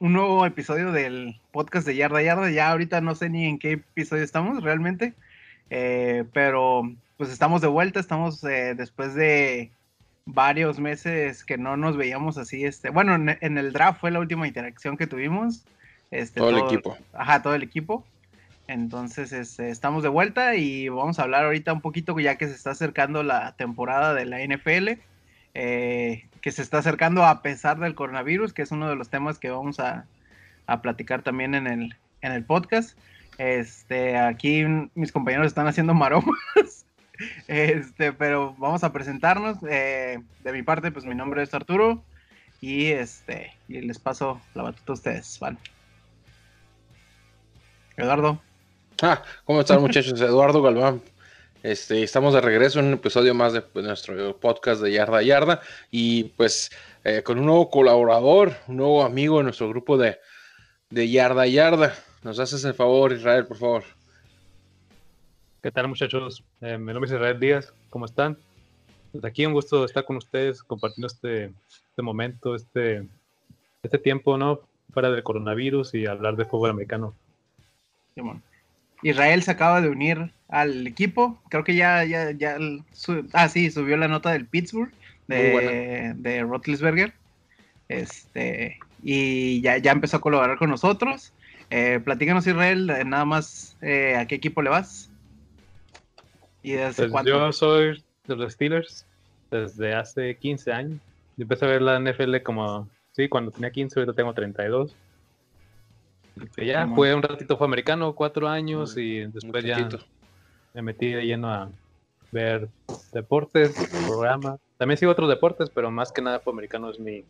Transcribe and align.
un 0.00 0.14
nuevo 0.14 0.46
episodio 0.46 0.92
del 0.92 1.38
podcast 1.52 1.86
de 1.86 1.94
Yarda 1.94 2.22
Yarda. 2.22 2.50
Ya 2.50 2.70
ahorita 2.70 3.00
no 3.00 3.14
sé 3.14 3.28
ni 3.28 3.44
en 3.44 3.58
qué 3.58 3.72
episodio 3.72 4.24
estamos 4.24 4.62
realmente, 4.62 5.12
eh, 5.68 6.24
pero 6.32 6.90
pues 7.18 7.30
estamos 7.30 7.60
de 7.60 7.68
vuelta, 7.68 8.00
estamos 8.00 8.42
eh, 8.44 8.74
después 8.74 9.14
de 9.14 9.70
varios 10.24 10.80
meses 10.80 11.44
que 11.44 11.58
no 11.58 11.76
nos 11.76 11.98
veíamos 11.98 12.38
así. 12.38 12.64
Este, 12.64 12.88
bueno, 12.88 13.14
en, 13.14 13.36
en 13.40 13.58
el 13.58 13.72
draft 13.72 14.00
fue 14.00 14.10
la 14.10 14.20
última 14.20 14.48
interacción 14.48 14.96
que 14.96 15.06
tuvimos. 15.06 15.64
Este, 16.10 16.40
Todo 16.40 16.50
el 16.50 16.58
equipo. 16.64 16.96
Ajá, 17.12 17.42
todo 17.42 17.54
el 17.54 17.62
equipo. 17.62 18.04
Entonces, 18.68 19.32
este, 19.32 19.68
estamos 19.68 20.02
de 20.02 20.08
vuelta 20.08 20.54
y 20.54 20.88
vamos 20.88 21.18
a 21.18 21.22
hablar 21.24 21.44
ahorita 21.44 21.72
un 21.74 21.82
poquito, 21.82 22.18
ya 22.18 22.36
que 22.36 22.48
se 22.48 22.54
está 22.54 22.70
acercando 22.70 23.22
la 23.22 23.54
temporada 23.56 24.14
de 24.14 24.24
la 24.24 24.40
NFL, 24.40 24.98
eh, 25.54 26.28
que 26.40 26.52
se 26.52 26.62
está 26.62 26.78
acercando 26.78 27.24
a 27.24 27.42
pesar 27.42 27.78
del 27.78 27.94
coronavirus, 27.94 28.52
que 28.52 28.62
es 28.62 28.70
uno 28.70 28.88
de 28.88 28.96
los 28.96 29.08
temas 29.10 29.38
que 29.38 29.50
vamos 29.50 29.80
a, 29.80 30.06
a 30.66 30.82
platicar 30.82 31.22
también 31.22 31.54
en 31.54 31.66
el, 31.66 31.96
en 32.22 32.32
el 32.32 32.44
podcast. 32.44 32.96
Este, 33.38 34.18
aquí 34.18 34.64
mis 34.94 35.12
compañeros 35.12 35.46
están 35.46 35.66
haciendo 35.66 35.94
maromas, 35.94 36.86
este, 37.48 38.12
pero 38.12 38.54
vamos 38.58 38.84
a 38.84 38.92
presentarnos. 38.92 39.58
eh, 39.68 40.18
de 40.44 40.52
mi 40.52 40.62
parte, 40.62 40.90
pues 40.90 41.04
mi 41.04 41.14
nombre 41.14 41.42
es 41.42 41.54
Arturo 41.54 42.02
y 42.60 42.86
este, 42.86 43.52
y 43.68 43.80
les 43.80 43.98
paso 43.98 44.40
la 44.54 44.64
batuta 44.64 44.92
a 44.92 44.94
ustedes, 44.94 45.38
¿vale? 45.40 45.56
Eduardo. 47.96 48.40
Ah, 49.02 49.22
¿cómo 49.44 49.60
están 49.60 49.80
muchachos? 49.82 50.20
Eduardo 50.20 50.62
Galván. 50.62 51.00
Este, 51.62 52.02
estamos 52.02 52.32
de 52.32 52.40
regreso 52.40 52.80
en 52.80 52.86
un 52.86 52.94
episodio 52.94 53.34
más 53.34 53.52
de 53.52 53.62
nuestro 53.74 54.34
podcast 54.38 54.80
de 54.80 54.92
Yarda 54.92 55.18
a 55.18 55.22
Yarda 55.22 55.60
y 55.90 56.24
pues 56.24 56.70
eh, 57.04 57.22
con 57.22 57.38
un 57.38 57.44
nuevo 57.44 57.68
colaborador, 57.68 58.54
un 58.66 58.78
nuevo 58.78 59.04
amigo 59.04 59.40
en 59.40 59.44
nuestro 59.44 59.68
grupo 59.68 59.98
de, 59.98 60.18
de 60.88 61.10
Yarda 61.10 61.42
a 61.42 61.46
Yarda. 61.46 61.94
¿Nos 62.22 62.38
haces 62.38 62.64
el 62.64 62.72
favor, 62.72 63.12
Israel, 63.12 63.46
por 63.46 63.58
favor? 63.58 63.84
¿Qué 65.62 65.70
tal 65.70 65.88
muchachos? 65.88 66.42
Eh, 66.62 66.78
mi 66.78 66.94
nombre 66.94 67.08
es 67.08 67.12
Israel 67.12 67.38
Díaz, 67.38 67.74
¿cómo 67.90 68.06
están? 68.06 68.38
Pues 69.12 69.22
aquí 69.26 69.44
un 69.44 69.52
gusto 69.52 69.84
estar 69.84 70.06
con 70.06 70.16
ustedes 70.16 70.62
compartiendo 70.62 71.08
este, 71.08 71.52
este 71.90 72.02
momento, 72.02 72.54
este, 72.54 73.06
este 73.82 73.98
tiempo, 73.98 74.38
¿no? 74.38 74.60
Fuera 74.94 75.10
del 75.10 75.22
coronavirus 75.22 75.92
y 75.92 76.06
hablar 76.06 76.36
de 76.36 76.46
fútbol 76.46 76.70
americano. 76.70 77.14
Israel 79.02 79.42
se 79.42 79.50
acaba 79.50 79.80
de 79.80 79.88
unir 79.88 80.32
al 80.48 80.86
equipo. 80.86 81.40
Creo 81.48 81.64
que 81.64 81.74
ya, 81.74 82.04
ya, 82.04 82.30
ya. 82.32 82.58
su- 82.92 83.28
ah, 83.32 83.48
sí, 83.48 83.70
subió 83.70 83.96
la 83.96 84.08
nota 84.08 84.32
del 84.32 84.46
Pittsburgh 84.46 84.92
de, 85.28 86.12
de 86.16 86.42
Roethlisberger. 86.42 87.12
Este, 87.88 88.78
y 89.02 89.60
ya, 89.62 89.78
ya 89.78 89.92
empezó 89.92 90.18
a 90.18 90.20
colaborar 90.20 90.58
con 90.58 90.70
nosotros. 90.70 91.32
Eh, 91.70 92.00
platícanos, 92.04 92.46
Israel, 92.46 92.86
nada 93.06 93.24
más 93.24 93.76
eh, 93.80 94.16
a 94.16 94.26
qué 94.26 94.36
equipo 94.36 94.62
le 94.62 94.70
vas. 94.70 95.10
Y 96.62 96.72
desde 96.72 96.96
Pues 96.96 97.12
cuándo. 97.12 97.30
yo 97.30 97.52
soy 97.52 98.04
de 98.26 98.36
los 98.36 98.52
Steelers 98.52 99.06
desde 99.50 99.94
hace 99.94 100.36
15 100.36 100.72
años. 100.72 101.00
Yo 101.36 101.42
empecé 101.44 101.64
a 101.64 101.68
ver 101.68 101.82
la 101.82 101.96
NFL 101.98 102.42
como, 102.42 102.88
sí, 103.12 103.28
cuando 103.28 103.50
tenía 103.50 103.70
15, 103.70 103.98
ahorita 103.98 104.14
tengo 104.14 104.34
32. 104.34 104.94
Ya 106.56 106.82
Simón. 106.82 106.96
jugué 106.96 107.14
un 107.14 107.22
ratito 107.22 107.56
fue 107.56 107.66
americano, 107.66 108.14
cuatro 108.14 108.48
años, 108.48 108.96
y 108.96 109.20
después 109.26 109.64
ya 109.64 109.88
me 110.74 110.82
metí 110.82 111.12
de 111.12 111.24
lleno 111.26 111.48
a 111.52 111.70
ver 112.32 112.68
deportes, 113.12 113.74
programa. 114.06 114.56
También 114.78 114.96
sigo 114.98 115.12
otros 115.12 115.28
deportes, 115.28 115.70
pero 115.70 115.90
más 115.90 116.10
que 116.12 116.22
nada 116.22 116.40
fue 116.40 116.52
americano 116.52 116.90
es 116.90 116.98
mi, 116.98 117.24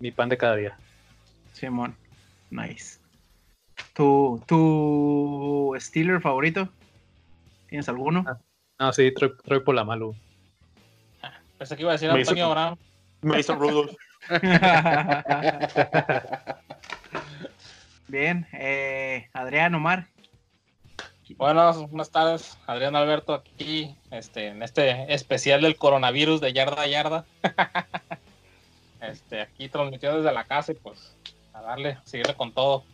mi 0.00 0.10
pan 0.10 0.28
de 0.28 0.36
cada 0.36 0.56
día. 0.56 0.76
Simón. 1.52 1.94
Nice. 2.50 2.98
¿Tu, 3.94 4.42
¿Tu 4.46 5.74
Steeler 5.78 6.20
favorito? 6.20 6.68
¿Tienes 7.68 7.88
alguno? 7.88 8.24
Ah. 8.26 8.38
No, 8.78 8.92
sí, 8.92 9.12
Troy, 9.14 9.32
Troy 9.44 9.60
Polamalu. 9.60 10.14
Pensé 11.58 11.76
que 11.76 11.82
iba 11.82 11.92
a 11.92 11.94
decir 11.94 12.10
Me 12.12 12.20
hizo- 12.20 12.30
Antonio 12.32 12.50
Brown. 12.50 12.76
Mason 13.22 13.58
Rudolph. 13.60 13.92
Bien, 18.12 18.46
eh, 18.52 19.30
Adrián 19.32 19.74
Omar. 19.74 20.06
Buenas, 21.38 21.78
buenas 21.78 22.10
tardes, 22.10 22.58
Adrián 22.66 22.94
Alberto 22.94 23.32
aquí, 23.32 23.96
este, 24.10 24.48
en 24.48 24.62
este 24.62 25.14
especial 25.14 25.62
del 25.62 25.76
coronavirus 25.76 26.42
de 26.42 26.52
yarda 26.52 26.82
a 26.82 26.86
yarda. 26.86 27.24
este, 29.00 29.40
aquí 29.40 29.70
transmitido 29.70 30.18
desde 30.18 30.30
la 30.30 30.44
casa 30.44 30.72
y 30.72 30.74
pues 30.74 31.16
a 31.54 31.62
darle, 31.62 31.92
a 31.92 32.02
seguirle 32.04 32.34
con 32.34 32.52
todo. 32.52 32.84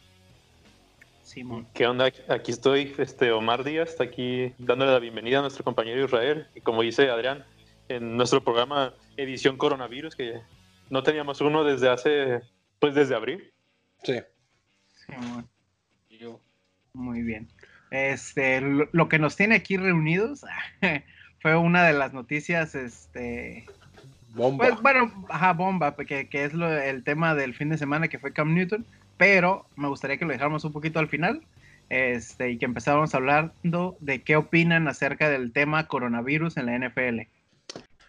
Simón. 1.25 1.67
¿Qué 1.75 1.89
onda? 1.89 2.13
Aquí 2.29 2.53
estoy, 2.53 2.95
este 2.97 3.33
Omar 3.33 3.65
Díaz, 3.65 3.89
está 3.89 4.05
aquí 4.05 4.55
dándole 4.57 4.93
la 4.93 5.01
bienvenida 5.01 5.39
a 5.39 5.43
nuestro 5.43 5.65
compañero 5.65 6.05
Israel. 6.05 6.47
Y 6.55 6.61
como 6.61 6.83
dice 6.83 7.11
Adrián, 7.11 7.45
en 7.89 8.17
nuestro 8.17 8.45
programa 8.45 8.95
Edición 9.17 9.57
Coronavirus, 9.57 10.15
que 10.15 10.41
no 10.91 11.03
teníamos 11.03 11.41
uno 11.41 11.65
desde 11.65 11.89
hace, 11.89 12.41
pues 12.79 12.95
desde 12.95 13.17
abril. 13.17 13.53
Sí. 14.05 14.21
Yo, 16.11 16.41
Muy 16.93 17.23
bien. 17.23 17.49
Este, 17.91 18.61
lo, 18.61 18.89
lo 18.93 19.09
que 19.09 19.19
nos 19.19 19.37
tiene 19.37 19.55
aquí 19.57 19.77
reunidos 19.77 20.45
fue 21.41 21.57
una 21.57 21.85
de 21.85 21.93
las 21.93 22.13
noticias, 22.13 22.75
este, 22.75 23.65
Bomba. 24.35 24.67
pues 24.69 24.83
bueno, 24.83 25.27
ajá, 25.29 25.53
bomba, 25.55 25.97
que, 25.97 26.29
que 26.29 26.45
es 26.45 26.53
lo- 26.55 26.71
el 26.73 27.05
tema 27.05 27.35
del 27.35 27.55
fin 27.55 27.69
de 27.71 27.79
semana 27.79 28.09
que 28.09 28.19
fue 28.19 28.33
Cam 28.33 28.55
Newton, 28.55 28.85
pero 29.17 29.67
me 29.77 29.89
gustaría 29.89 30.19
que 30.19 30.25
lo 30.25 30.33
dejáramos 30.33 30.65
un 30.65 30.73
poquito 30.73 30.99
al 30.99 31.09
final, 31.09 31.43
este, 31.89 32.51
y 32.51 32.59
que 32.59 32.67
empezáramos 32.67 33.15
hablando 33.15 33.97
de 34.01 34.23
qué 34.23 34.37
opinan 34.37 34.87
acerca 34.89 35.31
del 35.31 35.53
tema 35.53 35.87
coronavirus 35.89 36.57
en 36.59 36.67
la 36.67 36.75
NFL. 36.75 37.29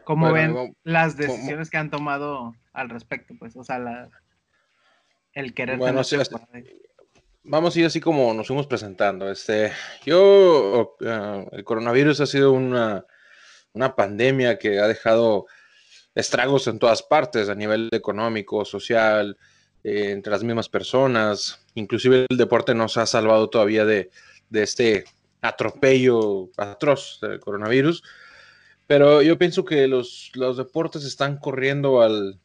¿Cómo 0.03 0.29
Bueno, 0.29 0.53
ven 0.65 0.75
las 0.83 1.15
¿cómo? 1.15 1.27
decisiones 1.27 1.69
que 1.69 1.77
han 1.77 1.89
tomado 1.91 2.55
al 2.73 2.89
respecto? 2.89 3.35
Pues, 3.39 3.55
o 3.55 3.63
sea, 3.63 3.79
la, 3.79 4.09
el 5.33 5.53
querer 5.53 5.77
Bueno, 5.77 6.03
tener 6.03 6.25
sí. 6.25 6.35
Vamos 7.51 7.75
a 7.75 7.79
ir 7.79 7.85
así 7.87 7.99
como 7.99 8.31
nos 8.35 8.45
fuimos 8.45 8.67
presentando. 8.67 9.27
Este, 9.31 9.71
yo, 10.05 10.95
ah, 11.03 11.43
el 11.51 11.63
coronavirus 11.63 12.19
ha 12.19 12.27
sido 12.27 12.51
una, 12.51 13.07
una 13.73 13.95
pandemia 13.95 14.59
que 14.59 14.79
ha 14.79 14.87
dejado 14.87 15.47
estragos 16.13 16.67
en 16.67 16.77
todas 16.77 17.01
partes, 17.01 17.49
a 17.49 17.55
nivel 17.55 17.89
económico, 17.91 18.65
social, 18.65 19.35
eh, 19.83 20.11
entre 20.11 20.29
las 20.29 20.43
mismas 20.43 20.69
personas. 20.69 21.65
Inclusive 21.73 22.27
el 22.29 22.37
deporte 22.37 22.75
nos 22.75 22.97
ha 22.97 23.07
salvado 23.07 23.49
todavía 23.49 23.83
de, 23.83 24.11
de 24.51 24.61
este 24.61 25.05
atropello 25.41 26.51
atroz 26.55 27.17
del 27.19 27.39
coronavirus. 27.39 28.03
Pero 28.85 29.23
yo 29.23 29.39
pienso 29.39 29.65
que 29.65 29.87
los, 29.87 30.29
los 30.35 30.55
deportes 30.55 31.03
están 31.03 31.37
corriendo 31.37 32.03
al, 32.03 32.39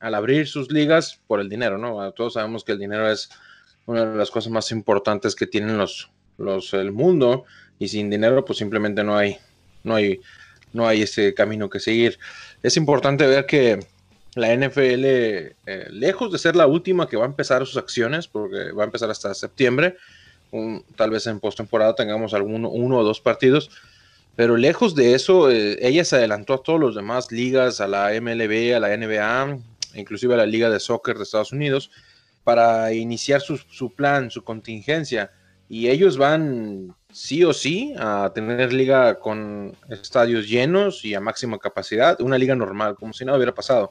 al 0.00 0.14
abrir 0.16 0.48
sus 0.48 0.72
ligas 0.72 1.20
por 1.28 1.38
el 1.38 1.48
dinero, 1.48 1.78
¿no? 1.78 2.10
Todos 2.14 2.32
sabemos 2.32 2.64
que 2.64 2.72
el 2.72 2.80
dinero 2.80 3.08
es 3.08 3.30
una 3.90 4.06
de 4.06 4.16
las 4.16 4.30
cosas 4.30 4.52
más 4.52 4.70
importantes 4.72 5.34
que 5.34 5.46
tienen 5.46 5.76
los, 5.78 6.10
los 6.38 6.72
el 6.74 6.92
mundo 6.92 7.44
y 7.78 7.88
sin 7.88 8.08
dinero 8.10 8.44
pues 8.44 8.58
simplemente 8.58 9.02
no 9.04 9.16
hay 9.16 9.36
no 9.84 9.94
hay 9.96 10.20
no 10.72 10.86
hay 10.86 11.02
ese 11.02 11.34
camino 11.34 11.68
que 11.68 11.80
seguir. 11.80 12.18
Es 12.62 12.76
importante 12.76 13.26
ver 13.26 13.44
que 13.46 13.80
la 14.36 14.52
NFL 14.54 15.04
eh, 15.04 15.54
lejos 15.90 16.30
de 16.30 16.38
ser 16.38 16.54
la 16.54 16.66
última 16.68 17.08
que 17.08 17.16
va 17.16 17.24
a 17.24 17.26
empezar 17.28 17.66
sus 17.66 17.76
acciones 17.76 18.28
porque 18.28 18.70
va 18.72 18.84
a 18.84 18.86
empezar 18.86 19.10
hasta 19.10 19.34
septiembre 19.34 19.96
un- 20.52 20.84
tal 20.96 21.10
vez 21.10 21.26
en 21.26 21.40
postemporada 21.40 21.96
tengamos 21.96 22.32
alguno 22.34 22.68
uno 22.70 22.98
o 22.98 23.02
dos 23.04 23.20
partidos 23.20 23.70
pero 24.36 24.56
lejos 24.56 24.94
de 24.94 25.14
eso 25.14 25.50
eh, 25.50 25.78
ella 25.80 26.04
se 26.04 26.14
adelantó 26.16 26.54
a 26.54 26.62
todos 26.62 26.78
los 26.78 26.94
demás 26.94 27.32
ligas 27.32 27.80
a 27.80 27.88
la 27.88 28.12
MLB 28.14 28.72
a 28.76 28.78
la 28.80 28.96
NBA 28.96 29.58
inclusive 29.96 30.34
a 30.34 30.36
la 30.36 30.46
liga 30.46 30.70
de 30.70 30.78
soccer 30.78 31.16
de 31.16 31.24
Estados 31.24 31.50
Unidos 31.52 31.90
para 32.44 32.92
iniciar 32.92 33.40
su, 33.40 33.56
su 33.56 33.94
plan, 33.94 34.30
su 34.30 34.42
contingencia. 34.42 35.30
Y 35.68 35.88
ellos 35.88 36.16
van 36.16 36.94
sí 37.12 37.44
o 37.44 37.52
sí 37.52 37.94
a 37.98 38.32
tener 38.34 38.72
liga 38.72 39.18
con 39.18 39.76
estadios 39.88 40.48
llenos 40.48 41.04
y 41.04 41.14
a 41.14 41.20
máxima 41.20 41.58
capacidad, 41.58 42.20
una 42.20 42.38
liga 42.38 42.54
normal, 42.54 42.96
como 42.96 43.12
si 43.12 43.24
nada 43.24 43.36
hubiera 43.36 43.54
pasado. 43.54 43.88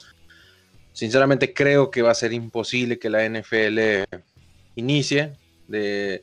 Sinceramente 0.94 1.54
creo 1.54 1.92
que 1.92 2.02
va 2.02 2.12
a 2.12 2.16
ser 2.16 2.34
imposible 2.34 3.00
que 3.00 3.10
la 3.10 3.28
NFL 3.28 3.80
inicie 4.76 5.34
de, 5.68 6.22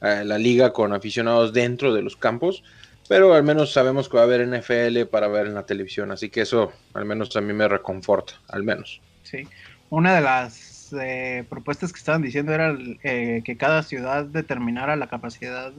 la 0.00 0.38
liga 0.38 0.72
con 0.72 0.92
aficionados 0.92 1.52
dentro 1.52 1.94
de 1.94 2.02
los 2.02 2.16
campos, 2.16 2.62
pero 3.08 3.34
al 3.34 3.42
menos 3.42 3.72
sabemos 3.72 4.08
que 4.08 4.16
va 4.16 4.22
a 4.22 4.26
haber 4.26 4.46
NFL 4.46 5.04
para 5.10 5.28
ver 5.28 5.46
en 5.46 5.54
la 5.54 5.66
televisión, 5.66 6.10
así 6.10 6.28
que 6.28 6.42
eso 6.42 6.72
al 6.92 7.04
menos 7.04 7.34
a 7.36 7.40
mí 7.40 7.52
me 7.52 7.68
reconforta, 7.68 8.34
al 8.48 8.62
menos. 8.62 9.00
Sí, 9.22 9.48
una 9.90 10.14
de 10.14 10.20
las 10.20 10.52
eh, 11.00 11.44
propuestas 11.48 11.92
que 11.92 11.98
estaban 11.98 12.22
diciendo 12.22 12.52
era 12.52 12.76
eh, 13.02 13.42
que 13.44 13.56
cada 13.56 13.82
ciudad 13.82 14.24
determinara 14.24 14.96
la 14.96 15.08
capacidad 15.08 15.72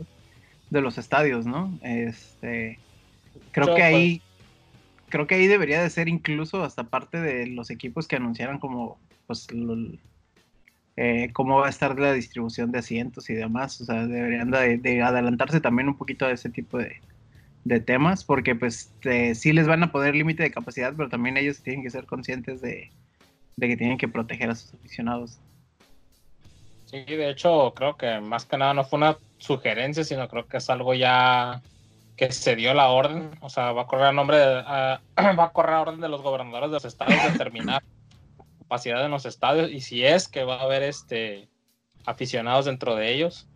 de 0.69 0.81
los 0.81 0.97
estadios, 0.97 1.45
¿no? 1.45 1.77
Este, 1.81 2.79
creo 3.51 3.75
que 3.75 3.83
ahí, 3.83 4.21
creo 5.09 5.27
que 5.27 5.35
ahí 5.35 5.47
debería 5.47 5.81
de 5.81 5.89
ser 5.89 6.07
incluso 6.07 6.63
hasta 6.63 6.85
parte 6.85 7.19
de 7.19 7.47
los 7.47 7.69
equipos 7.69 8.07
que 8.07 8.15
anunciaran 8.15 8.59
como, 8.59 8.97
pues, 9.27 9.47
eh, 10.97 11.29
cómo 11.33 11.59
va 11.59 11.67
a 11.67 11.69
estar 11.69 11.99
la 11.99 12.13
distribución 12.13 12.71
de 12.71 12.79
asientos 12.79 13.29
y 13.29 13.33
demás. 13.33 13.79
O 13.81 13.85
sea, 13.85 14.07
deberían 14.07 14.51
de, 14.51 15.01
adelantarse 15.01 15.61
también 15.61 15.87
un 15.87 15.97
poquito 15.97 16.25
a 16.25 16.31
ese 16.31 16.49
tipo 16.49 16.77
de, 16.77 16.99
temas, 17.81 18.23
porque 18.23 18.53
pues 18.55 18.93
sí 19.33 19.51
les 19.51 19.67
van 19.67 19.81
a 19.81 19.91
poner 19.91 20.15
límite 20.15 20.43
de 20.43 20.51
capacidad, 20.51 20.93
pero 20.95 21.09
también 21.09 21.35
ellos 21.35 21.63
tienen 21.63 21.81
que 21.81 21.89
ser 21.89 22.05
conscientes 22.05 22.61
de, 22.61 22.91
de 23.57 23.67
que 23.67 23.77
tienen 23.77 23.97
que 23.97 24.07
proteger 24.07 24.49
a 24.49 24.55
sus 24.55 24.73
aficionados. 24.73 25.39
Sí, 26.85 27.03
de 27.03 27.29
hecho, 27.29 27.73
creo 27.75 27.97
que 27.97 28.19
más 28.19 28.45
que 28.45 28.57
nada 28.57 28.73
no 28.73 28.83
fue 28.83 28.97
una 28.97 29.17
sugerencia, 29.37 30.03
sino 30.03 30.27
creo 30.27 30.47
que 30.47 30.57
es 30.57 30.69
algo 30.69 30.93
ya 30.93 31.61
que 32.15 32.31
se 32.31 32.55
dio 32.55 32.73
la 32.73 32.89
orden, 32.89 33.31
o 33.41 33.49
sea, 33.49 33.73
va 33.73 33.83
a 33.83 33.87
correr 33.87 34.05
a 34.05 34.11
nombre 34.11 34.37
de, 34.37 34.45
va 34.65 34.99
a 35.17 35.51
correr 35.51 35.75
a 35.75 35.81
orden 35.81 35.99
de 35.99 36.09
los 36.09 36.21
gobernadores 36.21 36.69
de 36.69 36.75
los 36.75 36.85
estados 36.85 37.15
determinar 37.31 37.83
capacidad 38.59 39.03
en 39.05 39.11
los 39.11 39.25
estadios 39.25 39.69
y 39.69 39.81
si 39.81 40.03
es 40.03 40.27
que 40.27 40.43
va 40.43 40.55
a 40.55 40.63
haber 40.63 40.83
este 40.83 41.47
aficionados 42.05 42.65
dentro 42.65 42.95
de 42.95 43.13
ellos. 43.13 43.47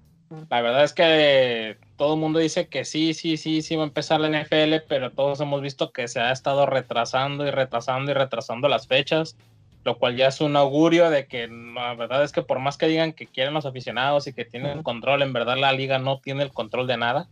La 0.50 0.62
verdad 0.62 0.84
es 0.84 0.94
que 0.94 1.78
todo 1.98 2.13
el 2.13 2.19
mundo 2.19 2.38
dice 2.38 2.68
que 2.68 2.86
sí, 2.86 3.16
sí, 3.16 3.38
sí, 3.38 3.63
sí 3.63 3.75
va 3.75 3.84
a 3.84 3.88
empezar 3.88 4.19
la 4.19 4.30
NFL, 4.30 4.86
pero 4.88 5.12
todos 5.12 5.40
hemos 5.42 5.62
visto 5.62 5.92
que 5.92 6.07
se 6.07 6.19
ha 6.19 6.31
estado 6.31 6.68
retrasando 6.68 7.48
y 7.48 7.51
retrasando 7.51 8.12
y 8.12 8.13
retrasando 8.13 8.68
las 8.68 8.86
fechas 8.86 9.36
lo 9.84 9.98
cual 9.98 10.16
ya 10.16 10.28
es 10.28 10.42
un 10.42 10.56
augurio 10.56 11.10
de 11.10 11.28
que 11.28 11.48
la 11.48 11.96
verdad 11.96 12.24
es 12.24 12.31
que 12.31 12.42
por 12.42 12.60
más 12.60 12.78
que 12.78 12.88
digan 12.88 13.14
que 13.14 13.28
quieren 13.28 13.54
los 13.54 13.66
aficionados 13.66 14.28
y 14.28 14.34
que 14.34 14.46
tienen 14.46 14.84
control, 14.84 15.22
en 15.22 15.34
verdad 15.34 15.58
la 15.58 15.72
liga 15.72 16.00
no 16.00 16.20
tiene 16.20 16.44
el 16.44 16.52
control 16.52 16.88
de 16.88 16.98
nada. 16.98 17.30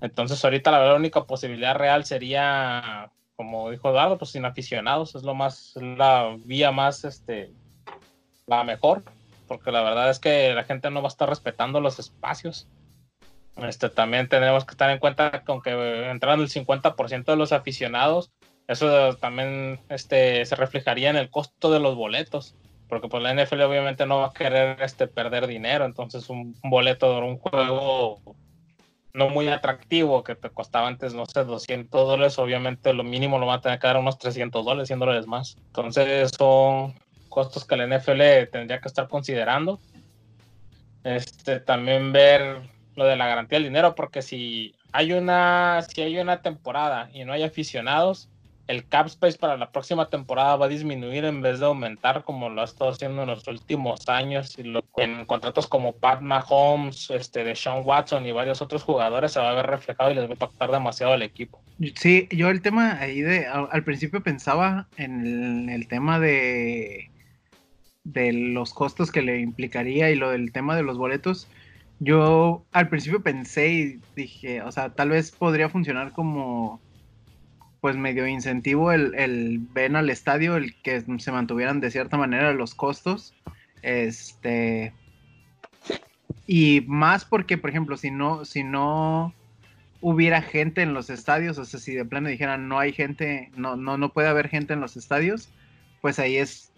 Entonces 0.00 0.42
ahorita 0.44 0.70
la, 0.70 0.78
verdad, 0.78 0.96
única 0.96 1.24
posibilidad 1.24 1.74
real 1.74 2.04
sería, 2.04 3.10
como 3.34 3.70
dijo 3.70 3.90
Eduardo, 3.90 4.18
pues 4.18 4.30
sin 4.30 4.44
aficionados, 4.44 5.14
es 5.14 5.22
lo 5.22 5.34
más, 5.34 5.74
la 5.76 6.36
vía 6.44 6.70
más, 6.70 7.04
este, 7.04 7.50
la 8.46 8.62
mejor, 8.62 9.02
porque 9.48 9.72
la 9.72 9.82
verdad 9.82 10.10
es 10.10 10.18
que 10.18 10.54
la 10.54 10.64
gente 10.64 10.90
no 10.90 11.02
va 11.02 11.08
a 11.08 11.14
estar 11.14 11.28
respetando 11.28 11.80
los 11.80 11.98
espacios. 11.98 12.68
Este, 13.56 13.88
también 13.88 14.28
tenemos 14.28 14.66
que 14.66 14.72
estar 14.72 14.90
en 14.90 14.98
cuenta 14.98 15.30
que 15.30 15.50
aunque 15.50 16.10
entraran 16.10 16.40
el 16.40 16.48
50% 16.48 17.24
de 17.24 17.36
los 17.36 17.52
aficionados, 17.52 18.30
eso 18.68 19.16
también 19.16 19.80
este, 19.88 20.44
se 20.44 20.56
reflejaría 20.56 21.10
en 21.10 21.16
el 21.16 21.30
costo 21.30 21.70
de 21.70 21.80
los 21.80 21.94
boletos, 21.94 22.56
porque 22.88 23.08
pues 23.08 23.22
la 23.22 23.34
NFL 23.34 23.62
obviamente 23.62 24.06
no 24.06 24.18
va 24.18 24.26
a 24.26 24.32
querer 24.32 24.82
este, 24.82 25.06
perder 25.06 25.46
dinero, 25.46 25.84
entonces 25.84 26.28
un, 26.28 26.54
boleto 26.62 27.14
de 27.14 27.26
un 27.26 27.38
juego 27.38 28.20
no 29.12 29.30
muy 29.30 29.48
atractivo 29.48 30.22
que 30.22 30.34
te 30.34 30.50
costaba 30.50 30.88
antes, 30.88 31.14
no 31.14 31.24
sé, 31.26 31.44
200 31.44 32.06
dólares, 32.06 32.38
obviamente 32.38 32.92
lo 32.92 33.02
mínimo 33.02 33.38
lo 33.38 33.46
va 33.46 33.54
a 33.54 33.60
tener 33.60 33.78
que 33.78 33.86
dar 33.86 33.96
unos 33.96 34.18
300 34.18 34.64
dólares, 34.64 34.88
100 34.88 34.98
dólares 34.98 35.26
más. 35.26 35.56
Entonces 35.68 36.32
son 36.36 36.94
costos 37.30 37.64
que 37.64 37.76
la 37.76 37.86
NFL 37.86 38.50
tendría 38.52 38.80
que 38.80 38.88
estar 38.88 39.08
considerando. 39.08 39.80
Este, 41.02 41.60
también 41.60 42.12
ver 42.12 42.60
lo 42.94 43.06
de 43.06 43.16
la 43.16 43.26
garantía 43.26 43.56
del 43.56 43.68
dinero, 43.68 43.94
porque 43.94 44.20
si 44.20 44.74
hay 44.92 45.12
una, 45.12 45.80
si 45.88 46.02
hay 46.02 46.18
una 46.18 46.42
temporada 46.42 47.08
y 47.12 47.24
no 47.24 47.32
hay 47.32 47.42
aficionados, 47.42 48.28
el 48.66 48.86
cap 48.88 49.06
space 49.06 49.38
para 49.38 49.56
la 49.56 49.70
próxima 49.70 50.08
temporada 50.08 50.56
va 50.56 50.66
a 50.66 50.68
disminuir 50.68 51.24
en 51.24 51.40
vez 51.40 51.60
de 51.60 51.66
aumentar 51.66 52.24
como 52.24 52.48
lo 52.48 52.60
ha 52.60 52.64
estado 52.64 52.90
haciendo 52.90 53.22
en 53.22 53.28
los 53.28 53.46
últimos 53.46 54.08
años 54.08 54.58
y 54.58 54.62
en 54.96 55.24
contratos 55.26 55.66
como 55.66 55.92
Pat 55.92 56.20
Mahomes, 56.20 57.10
este, 57.10 57.44
de 57.44 57.54
Sean 57.54 57.82
Watson 57.84 58.26
y 58.26 58.32
varios 58.32 58.60
otros 58.62 58.82
jugadores 58.82 59.32
se 59.32 59.40
va 59.40 59.50
a 59.50 59.54
ver 59.54 59.66
reflejado 59.66 60.10
y 60.10 60.14
les 60.14 60.24
va 60.24 60.28
a 60.28 60.32
impactar 60.32 60.70
demasiado 60.70 61.12
al 61.12 61.22
equipo. 61.22 61.60
Sí, 61.94 62.26
yo 62.30 62.48
el 62.50 62.62
tema 62.62 62.98
ahí 62.98 63.20
de 63.20 63.46
al 63.46 63.84
principio 63.84 64.22
pensaba 64.22 64.88
en 64.96 65.68
el, 65.68 65.86
tema 65.88 66.18
de 66.18 67.10
de 68.04 68.32
los 68.32 68.72
costos 68.72 69.10
que 69.10 69.22
le 69.22 69.40
implicaría 69.40 70.10
y 70.10 70.16
lo 70.16 70.30
del 70.30 70.52
tema 70.52 70.76
de 70.76 70.82
los 70.82 70.96
boletos. 70.96 71.48
Yo 71.98 72.64
al 72.72 72.88
principio 72.88 73.22
pensé 73.22 73.68
y 73.68 74.00
dije, 74.14 74.62
o 74.62 74.70
sea, 74.72 74.90
tal 74.90 75.10
vez 75.10 75.32
podría 75.32 75.68
funcionar 75.68 76.12
como 76.12 76.80
pues 77.86 77.96
medio 77.96 78.26
incentivo 78.26 78.90
el, 78.90 79.14
el 79.14 79.60
ven 79.72 79.94
al 79.94 80.10
estadio, 80.10 80.56
el 80.56 80.74
que 80.82 81.04
se 81.18 81.30
mantuvieran 81.30 81.78
de 81.78 81.92
cierta 81.92 82.16
manera 82.16 82.52
los 82.52 82.74
costos. 82.74 83.32
Este. 83.80 84.92
Y 86.48 86.82
más 86.88 87.24
porque, 87.24 87.56
por 87.56 87.70
ejemplo, 87.70 87.96
si 87.96 88.10
no, 88.10 88.44
si 88.44 88.64
no 88.64 89.32
hubiera 90.00 90.42
gente 90.42 90.82
en 90.82 90.94
los 90.94 91.10
estadios, 91.10 91.58
o 91.58 91.64
sea, 91.64 91.78
si 91.78 91.94
de 91.94 92.04
plano 92.04 92.28
dijeran 92.28 92.66
no 92.66 92.80
hay 92.80 92.92
gente, 92.92 93.52
no, 93.56 93.76
no, 93.76 93.96
no 93.96 94.12
puede 94.12 94.26
haber 94.26 94.48
gente 94.48 94.72
en 94.72 94.80
los 94.80 94.96
estadios, 94.96 95.48
pues 96.00 96.18
ahí 96.18 96.38
es 96.38 96.72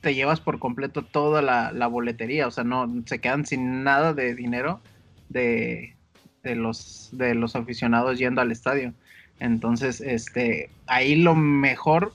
te 0.00 0.14
llevas 0.14 0.40
por 0.40 0.58
completo 0.58 1.02
toda 1.02 1.42
la, 1.42 1.86
boletería, 1.86 2.46
o 2.46 2.50
sea, 2.50 2.64
no 2.64 2.90
se 3.04 3.18
quedan 3.18 3.44
sin 3.44 3.84
nada 3.84 4.14
de 4.14 4.34
dinero 4.34 4.80
de, 5.28 5.96
de 6.42 6.56
los 6.56 7.10
de 7.12 7.34
los 7.34 7.56
aficionados 7.56 8.18
yendo 8.18 8.40
al 8.40 8.52
estadio. 8.52 8.94
Entonces, 9.40 10.00
este, 10.00 10.70
ahí 10.86 11.16
lo 11.16 11.34
mejor, 11.34 12.12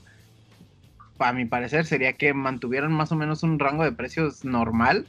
para 1.16 1.32
mi 1.32 1.44
parecer, 1.44 1.86
sería 1.86 2.12
que 2.14 2.34
mantuvieran 2.34 2.92
más 2.92 3.12
o 3.12 3.16
menos 3.16 3.42
un 3.42 3.58
rango 3.58 3.84
de 3.84 3.92
precios 3.92 4.44
normal 4.44 5.06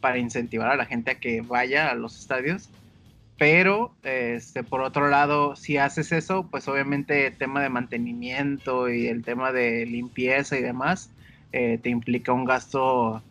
para 0.00 0.18
incentivar 0.18 0.70
a 0.70 0.76
la 0.76 0.86
gente 0.86 1.10
a 1.10 1.18
que 1.18 1.40
vaya 1.40 1.90
a 1.90 1.94
los 1.94 2.18
estadios. 2.18 2.68
Pero, 3.38 3.94
este, 4.02 4.62
por 4.62 4.80
otro 4.80 5.08
lado, 5.08 5.56
si 5.56 5.76
haces 5.76 6.12
eso, 6.12 6.48
pues 6.50 6.68
obviamente 6.68 7.26
el 7.26 7.36
tema 7.36 7.62
de 7.62 7.68
mantenimiento 7.68 8.88
y 8.88 9.08
el 9.08 9.24
tema 9.24 9.52
de 9.52 9.84
limpieza 9.84 10.56
y 10.56 10.62
demás, 10.62 11.10
eh, 11.52 11.78
te 11.82 11.90
implica 11.90 12.32
un 12.32 12.46
gasto, 12.46 13.22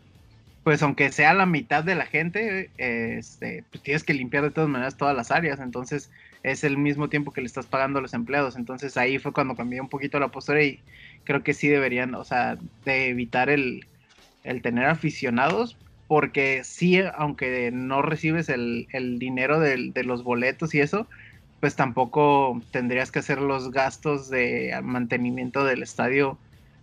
pues 0.64 0.84
aunque 0.84 1.12
sea 1.12 1.34
la 1.34 1.48
mitad 1.48 1.84
de 1.84 1.96
la 1.96 2.06
gente, 2.06 2.70
este, 2.78 3.64
pues 3.72 3.84
tienes 3.84 4.04
que 4.04 4.14
limpiar 4.14 4.44
de 4.44 4.52
todas 4.52 4.70
maneras 4.70 4.96
todas 4.98 5.16
las 5.16 5.32
áreas. 5.32 5.60
Entonces, 5.60 6.12
es 6.46 6.64
el 6.64 6.78
mismo 6.78 7.10
tiempo 7.10 7.32
que 7.32 7.42
le 7.42 7.48
estás 7.48 7.66
pagando 7.66 7.98
a 7.98 8.02
los 8.04 8.14
empleados. 8.14 8.56
Entonces 8.56 8.98
ahí 8.98 9.18
fue 9.18 9.34
cuando 9.34 9.56
cambié 9.56 9.82
un 9.82 9.90
poquito 9.90 10.20
la 10.20 10.28
postura 10.28 10.64
y 10.64 10.80
creo 11.24 11.44
que 11.44 11.56
sí 11.56 11.68
deberían, 11.68 12.14
o 12.14 12.24
sea, 12.24 12.58
de 12.86 13.10
evitar 13.10 13.50
el, 13.50 13.86
tener 14.62 14.86
aficionados, 14.86 15.76
porque 16.08 16.64
sí, 16.64 17.02
aunque 17.18 17.72
no 17.72 18.04
recibes 18.04 18.50
el, 18.50 18.88
dinero 19.18 19.60
de, 19.60 20.04
los 20.04 20.24
boletos 20.24 20.76
y 20.76 20.82
eso, 20.82 21.08
pues 21.62 21.76
tampoco 21.76 22.62
tendrías 22.70 23.12
que 23.12 23.20
hacer 23.20 23.42
los 23.42 23.72
gastos 23.72 24.30
de 24.30 24.80
mantenimiento 24.84 25.66
del 25.66 25.82
estadio 25.82 26.38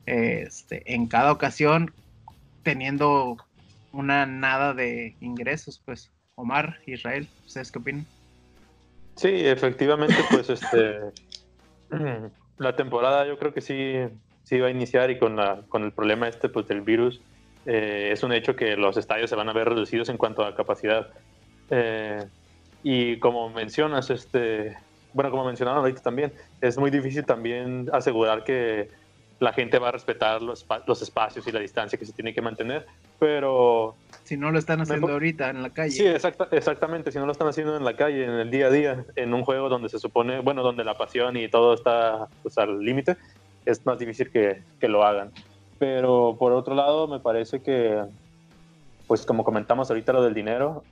este, 0.07 0.93
en 0.93 1.07
cada 1.07 1.31
ocasión, 1.31 1.93
teniendo 2.65 3.37
una 3.93 4.27
nada 4.27 4.75
de 4.75 5.15
ingresos, 5.21 5.81
pues. 5.85 6.11
Omar, 6.35 6.79
Israel, 6.87 7.29
¿ustedes 7.47 7.71
qué 7.71 7.79
opinan? 7.79 8.07
Sí, 9.17 9.29
efectivamente, 9.31 10.17
pues 10.31 10.51
este 10.51 11.13
la 12.59 12.77
temporada 12.77 13.27
yo 13.27 13.39
creo 13.39 13.53
que 13.53 13.61
sí, 13.61 13.95
sí 14.45 14.59
va 14.59 14.69
a 14.69 14.71
iniciar 14.71 15.11
y 15.11 15.19
con, 15.19 15.37
la, 15.37 15.63
con 15.69 15.85
el 15.85 15.93
problema 15.93 16.29
este 16.29 16.49
pues, 16.49 16.67
del 16.69 16.81
virus 16.81 17.21
eh, 17.67 18.11
es 18.13 18.23
un 18.23 18.33
hecho 18.33 18.57
que 18.57 18.77
los 18.77 18.97
estadios 18.97 19.31
se 19.31 19.37
van 19.37 19.49
a 19.49 19.53
ver 19.53 19.69
reducidos 19.69 20.09
en 20.09 20.17
cuanto 20.17 20.45
a 20.45 20.55
capacidad. 20.55 21.09
Eh, 21.71 22.25
y 22.83 23.19
como 23.19 23.51
mencionas, 23.51 24.11
este, 24.11 24.77
bueno, 25.13 25.31
como 25.31 25.45
mencionaron 25.45 25.81
ahorita 25.81 26.03
también, 26.03 26.33
es 26.61 26.77
muy 26.79 26.91
difícil 26.91 27.25
también 27.25 27.89
asegurar 27.93 28.43
que 28.43 28.91
la 29.39 29.53
gente 29.53 29.79
va 29.79 29.89
a 29.89 29.93
respetar 29.93 30.43
los, 30.43 30.67
los 30.87 31.03
espacios 31.03 31.47
y 31.47 31.53
la 31.53 31.61
distancia 31.61 31.99
que 31.99 32.07
se 32.07 32.13
tiene 32.13 32.35
que 32.35 32.43
mantener, 32.43 32.87
pero... 33.19 33.95
Si 34.33 34.39
no 34.39 34.51
lo 34.51 34.59
están 34.59 34.81
haciendo 34.81 35.13
ahorita 35.13 35.51
en 35.51 35.63
la 35.63 35.69
calle. 35.69 35.91
Sí, 35.91 36.07
exactamente, 36.07 37.13
si 37.13 37.19
no 37.19 37.27
lo 37.27 37.33
están 37.33 37.49
haciendo 37.49 37.77
en 37.77 37.85
la 37.85 37.97
calle, 37.97 38.25
en 38.25 38.31
el 38.31 38.51
día 38.51 38.69
a 38.69 38.71
día, 38.71 39.05
en 39.15 39.35
un 39.35 39.45
juego 39.45 39.69
donde 39.69 39.91
se 39.91 39.99
supone, 39.99 40.41
bueno, 40.41 40.63
donde 40.63 40.85
la 40.85 40.97
pasión 40.97 41.37
y 41.37 41.49
todo 41.49 41.75
está 41.75 42.29
pues, 42.43 42.57
al 42.57 42.83
límite, 42.83 43.19
es 43.67 43.85
más 43.85 43.99
difícil 43.99 44.31
que, 44.31 44.63
que 44.81 44.89
lo 44.89 45.05
hagan. 45.05 45.33
Pero 45.79 46.37
por 46.39 46.53
otro 46.53 46.75
lado, 46.75 47.07
me 47.09 47.21
parece 47.21 47.61
que, 47.61 48.03
pues 49.07 49.27
como 49.27 49.45
comentamos 49.45 49.91
ahorita 49.91 50.15
lo 50.15 50.23
del 50.23 50.33
dinero, 50.33 50.83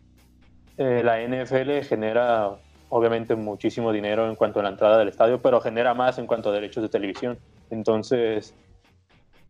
eh, 0.76 1.00
la 1.02 1.26
NFL 1.26 1.86
genera 1.88 2.50
obviamente 2.90 3.36
muchísimo 3.36 3.90
dinero 3.90 4.28
en 4.28 4.34
cuanto 4.34 4.60
a 4.60 4.64
la 4.64 4.68
entrada 4.68 4.98
del 4.98 5.08
estadio, 5.08 5.38
pero 5.38 5.62
genera 5.62 5.94
más 5.94 6.18
en 6.18 6.26
cuanto 6.26 6.50
a 6.50 6.52
derechos 6.52 6.82
de 6.82 6.90
televisión. 6.90 7.38
Entonces, 7.70 8.54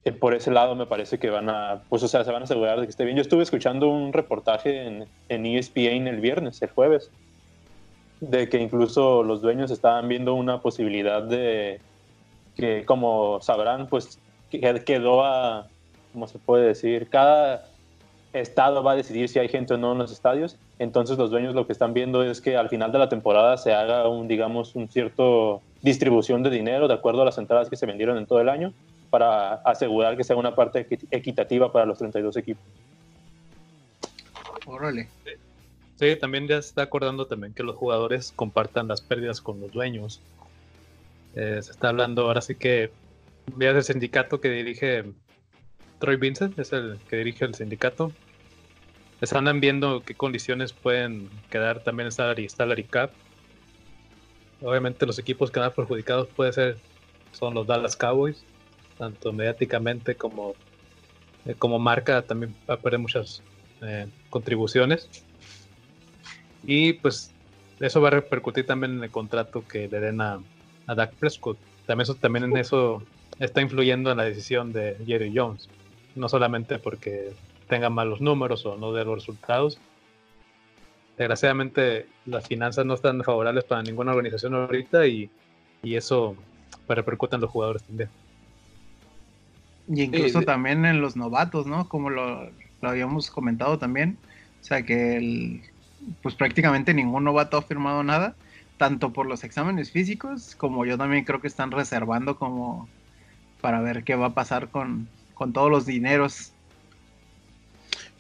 eh, 0.04 0.12
por 0.12 0.34
ese 0.34 0.50
lado 0.50 0.74
me 0.74 0.86
parece 0.86 1.18
que 1.18 1.28
van 1.28 1.50
a, 1.50 1.82
pues 1.88 2.02
o 2.02 2.08
sea, 2.08 2.24
se 2.24 2.32
van 2.32 2.42
a 2.42 2.44
asegurar 2.44 2.80
de 2.80 2.86
que 2.86 2.90
esté 2.90 3.04
bien. 3.04 3.16
Yo 3.16 3.22
estuve 3.22 3.42
escuchando 3.42 3.88
un 3.88 4.12
reportaje 4.12 4.86
en, 4.86 5.06
en 5.28 5.46
ESPN 5.46 6.08
el 6.08 6.20
viernes, 6.20 6.62
el 6.62 6.70
jueves, 6.70 7.10
de 8.20 8.48
que 8.48 8.58
incluso 8.58 9.22
los 9.22 9.42
dueños 9.42 9.70
estaban 9.70 10.08
viendo 10.08 10.34
una 10.34 10.60
posibilidad 10.60 11.22
de 11.22 11.80
que, 12.56 12.84
como 12.86 13.40
sabrán, 13.42 13.88
pues 13.88 14.18
quedó 14.50 15.24
a, 15.24 15.68
¿cómo 16.12 16.26
se 16.26 16.38
puede 16.38 16.66
decir? 16.66 17.08
Cada 17.10 17.66
estado 18.32 18.82
va 18.82 18.92
a 18.92 18.96
decidir 18.96 19.28
si 19.28 19.38
hay 19.38 19.48
gente 19.48 19.74
o 19.74 19.78
no 19.78 19.92
en 19.92 19.98
los 19.98 20.12
estadios. 20.12 20.56
Entonces 20.78 21.18
los 21.18 21.30
dueños 21.30 21.54
lo 21.54 21.66
que 21.66 21.72
están 21.72 21.92
viendo 21.92 22.22
es 22.22 22.40
que 22.40 22.56
al 22.56 22.70
final 22.70 22.90
de 22.90 22.98
la 22.98 23.10
temporada 23.10 23.58
se 23.58 23.74
haga 23.74 24.08
un, 24.08 24.28
digamos, 24.28 24.74
un 24.74 24.88
cierto 24.88 25.60
distribución 25.82 26.42
de 26.42 26.50
dinero 26.50 26.88
de 26.88 26.94
acuerdo 26.94 27.22
a 27.22 27.24
las 27.26 27.38
entradas 27.38 27.68
que 27.68 27.76
se 27.76 27.86
vendieron 27.86 28.16
en 28.16 28.26
todo 28.26 28.40
el 28.40 28.48
año 28.48 28.72
para 29.10 29.54
asegurar 29.56 30.16
que 30.16 30.24
sea 30.24 30.36
una 30.36 30.54
parte 30.54 30.86
equitativa 31.10 31.72
para 31.72 31.84
los 31.84 31.98
32 31.98 32.36
equipos. 32.36 32.64
Órale. 34.66 35.08
Sí, 35.96 36.16
también 36.16 36.46
ya 36.48 36.62
se 36.62 36.68
está 36.68 36.82
acordando 36.82 37.26
también 37.26 37.52
que 37.52 37.62
los 37.62 37.76
jugadores 37.76 38.32
compartan 38.34 38.88
las 38.88 39.02
pérdidas 39.02 39.40
con 39.40 39.60
los 39.60 39.70
dueños. 39.72 40.20
Eh, 41.34 41.60
se 41.62 41.72
está 41.72 41.90
hablando 41.90 42.22
ahora 42.22 42.40
sí 42.40 42.54
que 42.54 42.90
veas 43.56 43.76
el 43.76 43.82
sindicato 43.82 44.40
que 44.40 44.48
dirige 44.48 45.04
Troy 45.98 46.16
Vincent, 46.16 46.58
es 46.58 46.72
el 46.72 46.98
que 47.08 47.16
dirige 47.16 47.44
el 47.44 47.54
sindicato. 47.54 48.12
Están 49.20 49.60
viendo 49.60 50.00
qué 50.00 50.14
condiciones 50.14 50.72
pueden 50.72 51.28
quedar 51.50 51.80
también 51.80 52.06
en 52.06 52.12
salary, 52.12 52.48
salary 52.48 52.84
cap. 52.84 53.10
Obviamente 54.62 55.04
los 55.04 55.18
equipos 55.18 55.50
que 55.50 55.60
van 55.60 55.72
perjudicados 55.72 56.28
puede 56.28 56.52
ser 56.52 56.78
son 57.32 57.54
los 57.54 57.66
Dallas 57.66 57.96
Cowboys, 57.96 58.44
tanto 59.00 59.32
mediáticamente 59.32 60.14
como, 60.14 60.54
eh, 61.46 61.54
como 61.58 61.78
marca 61.78 62.20
también 62.20 62.54
va 62.68 62.74
a 62.74 62.76
perder 62.76 63.00
muchas 63.00 63.42
eh, 63.80 64.06
contribuciones. 64.28 65.08
Y 66.64 66.92
pues 66.92 67.32
eso 67.80 68.02
va 68.02 68.08
a 68.08 68.10
repercutir 68.10 68.66
también 68.66 68.98
en 68.98 69.02
el 69.02 69.10
contrato 69.10 69.66
que 69.66 69.88
le 69.88 70.00
den 70.00 70.20
a, 70.20 70.40
Dak 70.86 71.14
Prescott. 71.14 71.56
También 71.86 72.02
eso, 72.02 72.14
también 72.16 72.44
en 72.44 72.56
eso 72.56 73.02
está 73.38 73.62
influyendo 73.62 74.10
en 74.10 74.18
la 74.18 74.24
decisión 74.24 74.72
de 74.72 74.96
Jerry 75.06 75.32
Jones. 75.34 75.68
No 76.14 76.28
solamente 76.28 76.78
porque 76.78 77.32
tenga 77.68 77.88
malos 77.88 78.20
números 78.20 78.66
o 78.66 78.76
no 78.76 78.92
dé 78.92 79.04
los 79.04 79.14
resultados. 79.14 79.78
Desgraciadamente 81.16 82.06
las 82.26 82.46
finanzas 82.46 82.84
no 82.84 82.94
están 82.94 83.22
favorables 83.22 83.64
para 83.64 83.82
ninguna 83.82 84.10
organización 84.10 84.54
ahorita 84.54 85.06
y, 85.06 85.30
y 85.82 85.94
eso 85.94 86.36
repercute 86.88 87.36
en 87.36 87.40
los 87.40 87.50
jugadores 87.50 87.82
también. 87.84 88.10
Y 89.92 90.02
incluso 90.02 90.42
también 90.42 90.84
en 90.84 91.00
los 91.00 91.16
novatos, 91.16 91.66
¿no? 91.66 91.88
Como 91.88 92.10
lo, 92.10 92.50
lo, 92.80 92.88
habíamos 92.88 93.30
comentado 93.30 93.78
también. 93.78 94.18
O 94.60 94.64
sea 94.64 94.82
que 94.82 95.16
el, 95.16 95.62
pues 96.22 96.34
prácticamente 96.34 96.94
ningún 96.94 97.24
novato 97.24 97.56
ha 97.56 97.62
firmado 97.62 98.02
nada, 98.04 98.34
tanto 98.76 99.12
por 99.12 99.26
los 99.26 99.42
exámenes 99.42 99.90
físicos 99.90 100.54
como 100.54 100.86
yo 100.86 100.96
también 100.96 101.24
creo 101.24 101.40
que 101.40 101.48
están 101.48 101.70
reservando 101.70 102.36
como 102.38 102.88
para 103.60 103.80
ver 103.80 104.04
qué 104.04 104.14
va 104.14 104.26
a 104.26 104.34
pasar 104.34 104.68
con, 104.68 105.08
con 105.34 105.52
todos 105.52 105.70
los 105.70 105.86
dineros. 105.86 106.52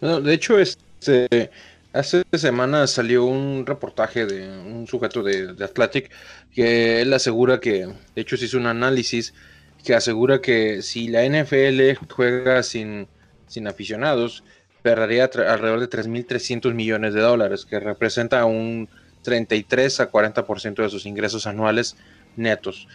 de 0.00 0.34
hecho, 0.34 0.58
este, 0.58 1.50
hace 1.92 2.24
semanas 2.32 2.90
salió 2.90 3.24
un 3.24 3.64
reportaje 3.64 4.26
de 4.26 4.48
un 4.48 4.86
sujeto 4.86 5.22
de, 5.22 5.54
de 5.54 5.64
Athletic 5.64 6.10
que 6.52 7.00
él 7.00 7.12
asegura 7.12 7.60
que, 7.60 7.86
de 7.86 8.20
hecho, 8.20 8.36
se 8.36 8.46
hizo 8.46 8.58
un 8.58 8.66
análisis 8.66 9.32
que 9.84 9.94
asegura 9.94 10.40
que 10.40 10.82
si 10.82 11.08
la 11.08 11.24
NFL 11.24 12.06
juega 12.08 12.62
sin, 12.62 13.08
sin 13.46 13.66
aficionados, 13.66 14.44
perdería 14.82 15.24
alrededor 15.24 15.80
de 15.80 15.90
3.300 15.90 16.72
millones 16.74 17.14
de 17.14 17.20
dólares, 17.20 17.64
que 17.64 17.80
representa 17.80 18.44
un 18.44 18.88
33 19.22 20.00
a 20.00 20.10
40% 20.10 20.82
de 20.82 20.88
sus 20.88 21.06
ingresos 21.06 21.46
anuales 21.46 21.96
netos. 22.36 22.88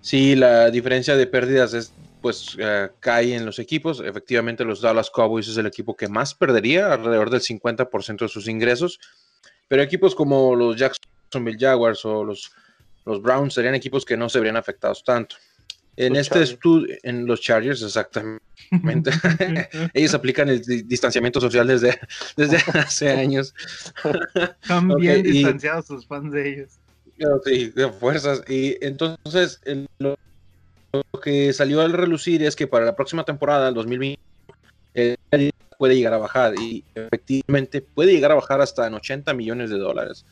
Si 0.00 0.34
la 0.34 0.70
diferencia 0.70 1.16
de 1.16 1.26
pérdidas 1.26 1.74
es, 1.74 1.92
pues 2.20 2.56
uh, 2.56 2.88
cae 3.00 3.34
en 3.34 3.46
los 3.46 3.58
equipos, 3.58 4.00
efectivamente 4.00 4.64
los 4.64 4.80
Dallas 4.80 5.10
Cowboys 5.10 5.48
es 5.48 5.56
el 5.56 5.66
equipo 5.66 5.96
que 5.96 6.08
más 6.08 6.34
perdería, 6.34 6.92
alrededor 6.92 7.30
del 7.30 7.40
50% 7.40 8.18
de 8.18 8.28
sus 8.28 8.48
ingresos, 8.48 9.00
pero 9.68 9.82
equipos 9.82 10.14
como 10.14 10.54
los 10.54 10.76
Jacksonville 10.76 11.58
Jaguars 11.58 12.04
o 12.04 12.24
los, 12.24 12.52
los 13.04 13.22
Browns 13.22 13.54
serían 13.54 13.74
equipos 13.74 14.04
que 14.04 14.16
no 14.16 14.28
se 14.28 14.38
verían 14.38 14.56
afectados 14.56 15.02
tanto. 15.04 15.36
En 15.96 16.14
los 16.14 16.20
este 16.20 16.42
estudio, 16.42 16.96
en 17.02 17.26
los 17.26 17.40
Chargers, 17.40 17.82
exactamente. 17.82 18.40
Ellos 19.94 20.14
aplican 20.14 20.48
el 20.48 20.62
distanciamiento 20.86 21.40
social 21.40 21.66
desde, 21.66 21.98
desde 22.36 22.56
hace 22.78 23.10
años. 23.10 23.54
Están 24.62 24.88
bien 24.96 25.20
okay, 25.20 25.22
distanciados 25.22 25.84
y, 25.84 25.88
sus 25.88 26.06
fans 26.06 26.32
de 26.32 26.48
ellos. 26.48 26.70
Sí, 27.44 27.68
de 27.68 27.90
fuerzas. 27.90 28.42
Y 28.48 28.76
entonces, 28.84 29.60
el, 29.64 29.86
lo, 29.98 30.16
lo, 30.92 31.20
que 31.20 31.52
salió 31.52 31.82
al 31.82 31.92
relucir 31.92 32.42
es 32.42 32.56
que 32.56 32.66
para 32.66 32.86
la 32.86 32.96
próxima 32.96 33.24
temporada, 33.24 33.68
el 33.68 33.74
2020, 33.74 34.20
eh, 34.94 35.16
puede 35.78 35.94
llegar 35.94 36.14
a 36.14 36.18
bajar. 36.18 36.54
Y 36.58 36.84
efectivamente 36.94 37.82
puede 37.82 38.12
llegar 38.12 38.32
a 38.32 38.36
bajar 38.36 38.62
hasta 38.62 38.86
en 38.86 38.94
80 38.94 39.34
millones 39.34 39.68
de 39.68 39.78
dólares. 39.78 40.24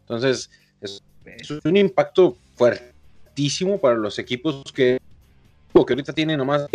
Entonces, 0.00 0.50
es, 0.80 1.02
es 1.24 1.50
un 1.64 1.76
impacto 1.76 2.36
fuerte 2.56 2.93
para 3.80 3.96
los 3.96 4.18
equipos 4.18 4.62
que, 4.72 4.98
que 5.72 5.78
ahorita 5.78 6.12
tienen 6.12 6.38
nomás 6.38 6.66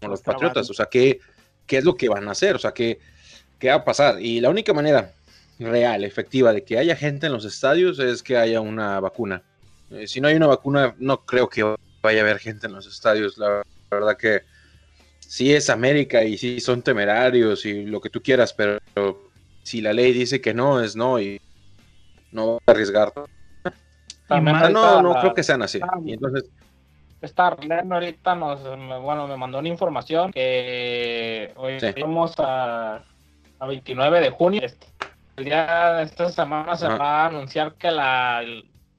como 0.00 0.10
los 0.10 0.22
Patriotas. 0.22 0.68
O 0.70 0.74
sea, 0.74 0.86
¿qué, 0.86 1.20
¿qué 1.66 1.78
es 1.78 1.84
lo 1.84 1.96
que 1.96 2.08
van 2.08 2.28
a 2.28 2.32
hacer? 2.32 2.56
O 2.56 2.58
sea, 2.58 2.72
¿qué, 2.72 2.98
¿qué 3.58 3.68
va 3.68 3.76
a 3.76 3.84
pasar? 3.84 4.20
Y 4.20 4.40
la 4.40 4.50
única 4.50 4.72
manera 4.72 5.12
real, 5.58 6.04
efectiva, 6.04 6.52
de 6.52 6.64
que 6.64 6.78
haya 6.78 6.96
gente 6.96 7.26
en 7.26 7.32
los 7.32 7.44
estadios 7.44 7.98
es 7.98 8.22
que 8.22 8.36
haya 8.36 8.60
una 8.60 9.00
vacuna. 9.00 9.42
Eh, 9.90 10.06
si 10.06 10.20
no 10.20 10.28
hay 10.28 10.34
una 10.34 10.48
vacuna, 10.48 10.94
no 10.98 11.24
creo 11.24 11.48
que 11.48 11.62
vaya 12.02 12.20
a 12.20 12.22
haber 12.22 12.38
gente 12.38 12.66
en 12.66 12.72
los 12.72 12.86
estadios. 12.86 13.38
La, 13.38 13.48
la 13.48 13.64
verdad 13.90 14.16
que 14.16 14.42
sí 15.20 15.52
es 15.52 15.70
América 15.70 16.24
y 16.24 16.36
sí 16.36 16.60
son 16.60 16.82
temerarios 16.82 17.64
y 17.66 17.84
lo 17.86 18.00
que 18.00 18.10
tú 18.10 18.22
quieras, 18.22 18.52
pero 18.52 18.78
si 19.62 19.80
la 19.80 19.92
ley 19.92 20.12
dice 20.12 20.40
que 20.40 20.52
no, 20.52 20.82
es 20.82 20.94
no 20.96 21.20
y 21.20 21.40
no 22.30 22.54
va 22.54 22.58
a 22.66 22.70
arriesgar 22.70 23.12
También 24.28 24.56
no, 24.72 24.80
ahorita- 24.80 25.02
no 25.02 25.14
creo 25.20 25.34
que 25.34 25.42
sean 25.42 25.62
así. 25.62 25.80
Ah, 25.82 25.98
Y 26.04 26.12
entonces, 26.14 26.50
ahorita 27.90 28.34
nos, 28.34 28.62
bueno, 29.02 29.26
me 29.26 29.36
mandó 29.36 29.58
una 29.58 29.68
información 29.68 30.32
que 30.32 31.52
hoy 31.56 31.80
Sí. 31.80 31.86
estamos 31.86 32.34
a, 32.38 33.02
a 33.58 33.66
29 33.66 34.20
de 34.20 34.30
junio. 34.30 34.60
Este, 34.62 34.86
El 35.36 35.46
día 35.46 35.94
de 35.94 36.02
esta 36.04 36.28
semana 36.30 36.76
se 36.76 36.86
va 36.86 37.24
a 37.24 37.26
anunciar 37.26 37.74
que 37.74 37.90
la 37.90 38.42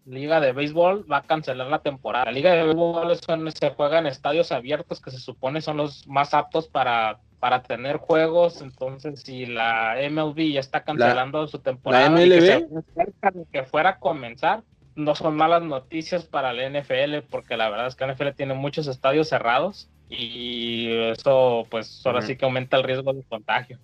Liga 0.05 0.39
de 0.41 0.51
Béisbol 0.51 1.10
va 1.10 1.17
a 1.17 1.22
cancelar 1.24 1.67
la 1.67 1.79
temporada. 1.79 2.25
La 2.25 2.32
Liga 2.32 2.51
de 2.51 2.63
Béisbol 2.63 3.17
donde 3.27 3.51
se 3.51 3.70
juega 3.72 4.00
en 4.00 4.08
estadios 4.08 4.51
abiertos 4.51 5.00
que 5.01 5.12
se 5.12 5.17
supone 5.20 5.62
son 5.62 5.77
los 5.77 6.05
más 6.08 6.34
aptos 6.34 6.67
para, 6.67 7.20
para 7.39 7.63
tener 7.63 7.98
juegos. 7.98 8.62
Entonces, 8.62 9.22
si 9.22 9.46
la 9.46 9.96
MLB 10.10 10.51
ya 10.51 10.60
está 10.60 10.84
cancelando 10.84 11.48
su 11.48 11.60
temporada, 11.60 12.22
y 12.22 12.29
que 12.29 12.41
se 12.41 12.67
acerca 12.94 13.32
que 13.51 13.63
fuera 13.63 13.91
a 13.91 13.98
comenzar, 14.00 14.62
no 14.96 15.14
son 15.16 15.36
malas 15.36 15.62
noticias 15.64 16.24
para 16.25 16.54
la 16.54 16.64
NFL 16.70 17.22
porque 17.30 17.58
la 17.58 17.70
verdad 17.70 17.88
es 17.88 17.96
que 17.96 18.06
la 18.06 18.14
NFL 18.14 18.30
tiene 18.36 18.54
muchos 18.54 18.88
estadios 18.88 19.28
cerrados 19.30 19.88
y 20.10 20.88
eso 21.12 21.66
pues 21.70 22.02
ahora 22.06 22.20
sí 22.28 22.36
que 22.38 22.46
aumenta 22.46 22.78
el 22.78 22.84
riesgo 22.84 23.12
de 23.14 23.24
contagio. 23.24 23.78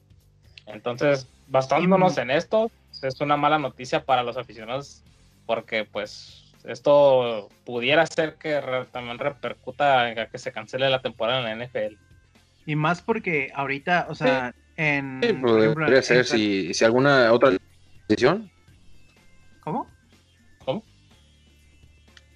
Entonces, 0.68 1.28
basándonos 1.48 2.18
en 2.18 2.32
esto, 2.32 2.72
es 3.02 3.20
una 3.20 3.36
mala 3.36 3.58
noticia 3.60 4.04
para 4.04 4.24
los 4.24 4.38
aficionados 4.38 5.02
porque 5.46 5.84
pues 5.84 6.54
esto 6.64 7.50
pudiera 7.66 8.06
ser 8.06 8.36
que 8.36 8.62
re- 8.62 8.86
también 8.86 9.18
repercuta 9.18 10.10
en 10.12 10.28
que 10.30 10.38
se 10.38 10.52
cancele 10.52 10.90
la 10.90 11.02
temporada 11.02 11.40
en 11.52 11.60
la 11.60 11.66
NFL. 11.66 11.98
Y 12.68 12.76
más 12.76 13.02
porque 13.02 13.52
ahorita, 13.56 14.06
o 14.10 14.16
sea, 14.16 14.54
en. 14.78 15.20
sí, 15.24 15.58
ejemplo, 15.58 15.74
podría 15.74 15.98
en- 15.98 16.04
ser 16.04 16.26
si, 16.26 16.74
si 16.76 16.86
alguna 16.86 17.34
otra 17.34 17.52
decisión. 18.08 18.50
¿Cómo? 19.62 19.90
¿Cómo? 19.90 20.01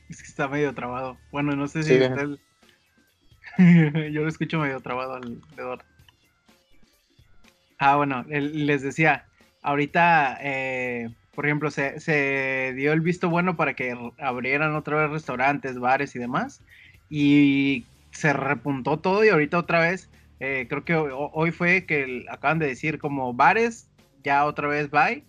Es 0.10 0.18
que 0.22 0.28
está 0.28 0.48
medio 0.48 0.74
trabado. 0.74 1.18
Bueno, 1.32 1.56
no 1.56 1.68
sé 1.68 1.84
si 1.84 1.90
Sí. 1.98 2.04
está 2.04 2.22
el- 2.22 2.40
Yo 4.14 4.22
lo 4.22 4.28
escucho 4.28 4.60
medio 4.60 4.80
trabado 4.82 5.16
al 5.16 5.38
Eduardo. 5.58 5.84
Ah, 7.78 7.98
bueno, 7.98 8.24
les 8.28 8.82
decía, 8.82 9.26
ahorita, 9.62 10.38
eh, 10.42 11.10
por 11.34 11.46
ejemplo, 11.46 11.70
se, 11.72 12.00
se 12.00 12.74
dio 12.76 12.94
el 12.94 13.02
visto 13.02 13.30
bueno 13.30 13.58
para 13.58 13.74
que 13.74 13.96
abrieran 14.18 14.76
otra 14.76 14.96
vez 15.02 15.10
restaurantes, 15.12 15.78
bares 15.78 16.16
y 16.16 16.20
demás, 16.20 16.62
y 17.10 17.86
se 18.12 18.32
repuntó 18.32 19.00
todo 19.00 19.26
y 19.26 19.30
ahorita 19.30 19.58
otra 19.60 19.82
vez, 19.82 20.10
eh, 20.40 20.68
creo 20.70 20.86
que 20.86 20.96
ho- 20.96 21.32
hoy 21.34 21.52
fue 21.52 21.86
que 21.86 22.26
acaban 22.30 22.60
de 22.60 22.68
decir 22.68 22.98
como 22.98 23.34
bares, 23.34 23.90
ya 24.24 24.46
otra 24.46 24.70
vez 24.70 24.90
bye, 24.90 25.24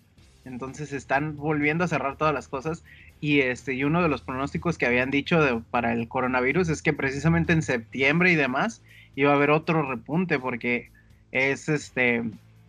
entonces 0.45 0.93
están 0.93 1.35
volviendo 1.35 1.83
a 1.83 1.89
cerrar 1.89 2.15
todas 2.15 2.33
las 2.33 2.47
cosas 2.47 2.83
Y, 3.19 3.41
este, 3.41 3.73
y 3.73 3.83
uno 3.83 4.01
de 4.01 4.09
los 4.09 4.21
pronósticos 4.21 4.77
que 4.77 4.85
habían 4.85 5.09
dicho 5.09 5.63
para 5.71 5.93
el 5.93 6.07
coronavirus 6.07 6.69
es 6.69 6.81
que 6.81 6.93
precisamente 6.93 7.53
en 7.53 7.63
septiembre 7.63 8.31
y 8.31 8.35
demás 8.35 8.83
iba 9.15 9.31
a 9.31 9.35
haber 9.35 9.49
otro 9.49 9.89
repunte 9.89 10.37
porque 10.37 10.91
es 11.31 11.67
este 11.67 12.23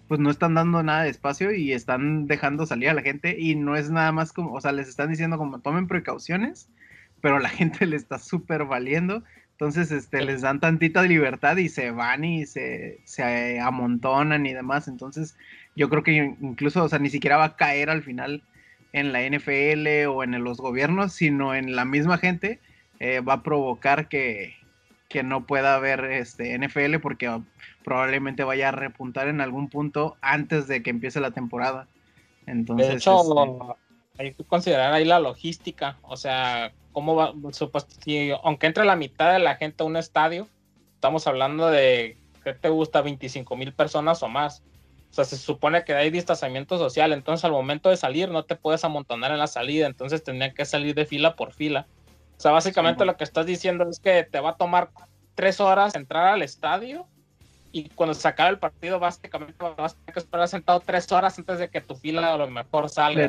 pues 0.08 0.20
no 0.20 0.30
están 0.30 0.54
dando 0.54 0.82
nada 0.82 1.02
de 1.02 1.10
espacio 1.10 1.52
y 1.52 1.72
están 1.72 2.26
dejando 2.26 2.64
salir 2.64 2.88
a 2.88 2.94
la 2.94 3.02
gente 3.02 3.36
y 3.38 3.54
no 3.54 3.76
es 3.76 3.90
nada 3.90 4.10
más 4.10 4.32
como, 4.32 4.54
o 4.54 4.60
sea, 4.60 4.72
les 4.72 4.88
están 4.88 5.10
diciendo 5.10 5.36
como 5.36 5.60
tomen 5.60 5.86
precauciones, 5.86 6.68
pero 7.20 7.38
la 7.38 7.48
gente 7.50 7.86
le 7.86 7.96
está 7.96 8.18
súper 8.18 8.64
valiendo, 8.64 9.22
entonces 9.52 9.92
este, 9.92 10.24
les 10.24 10.40
dan 10.40 10.60
tantita 10.60 11.02
libertad 11.02 11.58
y 11.58 11.68
se 11.68 11.90
van 11.90 12.24
y 12.24 12.46
se, 12.46 13.00
se 13.04 13.60
amontonan 13.60 14.46
y 14.46 14.54
demás, 14.54 14.88
entonces 14.88 15.36
yo 15.76 15.90
creo 15.90 16.02
que 16.02 16.36
incluso, 16.40 16.82
o 16.82 16.88
sea, 16.88 16.98
ni 16.98 17.10
siquiera 17.10 17.36
va 17.36 17.44
a 17.44 17.56
caer 17.56 17.90
al 17.90 18.02
final 18.02 18.42
en 18.92 19.12
la 19.12 19.20
NFL 19.22 20.06
o 20.08 20.24
en 20.24 20.42
los 20.42 20.58
gobiernos, 20.58 21.12
sino 21.12 21.54
en 21.54 21.76
la 21.76 21.84
misma 21.84 22.18
gente, 22.18 22.60
eh, 23.00 23.20
va 23.20 23.34
a 23.34 23.42
provocar 23.42 24.08
que, 24.08 24.54
que 25.08 25.22
no 25.22 25.46
pueda 25.46 25.74
haber 25.74 26.04
este 26.04 26.58
NFL 26.58 26.98
porque 27.00 27.40
probablemente 27.84 28.44
vaya 28.44 28.68
a 28.68 28.72
repuntar 28.72 29.28
en 29.28 29.40
algún 29.40 29.68
punto 29.68 30.16
antes 30.20 30.68
de 30.68 30.82
que 30.82 30.90
empiece 30.90 31.20
la 31.20 31.30
temporada. 31.30 31.88
Entonces, 32.46 32.88
de 32.88 32.94
hecho, 32.94 33.20
este, 33.20 34.22
hay 34.22 34.34
que 34.34 34.44
considerar 34.44 34.92
ahí 34.92 35.04
la 35.04 35.20
logística, 35.20 35.98
o 36.02 36.16
sea, 36.16 36.72
cómo 36.92 37.14
va, 37.14 37.32
si, 38.04 38.30
aunque 38.42 38.66
entre 38.66 38.84
la 38.84 38.96
mitad 38.96 39.32
de 39.32 39.38
la 39.38 39.56
gente 39.56 39.82
a 39.82 39.86
un 39.86 39.96
estadio, 39.96 40.48
estamos 40.94 41.26
hablando 41.26 41.70
de, 41.70 42.18
¿qué 42.42 42.54
te 42.54 42.68
gusta? 42.68 43.02
25 43.02 43.56
mil 43.56 43.72
personas 43.72 44.22
o 44.22 44.28
más. 44.28 44.62
O 45.10 45.14
sea, 45.14 45.24
se 45.24 45.36
supone 45.36 45.84
que 45.84 45.94
hay 45.94 46.10
distanciamiento 46.10 46.78
social, 46.78 47.12
entonces 47.12 47.44
al 47.44 47.52
momento 47.52 47.88
de 47.88 47.96
salir 47.96 48.28
no 48.28 48.44
te 48.44 48.56
puedes 48.56 48.84
amontonar 48.84 49.32
en 49.32 49.38
la 49.38 49.46
salida, 49.46 49.86
entonces 49.86 50.22
tendrían 50.22 50.54
que 50.54 50.64
salir 50.64 50.94
de 50.94 51.06
fila 51.06 51.34
por 51.34 51.52
fila. 51.52 51.86
O 52.36 52.40
sea, 52.40 52.52
básicamente 52.52 53.04
lo 53.04 53.16
que 53.16 53.24
estás 53.24 53.46
diciendo 53.46 53.88
es 53.90 53.98
que 53.98 54.22
te 54.22 54.38
va 54.38 54.50
a 54.50 54.56
tomar 54.56 54.90
tres 55.34 55.60
horas 55.60 55.94
entrar 55.94 56.26
al 56.28 56.42
estadio 56.42 57.06
y 57.72 57.88
cuando 57.90 58.14
se 58.14 58.26
acabe 58.26 58.50
el 58.50 58.58
partido 58.58 58.98
básicamente 58.98 59.54
vas 59.58 59.92
a 59.92 59.96
tener 59.96 60.14
que 60.14 60.20
esperar 60.20 60.48
sentado 60.48 60.80
tres 60.80 61.10
horas 61.12 61.38
antes 61.38 61.58
de 61.58 61.68
que 61.68 61.80
tu 61.80 61.94
fila 61.94 62.32
a 62.32 62.36
lo 62.36 62.48
mejor 62.48 62.88
salga. 62.88 63.24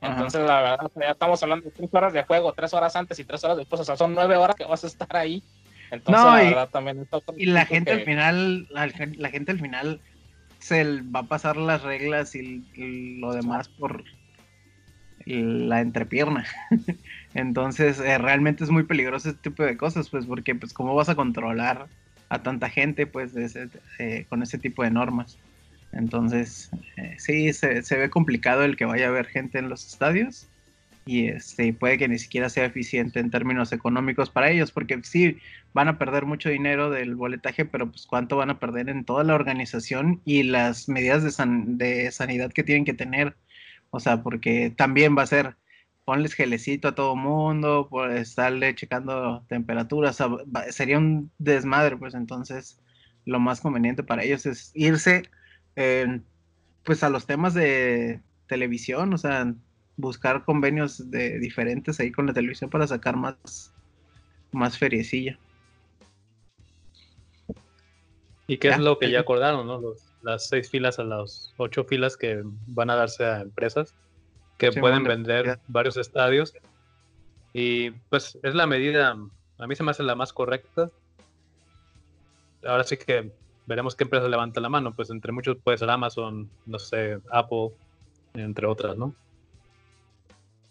Entonces 0.00 0.40
la 0.42 0.60
verdad 0.60 0.90
ya 0.96 1.10
estamos 1.10 1.42
hablando 1.42 1.66
de 1.66 1.70
tres 1.72 1.92
horas 1.92 2.12
de 2.12 2.22
juego, 2.22 2.52
tres 2.52 2.72
horas 2.72 2.96
antes 2.96 3.18
y 3.18 3.24
tres 3.24 3.44
horas 3.44 3.56
después, 3.56 3.80
o 3.80 3.84
sea 3.84 3.96
son 3.96 4.14
nueve 4.14 4.36
horas 4.36 4.56
que 4.56 4.64
vas 4.64 4.84
a 4.84 4.86
estar 4.86 5.16
ahí. 5.16 5.42
Entonces 5.90 6.24
la 6.24 6.44
y, 6.44 6.48
verdad 6.48 6.68
también 6.70 7.08
y 7.36 7.46
la 7.46 7.66
gente 7.66 7.92
al 7.92 8.02
final, 8.02 8.66
la, 8.70 8.88
gente 8.88 9.52
al 9.52 9.60
final 9.60 10.00
se 10.66 11.02
va 11.02 11.20
a 11.20 11.28
pasar 11.28 11.56
las 11.56 11.82
reglas 11.82 12.34
y, 12.34 12.64
lo 13.20 13.32
demás 13.32 13.68
por 13.68 14.02
la 15.24 15.80
entrepierna. 15.80 16.44
Entonces, 17.34 18.00
eh, 18.00 18.18
realmente 18.18 18.64
es 18.64 18.70
muy 18.70 18.82
peligroso 18.82 19.28
este 19.28 19.50
tipo 19.50 19.62
de 19.62 19.76
cosas, 19.76 20.10
pues, 20.10 20.26
porque, 20.26 20.56
pues, 20.56 20.72
¿cómo 20.72 20.94
vas 20.94 21.08
a 21.08 21.14
controlar 21.14 21.86
a 22.30 22.42
tanta 22.42 22.68
gente, 22.68 23.06
pues, 23.06 23.32
eh, 23.36 24.26
con 24.28 24.42
ese 24.42 24.58
tipo 24.58 24.82
de 24.82 24.90
normas? 24.90 25.38
Entonces, 25.92 26.70
eh, 26.96 27.14
sí, 27.18 27.52
se, 27.52 27.96
ve 27.96 28.10
complicado 28.10 28.64
el 28.64 28.76
que 28.76 28.86
vaya 28.86 29.06
a 29.06 29.10
haber 29.10 29.26
gente 29.26 29.58
en 29.58 29.68
los 29.68 29.86
estadios 29.86 30.48
y 31.06 31.28
este, 31.28 31.72
puede 31.72 31.98
que 31.98 32.08
ni 32.08 32.18
siquiera 32.18 32.50
sea 32.50 32.64
eficiente 32.66 33.20
en 33.20 33.30
términos 33.30 33.72
económicos 33.72 34.28
para 34.28 34.50
ellos, 34.50 34.72
porque 34.72 35.00
sí, 35.04 35.38
van 35.72 35.88
a 35.88 35.98
perder 35.98 36.26
mucho 36.26 36.50
dinero 36.50 36.90
del 36.90 37.14
boletaje, 37.14 37.64
pero 37.64 37.90
pues 37.90 38.06
cuánto 38.06 38.36
van 38.36 38.50
a 38.50 38.58
perder 38.58 38.88
en 38.88 39.04
toda 39.04 39.22
la 39.24 39.34
organización 39.34 40.20
y 40.24 40.42
las 40.42 40.88
medidas 40.88 41.22
de, 41.22 41.30
de 41.84 42.10
sanidad 42.10 42.52
que 42.52 42.64
tienen 42.64 42.84
que 42.84 42.92
tener. 42.92 43.36
O 43.90 44.00
sea, 44.00 44.22
porque 44.22 44.70
también 44.76 45.16
va 45.16 45.22
a 45.22 45.26
ser 45.28 45.56
ponles 46.04 46.34
gelecito 46.34 46.88
a 46.88 46.94
todo 46.94 47.16
mundo, 47.16 47.88
por 47.88 48.10
estarle 48.12 48.74
checando 48.74 49.44
temperaturas, 49.48 50.18
sería 50.70 50.98
un 50.98 51.30
desmadre, 51.38 51.96
pues 51.96 52.14
entonces 52.14 52.80
lo 53.24 53.40
más 53.40 53.60
conveniente 53.60 54.02
para 54.04 54.22
ellos 54.24 54.46
es 54.46 54.70
irse 54.74 55.22
pues 56.84 57.02
a 57.02 57.10
los 57.10 57.26
temas 57.26 57.54
de 57.54 58.20
televisión, 58.46 59.12
o 59.12 59.18
sea, 59.18 59.54
buscar 59.96 60.44
convenios 60.44 61.10
de 61.10 61.38
diferentes 61.38 61.98
ahí 62.00 62.12
con 62.12 62.26
la 62.26 62.32
televisión 62.32 62.70
para 62.70 62.86
sacar 62.86 63.16
más, 63.16 63.72
más 64.52 64.78
feriecilla. 64.78 65.38
¿Y 68.46 68.58
qué 68.58 68.68
es 68.68 68.78
lo 68.78 68.98
que 68.98 69.10
ya 69.10 69.20
acordaron, 69.20 69.66
no? 69.66 69.80
las 70.22 70.48
seis 70.48 70.70
filas 70.70 70.98
a 70.98 71.04
las 71.04 71.54
ocho 71.56 71.84
filas 71.84 72.16
que 72.16 72.42
van 72.66 72.90
a 72.90 72.96
darse 72.96 73.24
a 73.24 73.40
empresas 73.40 73.94
que 74.58 74.72
pueden 74.72 75.04
vender 75.04 75.58
varios 75.68 75.96
estadios. 75.96 76.54
Y 77.52 77.90
pues 77.90 78.38
es 78.42 78.54
la 78.54 78.66
medida, 78.66 79.16
a 79.58 79.66
mí 79.66 79.76
se 79.76 79.82
me 79.82 79.90
hace 79.90 80.02
la 80.02 80.14
más 80.14 80.32
correcta. 80.32 80.90
Ahora 82.64 82.84
sí 82.84 82.96
que 82.96 83.30
veremos 83.66 83.94
qué 83.94 84.04
empresa 84.04 84.28
levanta 84.28 84.60
la 84.60 84.68
mano, 84.68 84.94
pues 84.94 85.10
entre 85.10 85.32
muchos 85.32 85.56
puede 85.62 85.78
ser 85.78 85.90
Amazon, 85.90 86.48
no 86.66 86.78
sé, 86.78 87.18
Apple, 87.30 87.70
entre 88.34 88.66
otras, 88.66 88.96
¿no? 88.96 89.14